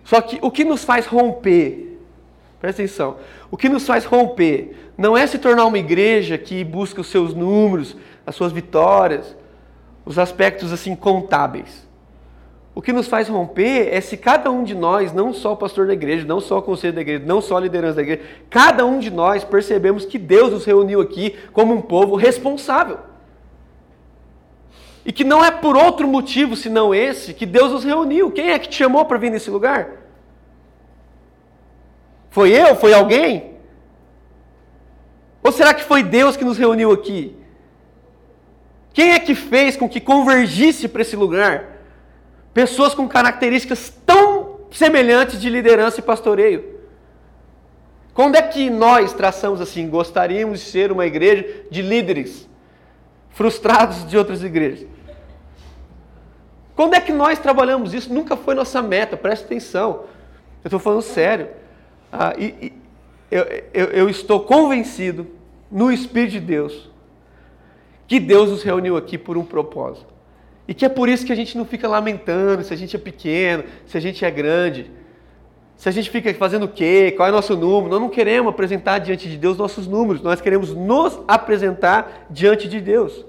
Só 0.03 0.21
que 0.21 0.39
o 0.41 0.51
que 0.51 0.63
nos 0.63 0.83
faz 0.83 1.05
romper, 1.05 1.99
presta 2.59 2.81
atenção, 2.81 3.17
o 3.49 3.57
que 3.57 3.69
nos 3.69 3.85
faz 3.85 4.05
romper 4.05 4.75
não 4.97 5.17
é 5.17 5.25
se 5.25 5.37
tornar 5.37 5.65
uma 5.65 5.77
igreja 5.77 6.37
que 6.37 6.63
busca 6.63 7.01
os 7.01 7.07
seus 7.07 7.33
números, 7.33 7.95
as 8.25 8.35
suas 8.35 8.51
vitórias, 8.51 9.35
os 10.05 10.19
aspectos 10.19 10.71
assim 10.71 10.95
contábeis. 10.95 11.89
O 12.73 12.81
que 12.81 12.93
nos 12.93 13.07
faz 13.07 13.27
romper 13.27 13.89
é 13.91 13.99
se 13.99 14.15
cada 14.15 14.49
um 14.49 14.63
de 14.63 14.73
nós, 14.73 15.11
não 15.11 15.33
só 15.33 15.53
o 15.53 15.57
pastor 15.57 15.87
da 15.87 15.93
igreja, 15.93 16.25
não 16.25 16.39
só 16.39 16.59
o 16.59 16.61
conselho 16.61 16.93
da 16.93 17.01
igreja, 17.01 17.23
não 17.25 17.41
só 17.41 17.57
a 17.57 17.59
liderança 17.59 17.95
da 17.95 18.01
igreja, 18.01 18.21
cada 18.49 18.85
um 18.85 18.97
de 18.97 19.11
nós 19.11 19.43
percebemos 19.43 20.05
que 20.05 20.17
Deus 20.17 20.51
nos 20.53 20.65
reuniu 20.65 21.01
aqui 21.01 21.35
como 21.51 21.73
um 21.73 21.81
povo 21.81 22.15
responsável. 22.15 23.10
E 25.05 25.11
que 25.11 25.23
não 25.23 25.43
é 25.43 25.49
por 25.49 25.75
outro 25.75 26.07
motivo 26.07 26.55
senão 26.55 26.93
esse 26.93 27.33
que 27.33 27.45
Deus 27.45 27.71
nos 27.71 27.83
reuniu. 27.83 28.31
Quem 28.31 28.51
é 28.51 28.59
que 28.59 28.69
te 28.69 28.75
chamou 28.75 29.05
para 29.05 29.17
vir 29.17 29.31
nesse 29.31 29.49
lugar? 29.49 29.89
Foi 32.29 32.51
eu? 32.51 32.75
Foi 32.75 32.93
alguém? 32.93 33.55
Ou 35.43 35.51
será 35.51 35.73
que 35.73 35.83
foi 35.83 36.03
Deus 36.03 36.37
que 36.37 36.45
nos 36.45 36.57
reuniu 36.57 36.91
aqui? 36.91 37.35
Quem 38.93 39.11
é 39.11 39.19
que 39.19 39.33
fez 39.33 39.75
com 39.75 39.89
que 39.89 39.99
convergisse 39.99 40.87
para 40.87 41.01
esse 41.01 41.15
lugar? 41.15 41.79
Pessoas 42.53 42.93
com 42.93 43.07
características 43.07 43.91
tão 44.05 44.59
semelhantes 44.71 45.41
de 45.41 45.49
liderança 45.49 45.99
e 45.99 46.03
pastoreio. 46.03 46.79
Quando 48.13 48.35
é 48.35 48.41
que 48.41 48.69
nós 48.69 49.13
traçamos 49.13 49.61
assim, 49.61 49.89
gostaríamos 49.89 50.59
de 50.59 50.65
ser 50.65 50.91
uma 50.91 51.05
igreja 51.05 51.65
de 51.71 51.81
líderes 51.81 52.47
frustrados 53.33 54.07
de 54.07 54.17
outras 54.17 54.43
igrejas? 54.43 54.87
Quando 56.75 56.95
é 56.95 57.01
que 57.01 57.11
nós 57.11 57.39
trabalhamos 57.39 57.93
isso? 57.93 58.13
Nunca 58.13 58.35
foi 58.35 58.55
nossa 58.55 58.81
meta, 58.81 59.15
preste 59.15 59.45
atenção. 59.45 60.05
Eu 60.63 60.67
estou 60.67 60.79
falando 60.79 61.01
sério. 61.01 61.49
Ah, 62.11 62.33
e, 62.37 62.43
e 62.61 62.73
eu, 63.29 63.43
eu, 63.73 63.85
eu 63.87 64.09
estou 64.09 64.41
convencido, 64.41 65.27
no 65.71 65.91
Espírito 65.91 66.31
de 66.31 66.39
Deus, 66.41 66.89
que 68.07 68.19
Deus 68.19 68.49
nos 68.49 68.61
reuniu 68.61 68.97
aqui 68.97 69.17
por 69.17 69.37
um 69.37 69.45
propósito. 69.45 70.11
E 70.67 70.73
que 70.73 70.85
é 70.85 70.89
por 70.89 71.07
isso 71.07 71.25
que 71.25 71.31
a 71.31 71.35
gente 71.35 71.57
não 71.57 71.65
fica 71.65 71.87
lamentando 71.87 72.63
se 72.63 72.73
a 72.73 72.77
gente 72.77 72.95
é 72.95 72.99
pequeno, 72.99 73.63
se 73.85 73.97
a 73.97 74.01
gente 74.01 74.23
é 74.25 74.29
grande. 74.29 74.91
Se 75.81 75.89
a 75.89 75.91
gente 75.91 76.11
fica 76.11 76.31
fazendo 76.35 76.65
o 76.65 76.67
quê? 76.67 77.11
Qual 77.17 77.27
é 77.27 77.31
o 77.31 77.33
nosso 77.33 77.57
número? 77.57 77.89
Nós 77.89 77.99
não 77.99 78.07
queremos 78.07 78.51
apresentar 78.51 78.99
diante 78.99 79.27
de 79.27 79.35
Deus 79.35 79.57
nossos 79.57 79.87
números, 79.87 80.21
nós 80.21 80.39
queremos 80.39 80.75
nos 80.75 81.19
apresentar 81.27 82.27
diante 82.29 82.69
de 82.69 82.79
Deus. 82.79 83.25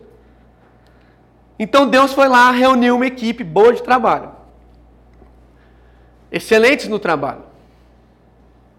Então 1.58 1.88
Deus 1.88 2.12
foi 2.12 2.28
lá, 2.28 2.50
reuniu 2.50 2.96
uma 2.96 3.06
equipe 3.06 3.42
boa 3.42 3.72
de 3.72 3.82
trabalho. 3.82 4.32
Excelentes 6.30 6.88
no 6.88 6.98
trabalho. 6.98 7.40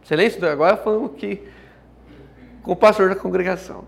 Excelentes, 0.03 0.43
agora 0.43 0.78
falando 0.78 1.05
aqui 1.05 1.41
com 2.61 2.74
o 2.74 2.76
pastor 2.76 3.09
da 3.09 3.15
congregação. 3.15 3.86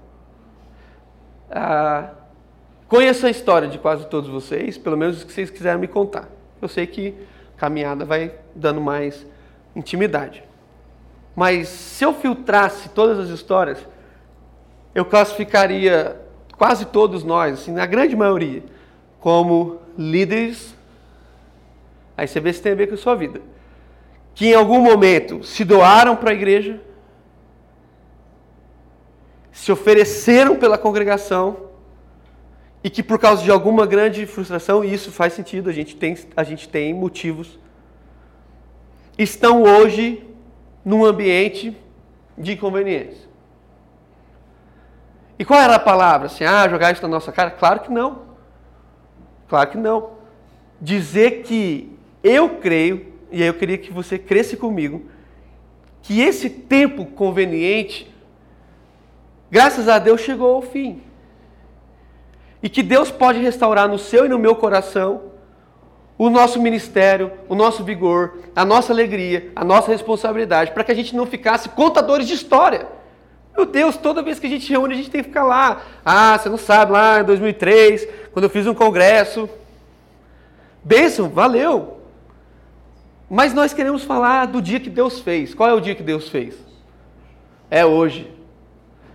Ah, 1.48 2.10
Conheço 2.88 3.28
a 3.28 3.30
história 3.30 3.68
de 3.68 3.78
quase 3.78 4.08
todos 4.08 4.32
vocês, 4.32 4.80
pelo 4.80 4.98
menos 4.98 5.18
os 5.18 5.24
que 5.24 5.32
vocês 5.32 5.52
quiserem 5.52 5.80
me 5.80 5.88
contar. 5.88 6.28
Eu 6.60 6.68
sei 6.68 6.88
que 6.88 7.14
a 7.56 7.60
caminhada 7.60 8.04
vai 8.04 8.34
dando 8.56 8.82
mais 8.82 9.24
intimidade. 9.76 10.44
Mas 11.36 11.68
se 11.68 12.04
eu 12.04 12.14
filtrasse 12.14 12.90
todas 12.90 13.20
as 13.20 13.30
histórias, 13.30 13.86
eu 14.94 15.04
classificaria 15.04 16.22
quase 16.58 16.86
todos 16.86 17.24
nós, 17.24 17.60
assim, 17.60 17.72
na 17.72 17.86
grande 17.86 18.16
maioria, 18.16 18.64
como 19.20 19.80
líderes. 19.98 20.74
Aí 22.16 22.28
você 22.28 22.40
vê 22.40 22.54
se 22.54 22.62
tem 22.62 22.72
a 22.72 22.76
ver 22.76 22.88
com 22.88 22.94
a 22.94 22.98
sua 22.98 23.16
vida. 23.16 23.42
Que 24.34 24.48
em 24.48 24.54
algum 24.54 24.80
momento 24.80 25.44
se 25.44 25.66
doaram 25.66 26.16
para 26.16 26.32
a 26.32 26.34
igreja, 26.34 26.82
se 29.52 29.72
ofereceram 29.72 30.56
pela 30.56 30.78
congregação 30.78 31.58
e 32.84 32.90
que 32.90 33.02
por 33.02 33.18
causa 33.18 33.44
de 33.44 33.50
alguma 33.50 33.86
grande 33.86 34.26
frustração, 34.26 34.84
e 34.84 34.94
isso 34.94 35.12
faz 35.12 35.34
sentido, 35.34 35.70
a 35.70 35.74
gente 35.74 35.96
tem, 35.96 36.16
a 36.36 36.44
gente 36.44 36.70
tem 36.70 36.94
motivos, 36.94 37.58
estão 39.18 39.64
hoje 39.64 40.24
num 40.84 41.06
ambiente 41.06 41.76
de 42.38 42.54
inconveniência. 42.54 43.26
E 45.38 45.44
qual 45.44 45.60
era 45.60 45.76
a 45.76 45.80
palavra? 45.80 46.28
Assim, 46.28 46.44
ah, 46.44 46.68
jogar 46.68 46.92
isso 46.92 47.02
na 47.02 47.08
nossa 47.08 47.32
cara? 47.32 47.52
Claro 47.52 47.82
que 47.82 47.92
não. 47.92 48.24
Claro 49.48 49.70
que 49.70 49.78
não. 49.78 50.12
Dizer 50.80 51.44
que 51.44 51.98
eu 52.24 52.58
creio, 52.58 53.14
e 53.32 53.42
eu 53.42 53.54
queria 53.54 53.78
que 53.78 53.92
você 53.92 54.18
cresce 54.18 54.56
comigo, 54.56 55.06
que 56.02 56.22
esse 56.22 56.50
tempo 56.50 57.06
conveniente, 57.06 58.14
graças 59.50 59.88
a 59.90 60.00
Deus, 60.00 60.22
chegou 60.22 60.56
ao 60.56 60.62
fim. 60.62 61.02
E 62.62 62.70
que 62.70 62.82
Deus 62.82 63.12
pode 63.12 63.40
restaurar 63.40 63.88
no 63.88 64.00
seu 64.00 64.26
e 64.26 64.30
no 64.30 64.40
meu 64.40 64.56
coração 64.56 65.35
o 66.18 66.30
nosso 66.30 66.62
ministério, 66.62 67.32
o 67.50 67.56
nosso 67.56 67.84
vigor, 67.84 68.38
a 68.56 68.64
nossa 68.64 68.94
alegria, 68.94 69.52
a 69.56 69.64
nossa 69.64 69.92
responsabilidade, 69.92 70.72
para 70.72 70.84
que 70.84 70.92
a 70.92 70.96
gente 70.96 71.16
não 71.16 71.26
ficasse 71.26 71.70
contadores 71.70 72.28
de 72.28 72.34
história. 72.34 72.88
Meu 73.56 73.66
Deus, 73.66 73.98
toda 73.98 74.22
vez 74.22 74.40
que 74.40 74.48
a 74.48 74.50
gente 74.50 74.70
reúne, 74.70 74.94
a 74.94 74.98
gente 74.98 75.10
tem 75.10 75.22
que 75.22 75.30
ficar 75.30 75.44
lá. 75.44 75.82
Ah, 76.04 76.38
você 76.38 76.50
não 76.50 76.58
sabe, 76.58 76.92
lá 76.92 77.22
em 77.22 77.24
2003, 77.24 78.08
quando 78.34 78.44
eu 78.44 78.50
fiz 78.50 78.68
um 78.68 78.74
congresso. 78.74 79.50
Bênção, 80.84 81.30
valeu. 81.30 82.00
Mas 83.30 83.54
nós 83.54 83.74
queremos 83.74 84.04
falar 84.04 84.46
do 84.48 84.62
dia 84.62 84.80
que 84.80 84.90
Deus 84.90 85.20
fez. 85.20 85.54
Qual 85.54 85.70
é 85.70 85.74
o 85.74 85.80
dia 85.80 85.96
que 85.96 86.04
Deus 86.04 86.30
fez? 86.30 86.56
É 87.70 87.86
hoje. 87.86 88.32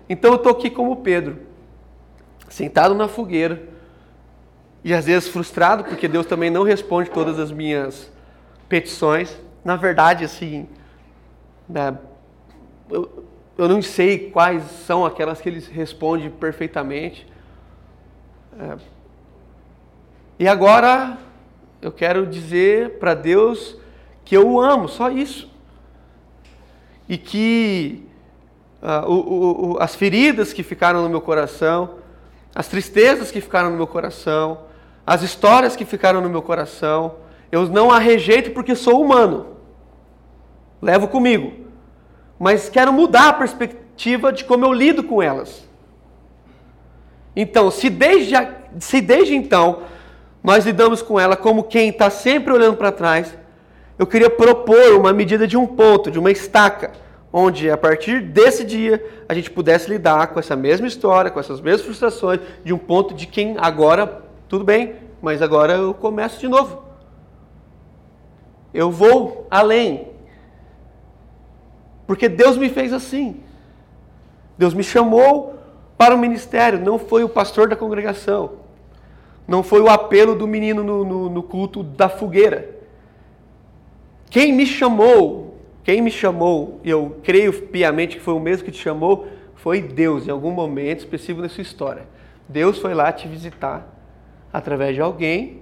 Então 0.08 0.32
eu 0.32 0.36
estou 0.36 0.52
aqui 0.52 0.68
como 0.68 0.96
Pedro, 0.96 1.38
sentado 2.48 2.94
na 2.94 3.06
fogueira, 3.06 3.62
e 4.82 4.94
às 4.94 5.04
vezes 5.04 5.28
frustrado, 5.28 5.84
porque 5.84 6.08
Deus 6.08 6.26
também 6.26 6.50
não 6.50 6.62
responde 6.62 7.10
todas 7.10 7.38
as 7.38 7.50
minhas 7.50 8.10
petições. 8.68 9.36
Na 9.64 9.76
verdade, 9.76 10.24
assim, 10.24 10.66
né, 11.68 11.96
eu, 12.90 13.24
eu 13.58 13.68
não 13.68 13.82
sei 13.82 14.30
quais 14.30 14.62
são 14.86 15.04
aquelas 15.04 15.40
que 15.40 15.48
Ele 15.48 15.60
responde 15.72 16.30
perfeitamente. 16.30 17.26
É, 18.58 18.76
e 20.38 20.48
agora 20.48 21.18
eu 21.82 21.92
quero 21.92 22.26
dizer 22.26 22.98
para 22.98 23.12
Deus 23.12 23.76
que 24.24 24.36
eu 24.36 24.48
o 24.48 24.60
amo, 24.60 24.88
só 24.88 25.10
isso. 25.10 25.50
E 27.06 27.18
que 27.18 28.06
uh, 28.82 29.10
o, 29.10 29.72
o, 29.72 29.82
as 29.82 29.94
feridas 29.94 30.52
que 30.52 30.62
ficaram 30.62 31.02
no 31.02 31.08
meu 31.10 31.20
coração, 31.20 31.96
as 32.54 32.68
tristezas 32.68 33.30
que 33.30 33.40
ficaram 33.40 33.70
no 33.70 33.76
meu 33.76 33.86
coração, 33.86 34.69
as 35.10 35.22
histórias 35.22 35.74
que 35.74 35.84
ficaram 35.84 36.20
no 36.20 36.28
meu 36.28 36.40
coração, 36.40 37.16
eu 37.50 37.66
não 37.66 37.90
a 37.90 37.98
rejeito 37.98 38.52
porque 38.52 38.76
sou 38.76 39.02
humano. 39.02 39.56
Levo 40.80 41.08
comigo. 41.08 41.52
Mas 42.38 42.68
quero 42.68 42.92
mudar 42.92 43.30
a 43.30 43.32
perspectiva 43.32 44.32
de 44.32 44.44
como 44.44 44.64
eu 44.64 44.72
lido 44.72 45.02
com 45.02 45.20
elas. 45.20 45.68
Então, 47.34 47.72
se 47.72 47.90
desde, 47.90 48.36
se 48.78 49.00
desde 49.00 49.34
então 49.34 49.82
nós 50.44 50.64
lidamos 50.64 51.02
com 51.02 51.18
ela 51.18 51.36
como 51.36 51.64
quem 51.64 51.88
está 51.88 52.08
sempre 52.08 52.52
olhando 52.52 52.76
para 52.76 52.92
trás, 52.92 53.36
eu 53.98 54.06
queria 54.06 54.30
propor 54.30 54.92
uma 54.92 55.12
medida 55.12 55.44
de 55.44 55.56
um 55.56 55.66
ponto, 55.66 56.08
de 56.08 56.20
uma 56.20 56.30
estaca, 56.30 56.92
onde 57.32 57.68
a 57.68 57.76
partir 57.76 58.22
desse 58.22 58.62
dia 58.62 59.04
a 59.28 59.34
gente 59.34 59.50
pudesse 59.50 59.90
lidar 59.90 60.28
com 60.28 60.38
essa 60.38 60.54
mesma 60.54 60.86
história, 60.86 61.32
com 61.32 61.40
essas 61.40 61.60
mesmas 61.60 61.82
frustrações, 61.82 62.38
de 62.64 62.72
um 62.72 62.78
ponto 62.78 63.12
de 63.12 63.26
quem 63.26 63.56
agora, 63.58 64.29
tudo 64.50 64.64
bem, 64.64 64.96
mas 65.22 65.40
agora 65.40 65.74
eu 65.74 65.94
começo 65.94 66.40
de 66.40 66.48
novo. 66.48 66.82
Eu 68.74 68.90
vou 68.90 69.46
além. 69.48 70.08
Porque 72.04 72.28
Deus 72.28 72.56
me 72.56 72.68
fez 72.68 72.92
assim. 72.92 73.40
Deus 74.58 74.74
me 74.74 74.82
chamou 74.82 75.54
para 75.96 76.16
o 76.16 76.18
ministério, 76.18 76.80
não 76.80 76.98
foi 76.98 77.22
o 77.22 77.28
pastor 77.28 77.68
da 77.68 77.76
congregação. 77.76 78.54
Não 79.46 79.62
foi 79.62 79.80
o 79.80 79.88
apelo 79.88 80.34
do 80.34 80.48
menino 80.48 80.82
no, 80.82 81.04
no, 81.04 81.30
no 81.30 81.42
culto 81.44 81.84
da 81.84 82.08
fogueira. 82.08 82.76
Quem 84.28 84.52
me 84.52 84.66
chamou, 84.66 85.58
quem 85.84 86.02
me 86.02 86.10
chamou, 86.10 86.80
eu 86.84 87.18
creio 87.22 87.52
piamente 87.68 88.16
que 88.16 88.22
foi 88.22 88.34
o 88.34 88.40
mesmo 88.40 88.64
que 88.64 88.72
te 88.72 88.82
chamou, 88.82 89.28
foi 89.54 89.80
Deus, 89.80 90.26
em 90.26 90.32
algum 90.32 90.50
momento 90.50 90.98
específico 90.98 91.40
da 91.40 91.48
sua 91.48 91.62
história. 91.62 92.02
Deus 92.48 92.78
foi 92.78 92.94
lá 92.94 93.12
te 93.12 93.28
visitar 93.28 93.99
através 94.52 94.94
de 94.94 95.00
alguém 95.00 95.60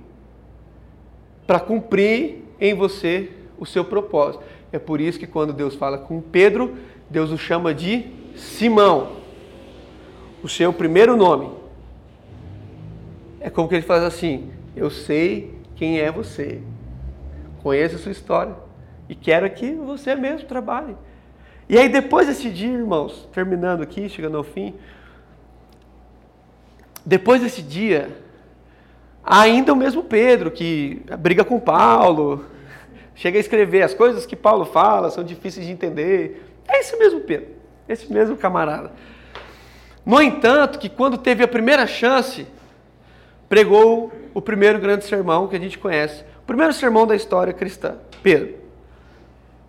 para 1.46 1.60
cumprir 1.60 2.44
em 2.60 2.74
você 2.74 3.30
o 3.58 3.66
seu 3.66 3.84
propósito. 3.84 4.44
É 4.72 4.78
por 4.78 5.00
isso 5.00 5.18
que 5.18 5.26
quando 5.26 5.52
Deus 5.52 5.74
fala 5.74 5.98
com 5.98 6.20
Pedro, 6.20 6.76
Deus 7.08 7.30
o 7.30 7.38
chama 7.38 7.72
de 7.74 8.06
Simão, 8.36 9.16
o 10.42 10.48
seu 10.48 10.72
primeiro 10.72 11.16
nome. 11.16 11.50
É 13.40 13.48
como 13.48 13.68
que 13.68 13.74
ele 13.74 13.82
faz 13.82 14.02
assim: 14.02 14.50
Eu 14.76 14.90
sei 14.90 15.54
quem 15.74 16.00
é 16.00 16.10
você. 16.10 16.60
Conheço 17.62 17.96
a 17.96 17.98
sua 17.98 18.12
história 18.12 18.54
e 19.08 19.14
quero 19.14 19.48
que 19.50 19.72
você 19.72 20.14
mesmo 20.14 20.46
trabalhe. 20.46 20.96
E 21.68 21.78
aí, 21.78 21.88
depois 21.88 22.26
desse 22.26 22.50
dia, 22.50 22.72
irmãos, 22.72 23.28
terminando 23.32 23.82
aqui, 23.82 24.08
chegando 24.08 24.36
ao 24.38 24.44
fim, 24.44 24.74
depois 27.04 27.42
desse 27.42 27.62
dia, 27.62 28.10
ainda 29.28 29.72
o 29.72 29.76
mesmo 29.76 30.02
Pedro 30.02 30.50
que 30.50 31.02
briga 31.18 31.44
com 31.44 31.60
Paulo, 31.60 32.46
chega 33.14 33.36
a 33.36 33.40
escrever 33.40 33.82
as 33.82 33.92
coisas 33.92 34.24
que 34.24 34.34
Paulo 34.34 34.64
fala 34.64 35.10
são 35.10 35.22
difíceis 35.22 35.66
de 35.66 35.72
entender. 35.72 36.44
É 36.66 36.80
esse 36.80 36.96
mesmo 36.96 37.20
Pedro, 37.20 37.48
esse 37.88 38.12
mesmo 38.12 38.36
camarada. 38.36 38.92
No 40.06 40.22
entanto, 40.22 40.78
que 40.78 40.88
quando 40.88 41.18
teve 41.18 41.44
a 41.44 41.48
primeira 41.48 41.86
chance, 41.86 42.46
pregou 43.48 44.10
o 44.32 44.40
primeiro 44.40 44.78
grande 44.78 45.04
sermão 45.04 45.46
que 45.46 45.56
a 45.56 45.60
gente 45.60 45.78
conhece, 45.78 46.24
Primeiro 46.48 46.72
sermão 46.72 47.06
da 47.06 47.14
história 47.14 47.52
cristã, 47.52 47.98
Pedro. 48.22 48.54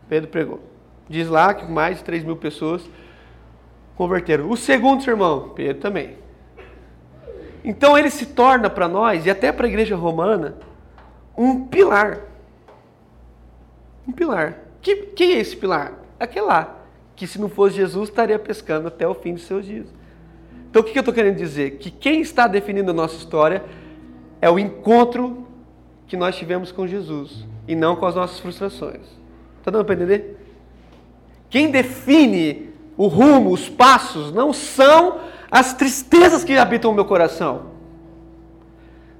Pedro 0.08 0.30
pregou. 0.30 0.62
Diz 1.10 1.28
lá 1.28 1.54
que 1.54 1.70
mais 1.70 1.98
de 1.98 2.06
3 2.06 2.24
mil 2.24 2.38
pessoas 2.38 2.90
converteram. 3.98 4.50
O 4.50 4.56
segundo 4.56 5.04
sermão, 5.04 5.50
Pedro 5.50 5.82
também. 5.82 6.16
Então 7.70 7.96
ele 7.96 8.10
se 8.10 8.26
torna 8.26 8.68
para 8.68 8.88
nós, 8.88 9.28
e 9.28 9.30
até 9.30 9.52
para 9.52 9.68
a 9.68 9.70
igreja 9.70 9.96
romana, 9.96 10.56
um 11.38 11.68
pilar. 11.68 12.22
Um 14.08 14.12
pilar. 14.12 14.58
Que, 14.82 14.96
quem 15.16 15.34
é 15.34 15.40
esse 15.40 15.56
pilar? 15.56 15.94
Aquele 16.20 16.48
lá, 16.48 16.80
que 17.16 17.28
se 17.28 17.40
não 17.40 17.48
fosse 17.48 17.76
Jesus 17.76 18.10
estaria 18.10 18.40
pescando 18.40 18.88
até 18.88 19.08
o 19.08 19.14
fim 19.14 19.36
dos 19.36 19.44
seus 19.44 19.68
dias. 19.68 19.86
Então 20.68 20.82
o 20.82 20.86
que 20.86 20.98
eu 20.98 21.02
estou 21.02 21.14
querendo 21.14 21.38
dizer? 21.38 21.78
Que 21.78 21.92
quem 21.92 22.22
está 22.22 22.48
definindo 22.48 22.90
a 22.90 22.94
nossa 22.94 23.18
história 23.18 23.64
é 24.42 24.50
o 24.50 24.58
encontro 24.58 25.46
que 26.08 26.18
nós 26.18 26.36
tivemos 26.36 26.72
com 26.72 26.88
Jesus 26.88 27.46
e 27.68 27.76
não 27.76 27.96
com 27.96 28.08
as 28.08 28.16
nossas 28.16 28.40
frustrações. 28.40 29.06
Está 29.60 29.70
dando 29.70 29.86
para 29.86 29.94
entender? 29.94 30.44
Quem 31.52 31.70
define 31.70 32.72
o 32.98 33.06
rumo, 33.06 33.52
os 33.52 33.70
passos, 33.70 34.34
não 34.34 34.52
são 34.52 35.20
as 35.50 35.74
tristezas 35.74 36.44
que 36.44 36.58
habitam 36.58 36.92
o 36.92 36.94
meu 36.94 37.06
coração. 37.06 37.70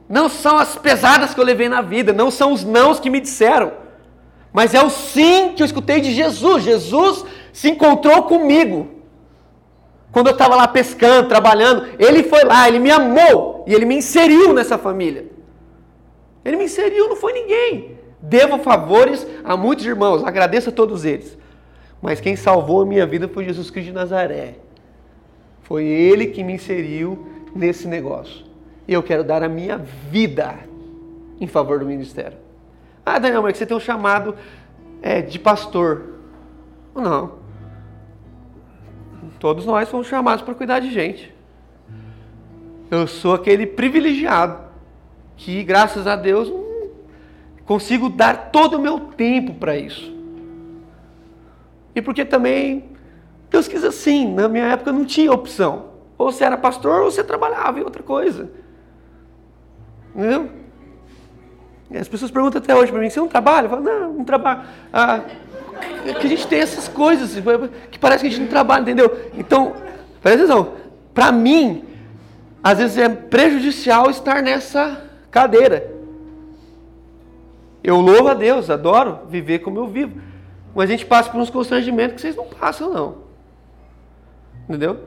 Não 0.08 0.28
são 0.28 0.58
as 0.58 0.76
pesadas 0.76 1.34
que 1.34 1.40
eu 1.40 1.46
levei 1.46 1.70
na 1.70 1.82
vida, 1.82 2.12
não 2.12 2.32
são 2.32 2.52
os 2.52 2.64
nãos 2.64 3.00
que 3.00 3.10
me 3.10 3.20
disseram. 3.20 3.72
Mas 4.52 4.74
é 4.74 4.82
o 4.84 4.90
sim 4.90 5.54
que 5.56 5.62
eu 5.62 5.66
escutei 5.66 6.02
de 6.02 6.12
Jesus. 6.12 6.64
Jesus 6.64 7.26
se 7.54 7.70
encontrou 7.70 8.24
comigo. 8.24 8.88
Quando 10.12 10.28
eu 10.28 10.34
estava 10.34 10.56
lá 10.56 10.68
pescando, 10.68 11.30
trabalhando, 11.30 11.88
ele 12.00 12.24
foi 12.24 12.44
lá, 12.44 12.68
ele 12.68 12.80
me 12.80 12.90
amou 12.90 13.64
e 13.68 13.74
ele 13.74 13.86
me 13.86 13.96
inseriu 13.96 14.54
nessa 14.54 14.78
família. 14.78 15.28
Ele 16.44 16.58
me 16.58 16.66
inseriu, 16.66 17.08
não 17.08 17.16
foi 17.16 17.34
ninguém. 17.34 17.98
Devo 18.20 18.58
favores 18.58 19.26
a 19.44 19.56
muitos 19.56 19.86
irmãos, 19.86 20.24
agradeço 20.24 20.70
a 20.70 20.74
todos 20.74 21.06
eles. 21.06 21.38
Mas 22.02 22.20
quem 22.20 22.36
salvou 22.36 22.82
a 22.82 22.86
minha 22.86 23.06
vida 23.06 23.28
foi 23.28 23.46
Jesus 23.46 23.70
Cristo 23.70 23.90
de 23.90 23.94
Nazaré. 23.94 24.56
Foi 25.70 25.86
Ele 25.86 26.26
que 26.26 26.44
me 26.44 26.54
inseriu 26.54 27.28
nesse 27.56 27.88
negócio. 27.88 28.44
E 28.88 28.94
eu 28.94 29.04
quero 29.04 29.24
dar 29.24 29.44
a 29.44 29.48
minha 29.48 29.78
vida 29.78 30.58
em 31.40 31.46
favor 31.46 31.78
do 31.78 31.86
ministério. 31.86 32.40
Ah, 33.06 33.20
Daniel, 33.20 33.44
mas 33.44 33.56
você 33.56 33.68
tem 33.68 33.78
um 33.78 33.80
chamado 33.80 34.36
é, 35.00 35.22
de 35.22 35.38
pastor. 35.38 36.16
Não. 36.96 37.34
Todos 39.40 39.64
nós 39.64 39.88
fomos 39.88 40.08
chamados 40.08 40.44
para 40.44 40.56
cuidar 40.56 40.80
de 40.80 40.90
gente. 40.90 41.32
Eu 42.90 43.06
sou 43.06 43.36
aquele 43.36 43.68
privilegiado 43.68 44.64
que, 45.38 45.64
graças 45.64 46.08
a 46.08 46.16
Deus, 46.16 46.52
consigo 47.64 48.10
dar 48.10 48.50
todo 48.50 48.78
o 48.78 48.82
meu 48.82 49.00
tempo 49.00 49.54
para 49.54 49.78
isso. 49.78 50.12
E 51.94 52.02
porque 52.02 52.26
também 52.26 52.90
Deus 53.50 53.68
quis 53.68 53.84
assim, 53.84 54.34
na 54.34 54.48
minha 54.48 54.66
época 54.66 54.92
não 54.92 55.06
tinha 55.06 55.32
opção. 55.32 55.90
Ou 56.18 56.32
você 56.32 56.44
era 56.44 56.58
pastor 56.58 57.02
ou 57.02 57.12
você 57.12 57.24
trabalhava 57.24 57.80
em 57.80 57.84
outra 57.84 58.04
coisa. 58.04 58.50
Entendeu? 60.14 60.50
E 61.90 61.98
as 61.98 62.08
pessoas 62.08 62.30
perguntam 62.30 62.62
até 62.62 62.76
hoje 62.76 62.92
para 62.92 63.02
mim, 63.02 63.10
você 63.10 63.20
não 63.20 63.28
trabalha? 63.28 63.66
Eu 63.66 63.70
falo, 63.70 63.82
não, 63.82 64.14
não 64.14 64.24
trabalho. 64.24 64.62
Ah, 64.94 65.22
é 66.06 66.14
que 66.14 66.28
a 66.28 66.30
gente 66.30 66.46
tem 66.46 66.60
essas 66.60 66.88
coisas 66.88 67.34
que 67.90 67.98
parece 67.98 68.22
que 68.22 68.28
a 68.28 68.30
gente 68.30 68.42
não 68.42 68.50
trabalha, 68.50 68.82
entendeu? 68.82 69.30
Então, 69.34 69.74
presta 70.22 70.44
atenção, 70.44 70.74
para 71.14 71.32
mim, 71.32 71.84
às 72.64 72.78
vezes 72.78 72.98
é 72.98 73.10
prejudicial 73.10 74.10
estar 74.10 74.44
nessa 74.44 75.02
cadeira. 75.32 75.92
Eu 77.84 78.00
louvo 78.02 78.28
a 78.28 78.34
Deus, 78.34 78.70
adoro 78.70 79.22
viver 79.30 79.60
como 79.60 79.80
eu 79.80 79.88
vivo. 79.88 80.22
Mas 80.76 80.90
a 80.90 80.92
gente 80.92 81.06
passa 81.06 81.30
por 81.30 81.40
uns 81.40 81.50
constrangimentos 81.50 82.16
que 82.16 82.22
vocês 82.22 82.36
não 82.36 82.46
passam, 82.46 82.94
não. 82.94 83.29
Entendeu? 84.70 85.00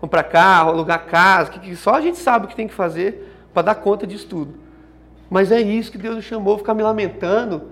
Comprar 0.00 0.22
carro, 0.24 0.70
alugar 0.70 1.04
casa, 1.04 1.50
que, 1.50 1.76
só 1.76 1.94
a 1.94 2.00
gente 2.00 2.16
sabe 2.16 2.46
o 2.46 2.48
que 2.48 2.56
tem 2.56 2.66
que 2.66 2.72
fazer 2.72 3.30
para 3.52 3.62
dar 3.62 3.74
conta 3.74 4.06
disso 4.06 4.26
tudo. 4.26 4.54
Mas 5.28 5.52
é 5.52 5.60
isso 5.60 5.92
que 5.92 5.98
Deus 5.98 6.16
me 6.16 6.22
chamou, 6.22 6.56
ficar 6.56 6.72
me 6.72 6.82
lamentando. 6.82 7.64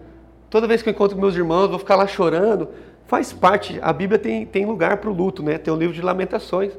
Toda 0.50 0.66
vez 0.66 0.82
que 0.82 0.90
eu 0.90 0.92
encontro 0.92 1.18
meus 1.18 1.34
irmãos, 1.34 1.68
vou 1.68 1.78
ficar 1.78 1.96
lá 1.96 2.06
chorando. 2.06 2.68
Faz 3.06 3.32
parte, 3.32 3.78
a 3.82 3.92
Bíblia 3.92 4.18
tem, 4.18 4.44
tem 4.44 4.66
lugar 4.66 4.98
para 4.98 5.08
o 5.08 5.12
luto, 5.14 5.42
né? 5.42 5.56
Tem 5.56 5.72
o 5.72 5.76
um 5.76 5.78
livro 5.78 5.94
de 5.94 6.02
lamentações. 6.02 6.72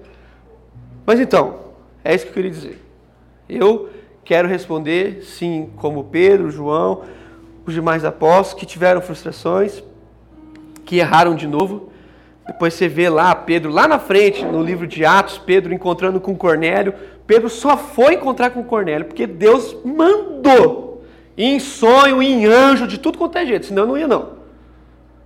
Mas 1.05 1.19
então, 1.19 1.59
é 2.03 2.13
isso 2.13 2.25
que 2.25 2.29
eu 2.29 2.35
queria 2.35 2.51
dizer. 2.51 2.85
Eu 3.49 3.89
quero 4.23 4.47
responder, 4.47 5.23
sim, 5.23 5.71
como 5.77 6.03
Pedro, 6.03 6.49
João, 6.49 7.03
os 7.65 7.73
demais 7.73 8.05
apóstolos 8.05 8.59
que 8.59 8.65
tiveram 8.65 9.01
frustrações, 9.01 9.83
que 10.85 10.97
erraram 10.97 11.35
de 11.35 11.47
novo. 11.47 11.92
Depois 12.45 12.73
você 12.73 12.87
vê 12.87 13.09
lá 13.09 13.33
Pedro, 13.33 13.71
lá 13.71 13.87
na 13.87 13.99
frente, 13.99 14.43
no 14.43 14.61
livro 14.61 14.85
de 14.85 15.05
Atos, 15.05 15.37
Pedro 15.37 15.73
encontrando 15.73 16.19
com 16.19 16.35
Cornélio. 16.35 16.93
Pedro 17.25 17.49
só 17.49 17.77
foi 17.77 18.15
encontrar 18.15 18.49
com 18.49 18.63
Cornélio 18.63 19.05
porque 19.05 19.25
Deus 19.25 19.75
mandou. 19.83 21.03
Em 21.37 21.59
sonho, 21.59 22.21
em 22.21 22.45
anjo, 22.45 22.85
de 22.85 22.99
tudo 22.99 23.17
quanto 23.17 23.37
é 23.37 23.45
jeito, 23.45 23.65
senão 23.65 23.87
não 23.87 23.97
ia 23.97 24.07
não. 24.07 24.33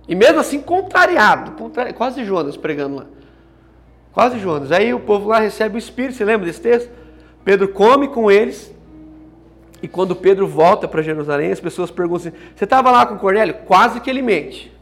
E 0.08 0.14
mesmo 0.14 0.40
assim, 0.40 0.60
contrariado, 0.60 1.52
contrari... 1.52 1.92
quase 1.92 2.24
Jonas 2.24 2.56
pregando 2.56 2.96
lá. 2.96 3.06
Quase 4.12 4.38
Jonas. 4.38 4.72
Aí 4.72 4.94
o 4.94 5.00
povo 5.00 5.28
lá 5.28 5.38
recebe 5.38 5.76
o 5.76 5.78
Espírito, 5.78 6.16
você 6.16 6.24
lembra 6.24 6.46
desse 6.46 6.62
texto? 6.62 6.90
Pedro 7.44 7.68
come 7.68 8.08
com 8.08 8.30
eles, 8.30 8.74
e 9.82 9.88
quando 9.88 10.16
Pedro 10.16 10.46
volta 10.46 10.88
para 10.88 11.02
Jerusalém, 11.02 11.52
as 11.52 11.60
pessoas 11.60 11.90
perguntam 11.90 12.28
assim: 12.28 12.38
Você 12.54 12.64
estava 12.64 12.90
lá 12.90 13.06
com 13.06 13.18
Cornélio? 13.18 13.54
Quase 13.66 14.00
que 14.00 14.08
ele 14.08 14.22
mente. 14.22 14.72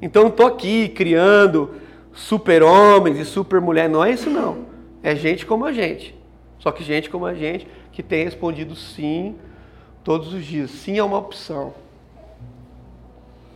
Então 0.00 0.28
estou 0.28 0.46
aqui 0.46 0.88
criando 0.88 1.74
super-homens 2.12 3.18
e 3.18 3.24
super-mulher. 3.24 3.88
Não 3.88 4.04
é 4.04 4.12
isso, 4.12 4.30
não. 4.30 4.66
É 5.02 5.14
gente 5.14 5.46
como 5.46 5.64
a 5.64 5.72
gente. 5.72 6.14
Só 6.58 6.70
que 6.70 6.82
gente 6.82 7.08
como 7.08 7.26
a 7.26 7.34
gente 7.34 7.66
que 7.92 8.02
tem 8.02 8.24
respondido 8.24 8.74
sim 8.76 9.36
todos 10.04 10.32
os 10.32 10.44
dias. 10.44 10.70
Sim 10.70 10.98
é 10.98 11.02
uma 11.02 11.18
opção. 11.18 11.74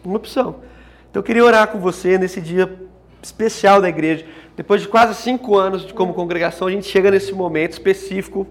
Uma 0.05 0.17
opção. 0.17 0.57
Então 1.11 1.21
eu 1.21 1.25
queria 1.25 1.45
orar 1.45 1.69
com 1.69 1.79
você 1.79 2.19
nesse 2.19 2.41
dia 2.41 2.73
especial 3.23 3.81
da 3.81 3.89
igreja. 3.89 4.27
Depois 4.57 4.83
de 4.83 4.89
quase 4.89 5.15
cinco 5.15 5.57
anos 5.57 5.87
de 5.87 5.95
como 5.95 6.13
congregação, 6.13 6.69
a 6.69 6.71
gente 6.71 6.87
chega 6.87 7.11
nesse 7.11 7.33
momento 7.33 7.73
específico 7.73 8.47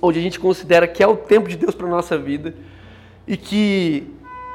onde 0.00 0.18
a 0.18 0.22
gente 0.22 0.40
considera 0.40 0.88
que 0.88 1.02
é 1.02 1.06
o 1.06 1.16
tempo 1.16 1.48
de 1.48 1.56
Deus 1.56 1.74
para 1.74 1.86
a 1.86 1.90
nossa 1.90 2.18
vida 2.18 2.54
e 3.26 3.36
que 3.36 4.10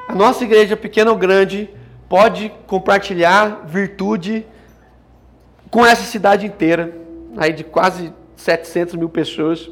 a 0.08 0.14
nossa 0.14 0.44
igreja, 0.44 0.76
pequena 0.76 1.10
ou 1.10 1.18
grande, 1.18 1.70
pode 2.08 2.52
compartilhar 2.66 3.66
virtude 3.66 4.46
com 5.70 5.86
essa 5.86 6.04
cidade 6.04 6.46
inteira, 6.46 6.96
aí 7.36 7.52
de 7.52 7.64
quase 7.64 8.14
700 8.36 8.96
mil 8.96 9.10
pessoas, 9.10 9.70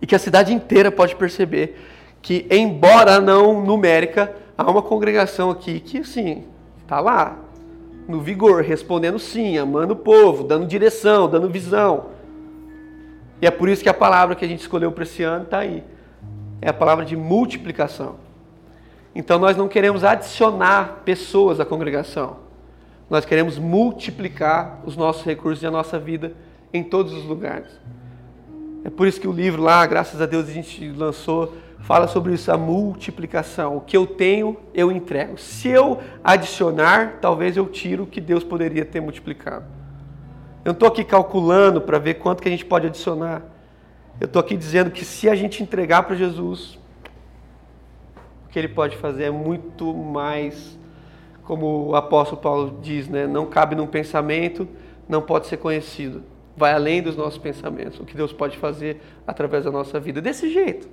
e 0.00 0.06
que 0.06 0.14
a 0.14 0.18
cidade 0.18 0.52
inteira 0.52 0.92
pode 0.92 1.16
perceber 1.16 1.76
que, 2.22 2.46
embora 2.50 3.20
não 3.20 3.64
numérica, 3.64 4.34
há 4.56 4.70
uma 4.70 4.82
congregação 4.82 5.50
aqui 5.50 5.80
que, 5.80 5.98
assim, 5.98 6.44
está 6.82 7.00
lá, 7.00 7.38
no 8.06 8.20
vigor, 8.20 8.62
respondendo 8.62 9.18
sim, 9.18 9.56
amando 9.58 9.94
o 9.94 9.96
povo, 9.96 10.44
dando 10.44 10.66
direção, 10.66 11.28
dando 11.28 11.48
visão, 11.48 12.14
e 13.44 13.46
é 13.46 13.50
por 13.50 13.68
isso 13.68 13.82
que 13.82 13.88
a 13.90 13.94
palavra 13.94 14.34
que 14.34 14.42
a 14.42 14.48
gente 14.48 14.60
escolheu 14.60 14.90
para 14.90 15.02
esse 15.02 15.22
ano 15.22 15.44
está 15.44 15.58
aí. 15.58 15.84
É 16.62 16.70
a 16.70 16.72
palavra 16.72 17.04
de 17.04 17.14
multiplicação. 17.14 18.16
Então 19.14 19.38
nós 19.38 19.56
não 19.56 19.68
queremos 19.68 20.02
adicionar 20.02 21.02
pessoas 21.04 21.60
à 21.60 21.64
congregação. 21.64 22.38
Nós 23.08 23.24
queremos 23.24 23.58
multiplicar 23.58 24.80
os 24.84 24.96
nossos 24.96 25.24
recursos 25.24 25.62
e 25.62 25.66
a 25.66 25.70
nossa 25.70 25.98
vida 25.98 26.32
em 26.72 26.82
todos 26.82 27.12
os 27.12 27.24
lugares. 27.24 27.68
É 28.82 28.90
por 28.90 29.06
isso 29.06 29.20
que 29.20 29.28
o 29.28 29.32
livro 29.32 29.62
lá, 29.62 29.86
graças 29.86 30.20
a 30.20 30.26
Deus, 30.26 30.48
a 30.48 30.52
gente 30.52 30.90
lançou, 30.90 31.54
fala 31.80 32.08
sobre 32.08 32.34
isso, 32.34 32.50
a 32.50 32.58
multiplicação. 32.58 33.76
O 33.76 33.80
que 33.80 33.96
eu 33.96 34.06
tenho, 34.06 34.56
eu 34.74 34.90
entrego. 34.90 35.38
Se 35.38 35.68
eu 35.68 36.00
adicionar, 36.22 37.18
talvez 37.20 37.56
eu 37.56 37.66
tiro 37.66 38.02
o 38.02 38.06
que 38.06 38.20
Deus 38.20 38.42
poderia 38.42 38.84
ter 38.84 39.00
multiplicado. 39.00 39.64
Eu 40.64 40.70
não 40.70 40.72
estou 40.72 40.88
aqui 40.88 41.04
calculando 41.04 41.80
para 41.80 41.98
ver 41.98 42.14
quanto 42.14 42.42
que 42.42 42.48
a 42.48 42.50
gente 42.50 42.64
pode 42.64 42.86
adicionar. 42.86 43.42
Eu 44.20 44.26
estou 44.26 44.40
aqui 44.40 44.56
dizendo 44.56 44.90
que 44.90 45.04
se 45.04 45.28
a 45.28 45.34
gente 45.34 45.62
entregar 45.62 46.02
para 46.02 46.16
Jesus, 46.16 46.78
que 48.54 48.58
ele 48.60 48.68
pode 48.68 48.96
fazer 48.98 49.24
é 49.24 49.30
muito 49.32 49.92
mais, 49.92 50.78
como 51.42 51.88
o 51.88 51.96
apóstolo 51.96 52.40
Paulo 52.40 52.78
diz, 52.80 53.08
né? 53.08 53.26
não 53.26 53.46
cabe 53.46 53.74
num 53.74 53.88
pensamento, 53.88 54.68
não 55.08 55.20
pode 55.20 55.48
ser 55.48 55.56
conhecido. 55.56 56.22
Vai 56.56 56.72
além 56.72 57.02
dos 57.02 57.16
nossos 57.16 57.36
pensamentos, 57.36 57.98
o 57.98 58.04
que 58.04 58.16
Deus 58.16 58.32
pode 58.32 58.56
fazer 58.56 59.00
através 59.26 59.64
da 59.64 59.72
nossa 59.72 59.98
vida. 59.98 60.20
Desse 60.20 60.52
jeito. 60.52 60.88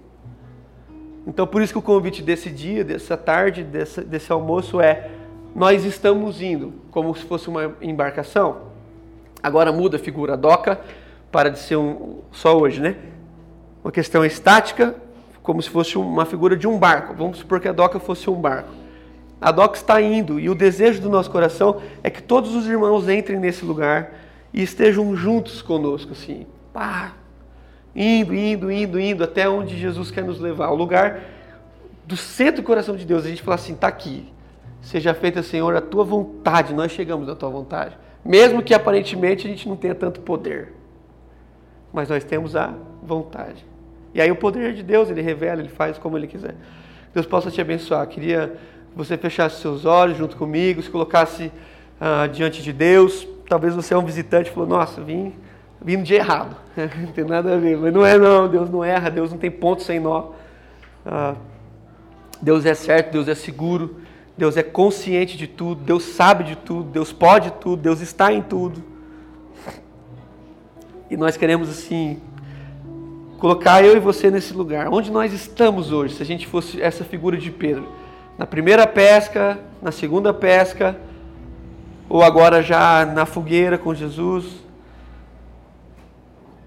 Então, 1.27 1.45
por 1.45 1.61
isso 1.61 1.71
que 1.71 1.77
o 1.77 1.83
convite 1.83 2.23
desse 2.23 2.49
dia, 2.49 2.83
dessa 2.83 3.15
tarde, 3.15 3.63
desse, 3.63 4.01
desse 4.01 4.31
almoço 4.31 4.81
é: 4.81 5.11
nós 5.55 5.85
estamos 5.85 6.41
indo, 6.41 6.73
como 6.89 7.15
se 7.15 7.23
fosse 7.25 7.47
uma 7.47 7.75
embarcação. 7.79 8.71
Agora 9.43 9.71
muda 9.71 9.97
a 9.97 9.99
figura. 9.99 10.35
Doca 10.35 10.81
para 11.31 11.49
de 11.49 11.59
ser 11.59 11.75
um, 11.75 12.21
só 12.31 12.57
hoje, 12.57 12.81
né? 12.81 12.95
Uma 13.83 13.91
questão 13.91 14.25
estática, 14.25 14.95
como 15.43 15.61
se 15.61 15.69
fosse 15.69 15.97
uma 15.97 16.25
figura 16.25 16.55
de 16.55 16.67
um 16.67 16.77
barco. 16.77 17.13
Vamos 17.13 17.39
supor 17.39 17.59
que 17.59 17.67
a 17.67 17.71
doca 17.71 17.99
fosse 17.99 18.29
um 18.29 18.35
barco. 18.35 18.69
A 19.39 19.51
doca 19.51 19.75
está 19.75 20.01
indo 20.01 20.39
e 20.39 20.49
o 20.49 20.55
desejo 20.55 21.01
do 21.01 21.09
nosso 21.09 21.31
coração 21.31 21.81
é 22.03 22.09
que 22.09 22.21
todos 22.21 22.53
os 22.53 22.67
irmãos 22.67 23.09
entrem 23.09 23.39
nesse 23.39 23.65
lugar 23.65 24.13
e 24.53 24.61
estejam 24.61 25.15
juntos 25.15 25.61
conosco, 25.61 26.11
assim, 26.11 26.45
pá, 26.71 27.13
indo, 27.95 28.35
indo, 28.35 28.71
indo, 28.71 28.99
indo 28.99 29.23
até 29.23 29.49
onde 29.49 29.77
Jesus 29.77 30.11
quer 30.11 30.23
nos 30.23 30.39
levar, 30.39 30.69
o 30.69 30.75
lugar 30.75 31.21
do 32.05 32.15
centro 32.15 32.61
do 32.61 32.65
coração 32.65 32.95
de 32.95 33.05
Deus. 33.05 33.25
A 33.25 33.29
gente 33.29 33.41
fala 33.41 33.55
assim, 33.55 33.73
tá 33.73 33.87
aqui. 33.87 34.31
Seja 34.81 35.13
feita, 35.13 35.41
Senhor, 35.41 35.75
a 35.75 35.81
tua 35.81 36.03
vontade. 36.03 36.73
Nós 36.73 36.91
chegamos 36.91 37.29
à 37.29 37.35
tua 37.35 37.49
vontade. 37.49 37.97
Mesmo 38.23 38.61
que 38.61 38.73
aparentemente 38.73 39.47
a 39.47 39.49
gente 39.49 39.67
não 39.67 39.75
tenha 39.75 39.95
tanto 39.95 40.21
poder. 40.21 40.73
Mas 41.93 42.09
nós 42.09 42.23
temos 42.23 42.55
a 42.55 42.73
vontade. 43.01 43.65
E 44.13 44.21
aí 44.21 44.31
o 44.31 44.35
poder 44.35 44.73
de 44.73 44.83
Deus, 44.83 45.09
ele 45.09 45.21
revela, 45.21 45.61
ele 45.61 45.69
faz 45.69 45.97
como 45.97 46.17
ele 46.17 46.27
quiser. 46.27 46.55
Deus 47.13 47.25
possa 47.25 47.49
te 47.49 47.61
abençoar. 47.61 48.05
Queria 48.07 48.53
que 48.91 48.97
você 48.97 49.17
fechasse 49.17 49.61
seus 49.61 49.85
olhos 49.85 50.17
junto 50.17 50.35
comigo, 50.35 50.81
se 50.81 50.89
colocasse 50.89 51.51
ah, 51.99 52.27
diante 52.27 52.61
de 52.61 52.73
Deus. 52.73 53.27
Talvez 53.47 53.75
você 53.75 53.93
é 53.93 53.97
um 53.97 54.05
visitante 54.05 54.49
e 54.49 54.53
falou, 54.53 54.67
nossa, 54.67 55.01
vim, 55.01 55.33
vim 55.81 56.01
dia 56.03 56.17
errado. 56.17 56.55
não 56.75 57.11
tem 57.13 57.23
nada 57.23 57.55
a 57.55 57.57
ver. 57.57 57.77
Mas 57.77 57.93
não 57.93 58.05
é 58.05 58.17
não, 58.17 58.47
Deus 58.47 58.69
não 58.69 58.83
erra, 58.83 59.09
Deus 59.09 59.31
não 59.31 59.37
tem 59.37 59.51
ponto 59.51 59.81
sem 59.83 59.99
nó. 59.99 60.31
Ah, 61.05 61.35
Deus 62.41 62.65
é 62.65 62.73
certo, 62.73 63.11
Deus 63.11 63.27
é 63.27 63.35
seguro. 63.35 64.01
Deus 64.37 64.57
é 64.57 64.63
consciente 64.63 65.37
de 65.37 65.45
tudo, 65.45 65.83
Deus 65.83 66.03
sabe 66.03 66.43
de 66.43 66.55
tudo, 66.55 66.89
Deus 66.89 67.13
pode 67.13 67.51
tudo, 67.51 67.81
Deus 67.81 68.01
está 68.01 68.33
em 68.33 68.41
tudo. 68.41 68.81
E 71.09 71.17
nós 71.17 71.35
queremos 71.37 71.69
assim 71.69 72.19
colocar 73.41 73.83
eu 73.83 73.97
e 73.97 73.99
você 73.99 74.29
nesse 74.29 74.53
lugar. 74.53 74.87
Onde 74.93 75.09
nós 75.09 75.33
estamos 75.33 75.91
hoje, 75.91 76.13
se 76.13 76.21
a 76.21 76.25
gente 76.25 76.45
fosse 76.45 76.79
essa 76.79 77.03
figura 77.03 77.35
de 77.35 77.49
Pedro? 77.49 77.91
Na 78.37 78.45
primeira 78.45 78.85
pesca, 78.85 79.57
na 79.81 79.91
segunda 79.91 80.31
pesca, 80.31 80.95
ou 82.07 82.21
agora 82.21 82.61
já 82.61 83.03
na 83.03 83.25
fogueira 83.25 83.79
com 83.79 83.95
Jesus? 83.95 84.45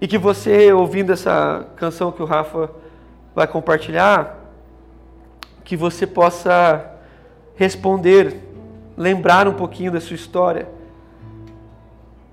E 0.01 0.07
que 0.07 0.17
você, 0.17 0.73
ouvindo 0.73 1.13
essa 1.13 1.65
canção 1.77 2.11
que 2.11 2.21
o 2.21 2.25
Rafa 2.25 2.69
vai 3.33 3.47
compartilhar, 3.47 4.37
que 5.63 5.77
você 5.77 6.05
possa 6.05 6.91
responder, 7.55 8.37
lembrar 8.97 9.47
um 9.47 9.53
pouquinho 9.53 9.93
da 9.93 10.01
sua 10.01 10.15
história 10.15 10.67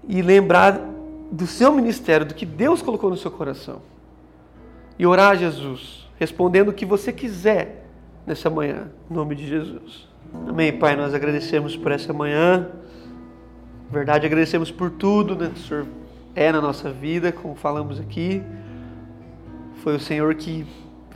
e 0.09 0.20
lembrar 0.20 0.80
do 1.30 1.47
seu 1.47 1.70
ministério, 1.70 2.26
do 2.26 2.34
que 2.34 2.45
Deus 2.45 2.82
colocou 2.82 3.09
no 3.09 3.16
seu 3.16 3.30
coração. 3.30 3.91
E 5.03 5.07
orar 5.07 5.32
a 5.32 5.34
Jesus, 5.34 6.09
respondendo 6.16 6.68
o 6.68 6.72
que 6.72 6.86
você 6.86 7.12
quiser 7.12 7.88
nessa 8.24 8.48
manhã, 8.48 8.88
em 9.11 9.12
nome 9.12 9.34
de 9.34 9.48
Jesus. 9.48 10.07
Amém, 10.48 10.72
Pai. 10.72 10.94
Nós 10.94 11.12
agradecemos 11.12 11.76
por 11.76 11.90
essa 11.90 12.12
manhã. 12.12 12.68
verdade, 13.90 14.24
agradecemos 14.24 14.70
por 14.70 14.92
tudo 14.92 15.34
né, 15.34 15.50
que 15.53 15.59
o 15.59 15.62
Senhor 15.64 15.86
é 16.36 16.53
na 16.53 16.61
nossa 16.61 16.88
vida, 16.88 17.32
como 17.32 17.57
falamos 17.57 17.98
aqui. 17.98 18.44
Foi 19.82 19.96
o 19.96 19.98
Senhor 19.98 20.32
que 20.36 20.64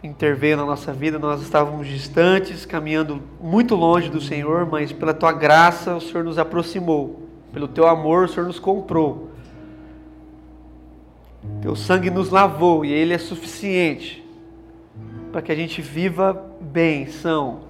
interveio 0.03 0.57
na 0.57 0.66
nossa 0.66 0.93
vida, 0.93 1.16
nós 1.16 1.41
estávamos 1.41 1.87
distantes, 1.87 2.66
caminhando 2.66 3.22
muito 3.41 3.76
longe 3.76 4.11
do 4.11 4.20
Senhor, 4.20 4.66
mas 4.66 4.91
pela 4.91 5.14
tua 5.14 5.30
graça 5.30 5.95
o 5.95 6.01
Senhor 6.01 6.24
nos 6.24 6.41
aproximou, 6.41 7.22
pelo 7.53 7.68
teu 7.68 7.87
amor 7.87 8.24
o 8.24 8.28
Senhor 8.28 8.49
nos 8.49 8.59
comprou. 8.59 9.30
Teu 11.61 11.74
sangue 11.74 12.11
nos 12.11 12.30
lavou 12.30 12.84
e 12.84 12.92
ele 12.92 13.12
é 13.12 13.18
suficiente 13.18 14.24
para 15.32 15.42
que 15.42 15.53
a 15.53 15.55
gente 15.55 15.82
viva 15.82 16.44
bem, 16.61 17.07
são. 17.07 17.61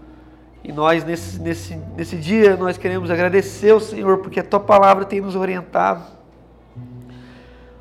E 0.62 0.72
nós 0.72 1.04
nesse, 1.04 1.40
nesse, 1.40 1.76
nesse 1.96 2.16
dia 2.16 2.56
nós 2.56 2.76
queremos 2.76 3.10
agradecer 3.10 3.70
ao 3.70 3.80
Senhor 3.80 4.18
porque 4.18 4.40
a 4.40 4.42
tua 4.44 4.60
palavra 4.60 5.04
tem 5.04 5.20
nos 5.20 5.36
orientado 5.36 6.04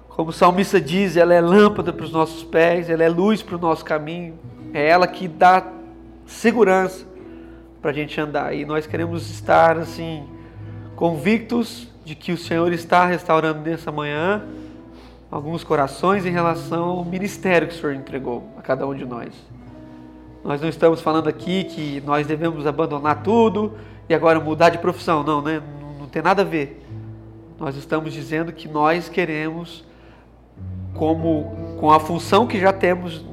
Como 0.10 0.30
o 0.30 0.34
salmista 0.34 0.80
diz, 0.80 1.18
ela 1.18 1.34
é 1.34 1.42
lâmpada 1.42 1.92
para 1.92 2.06
os 2.06 2.12
nossos 2.12 2.44
pés, 2.44 2.90
ela 2.90 3.04
é 3.04 3.10
luz 3.10 3.42
para 3.42 3.56
o 3.56 3.60
nosso 3.60 3.84
caminho, 3.84 4.40
é 4.74 4.88
ela 4.88 5.08
que 5.08 5.28
dá 5.28 5.66
segurança 6.26 7.06
para 7.82 7.92
a 7.92 7.94
gente 7.94 8.20
andar. 8.20 8.56
E 8.56 8.66
nós 8.66 8.88
queremos 8.88 9.30
estar 9.30 9.78
assim, 9.78 10.24
convictos 10.96 11.88
de 12.04 12.16
que 12.16 12.32
o 12.32 12.38
Senhor 12.38 12.72
está 12.72 13.06
restaurando 13.06 13.60
nessa 13.60 13.92
manhã 13.92 14.44
alguns 15.36 15.66
corações 15.66 16.26
em 16.26 16.30
relação 16.30 16.86
ao 16.86 17.04
ministério 17.04 17.68
que 17.68 17.76
o 17.76 17.78
Senhor 17.78 17.94
entregou 17.94 18.48
a 18.58 18.62
cada 18.62 18.88
um 18.88 18.96
de 18.96 19.04
nós. 19.04 19.34
Nós 20.42 20.62
não 20.62 20.70
estamos 20.70 21.02
falando 21.02 21.28
aqui 21.28 21.66
que 21.66 22.02
nós 22.06 22.26
devemos 22.26 22.66
abandonar 22.66 23.22
tudo 23.22 23.74
e 24.08 24.14
agora 24.14 24.40
mudar 24.40 24.70
de 24.70 24.78
profissão, 24.78 25.24
não, 25.24 25.42
né? 25.42 25.62
Não, 26.00 26.08
tem 26.08 26.22
nada 26.22 26.42
a 26.42 26.46
ver. 26.46 26.82
Nós 27.60 27.76
estamos 27.76 28.14
dizendo 28.14 28.54
que 28.54 28.70
nós 28.70 29.10
queremos 29.10 29.84
como 30.94 31.76
com 31.82 31.92
a 31.92 32.00
função 32.00 32.48
que 32.48 32.58
já 32.58 32.72
temos 32.72 33.26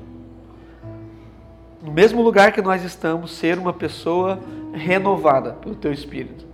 no 1.80 1.92
mesmo 1.92 2.20
lugar 2.20 2.50
que 2.50 2.61
nós 2.61 2.82
estamos, 2.82 3.30
ser 3.30 3.59
uma 3.59 3.72
pessoa 3.72 4.40
renovada 4.72 5.53
pelo 5.53 5.76
teu 5.76 5.92
espírito, 5.92 6.44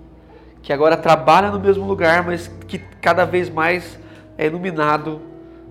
que 0.61 0.74
agora 0.74 0.94
trabalha 0.94 1.51
no 1.51 1.59
mesmo 1.59 1.86
lugar, 1.86 2.22
mas 2.22 2.49
que 2.66 2.76
cada 3.01 3.24
vez 3.24 3.49
mais 3.49 3.99
é 4.36 4.44
iluminado 4.44 5.22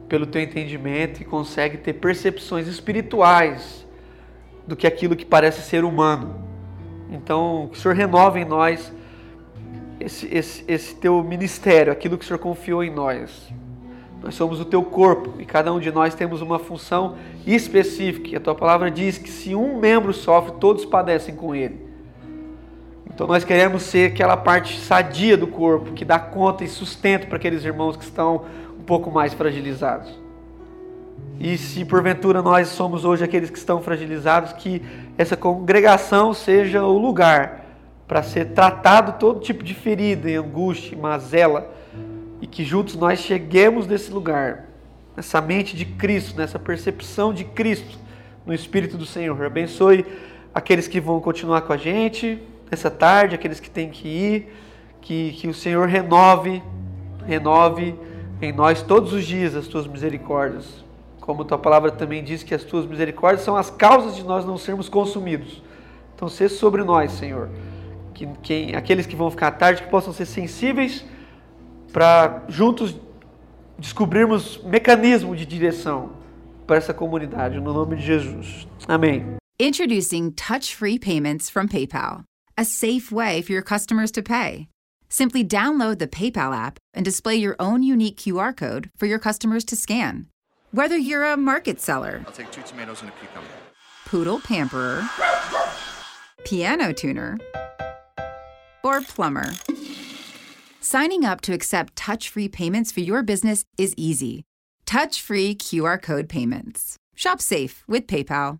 pelo 0.07 0.25
teu 0.25 0.41
entendimento 0.41 1.21
e 1.21 1.25
consegue 1.25 1.77
ter 1.77 1.93
percepções 1.93 2.67
espirituais 2.67 3.85
do 4.65 4.75
que 4.75 4.87
aquilo 4.87 5.15
que 5.15 5.25
parece 5.25 5.61
ser 5.61 5.83
humano. 5.83 6.45
Então, 7.09 7.69
que 7.71 7.77
o 7.77 7.81
Senhor 7.81 7.95
renove 7.95 8.41
em 8.41 8.45
nós 8.45 8.91
esse, 9.99 10.27
esse, 10.33 10.63
esse 10.67 10.95
teu 10.95 11.23
ministério, 11.23 11.91
aquilo 11.91 12.17
que 12.17 12.25
o 12.25 12.27
Senhor 12.27 12.39
confiou 12.39 12.83
em 12.83 12.91
nós. 12.91 13.53
Nós 14.21 14.35
somos 14.35 14.59
o 14.59 14.65
teu 14.65 14.83
corpo 14.83 15.39
e 15.39 15.45
cada 15.45 15.71
um 15.71 15.79
de 15.79 15.91
nós 15.91 16.15
temos 16.15 16.41
uma 16.41 16.59
função 16.59 17.15
específica. 17.45 18.29
E 18.29 18.35
a 18.35 18.39
tua 18.39 18.55
palavra 18.55 18.89
diz 18.89 19.17
que 19.17 19.29
se 19.29 19.55
um 19.55 19.79
membro 19.79 20.13
sofre, 20.13 20.53
todos 20.59 20.85
padecem 20.85 21.35
com 21.35 21.55
ele. 21.55 21.87
Então 23.05 23.25
nós 23.25 23.43
queremos 23.43 23.83
ser 23.83 24.11
aquela 24.11 24.37
parte 24.37 24.79
sadia 24.79 25.37
do 25.37 25.47
corpo 25.47 25.93
que 25.93 26.05
dá 26.05 26.19
conta 26.19 26.63
e 26.63 26.67
sustento 26.67 27.27
para 27.27 27.37
aqueles 27.37 27.63
irmãos 27.63 27.95
que 27.95 28.03
estão 28.03 28.45
pouco 28.87 29.11
mais 29.11 29.33
fragilizados. 29.33 30.17
E 31.39 31.57
se 31.57 31.85
porventura 31.85 32.41
nós 32.41 32.69
somos 32.69 33.05
hoje 33.05 33.23
aqueles 33.23 33.49
que 33.51 33.57
estão 33.57 33.81
fragilizados, 33.81 34.53
que 34.53 34.81
essa 35.17 35.37
congregação 35.37 36.33
seja 36.33 36.83
o 36.83 36.97
lugar 36.97 37.65
para 38.07 38.23
ser 38.23 38.45
tratado 38.53 39.19
todo 39.19 39.41
tipo 39.41 39.63
de 39.63 39.73
ferida, 39.73 40.29
angústia, 40.29 40.97
mazela 40.97 41.69
e 42.41 42.47
que 42.47 42.63
juntos 42.63 42.95
nós 42.95 43.19
cheguemos 43.19 43.85
nesse 43.85 44.11
lugar, 44.11 44.65
nessa 45.15 45.41
mente 45.41 45.75
de 45.75 45.85
Cristo, 45.85 46.37
nessa 46.37 46.57
percepção 46.57 47.33
de 47.33 47.43
Cristo 47.43 47.99
no 48.45 48.53
Espírito 48.53 48.97
do 48.97 49.05
Senhor. 49.05 49.45
Abençoe 49.45 50.05
aqueles 50.53 50.87
que 50.87 51.01
vão 51.01 51.19
continuar 51.19 51.61
com 51.61 51.73
a 51.73 51.77
gente 51.77 52.41
nessa 52.71 52.89
tarde, 52.89 53.35
aqueles 53.35 53.59
que 53.59 53.69
têm 53.69 53.89
que 53.89 54.07
ir, 54.07 54.53
que, 55.01 55.33
que 55.33 55.47
o 55.47 55.53
Senhor 55.53 55.87
renove, 55.87 56.63
renove 57.25 57.95
em 58.41 58.51
nós 58.51 58.81
todos 58.81 59.13
os 59.13 59.25
dias 59.25 59.55
as 59.55 59.67
tuas 59.67 59.87
misericórdias. 59.87 60.85
Como 61.19 61.43
tua 61.43 61.57
palavra 61.57 61.91
também 61.91 62.23
diz 62.23 62.43
que 62.43 62.53
as 62.53 62.63
tuas 62.63 62.85
misericórdias 62.85 63.43
são 63.43 63.55
as 63.55 63.69
causas 63.69 64.15
de 64.15 64.23
nós 64.23 64.45
não 64.45 64.57
sermos 64.57 64.87
consumidos. 64.87 65.61
Então, 66.15 66.29
seja 66.29 66.55
sobre 66.55 66.83
nós, 66.83 67.11
Senhor. 67.11 67.49
Que, 68.13 68.27
que 68.41 68.75
aqueles 68.75 69.05
que 69.05 69.15
vão 69.15 69.29
ficar 69.29 69.47
à 69.47 69.51
tarde 69.51 69.83
que 69.83 69.89
possam 69.89 70.13
ser 70.13 70.25
sensíveis 70.25 71.05
para 71.91 72.43
juntos 72.47 72.95
descobrirmos 73.77 74.59
mecanismo 74.63 75.35
de 75.35 75.45
direção 75.45 76.11
para 76.65 76.77
essa 76.77 76.93
comunidade, 76.93 77.59
no 77.59 77.73
nome 77.73 77.97
de 77.97 78.03
Jesus. 78.03 78.67
Amém. 78.87 79.35
Introducing 79.59 80.31
touch-free 80.31 80.99
payments 80.99 81.49
from 81.49 81.67
PayPal, 81.67 82.23
a 82.57 82.63
safe 82.63 83.13
way 83.13 83.41
for 83.41 83.53
your 83.53 83.63
customers 83.63 84.11
to 84.11 84.21
pay. 84.21 84.67
Simply 85.09 85.43
download 85.43 85.99
the 85.99 86.07
PayPal 86.07 86.55
app 86.55 86.79
and 86.93 87.05
display 87.05 87.35
your 87.35 87.55
own 87.59 87.83
unique 87.83 88.17
QR 88.17 88.55
code 88.55 88.89
for 88.97 89.05
your 89.05 89.19
customers 89.19 89.63
to 89.65 89.75
scan. 89.75 90.27
Whether 90.71 90.97
you're 90.97 91.23
a 91.23 91.37
market 91.37 91.79
seller, 91.79 92.23
I'll 92.25 92.33
take 92.33 92.51
two 92.51 92.61
tomatoes 92.63 93.01
and 93.01 93.09
a 93.09 93.13
cucumber. 93.13 93.47
poodle 94.05 94.39
pamperer, 94.41 95.07
piano 96.45 96.93
tuner, 96.93 97.37
or 98.83 99.01
plumber. 99.01 99.51
Signing 100.81 101.25
up 101.25 101.41
to 101.41 101.53
accept 101.53 101.95
touch 101.95 102.29
free 102.29 102.47
payments 102.47 102.91
for 102.91 102.99
your 103.01 103.23
business 103.23 103.65
is 103.77 103.93
easy. 103.97 104.43
Touch 104.85 105.21
free 105.21 105.55
QR 105.55 106.01
code 106.01 106.29
payments. 106.29 106.97
Shop 107.15 107.41
safe 107.41 107.83
with 107.87 108.07
PayPal. 108.07 108.59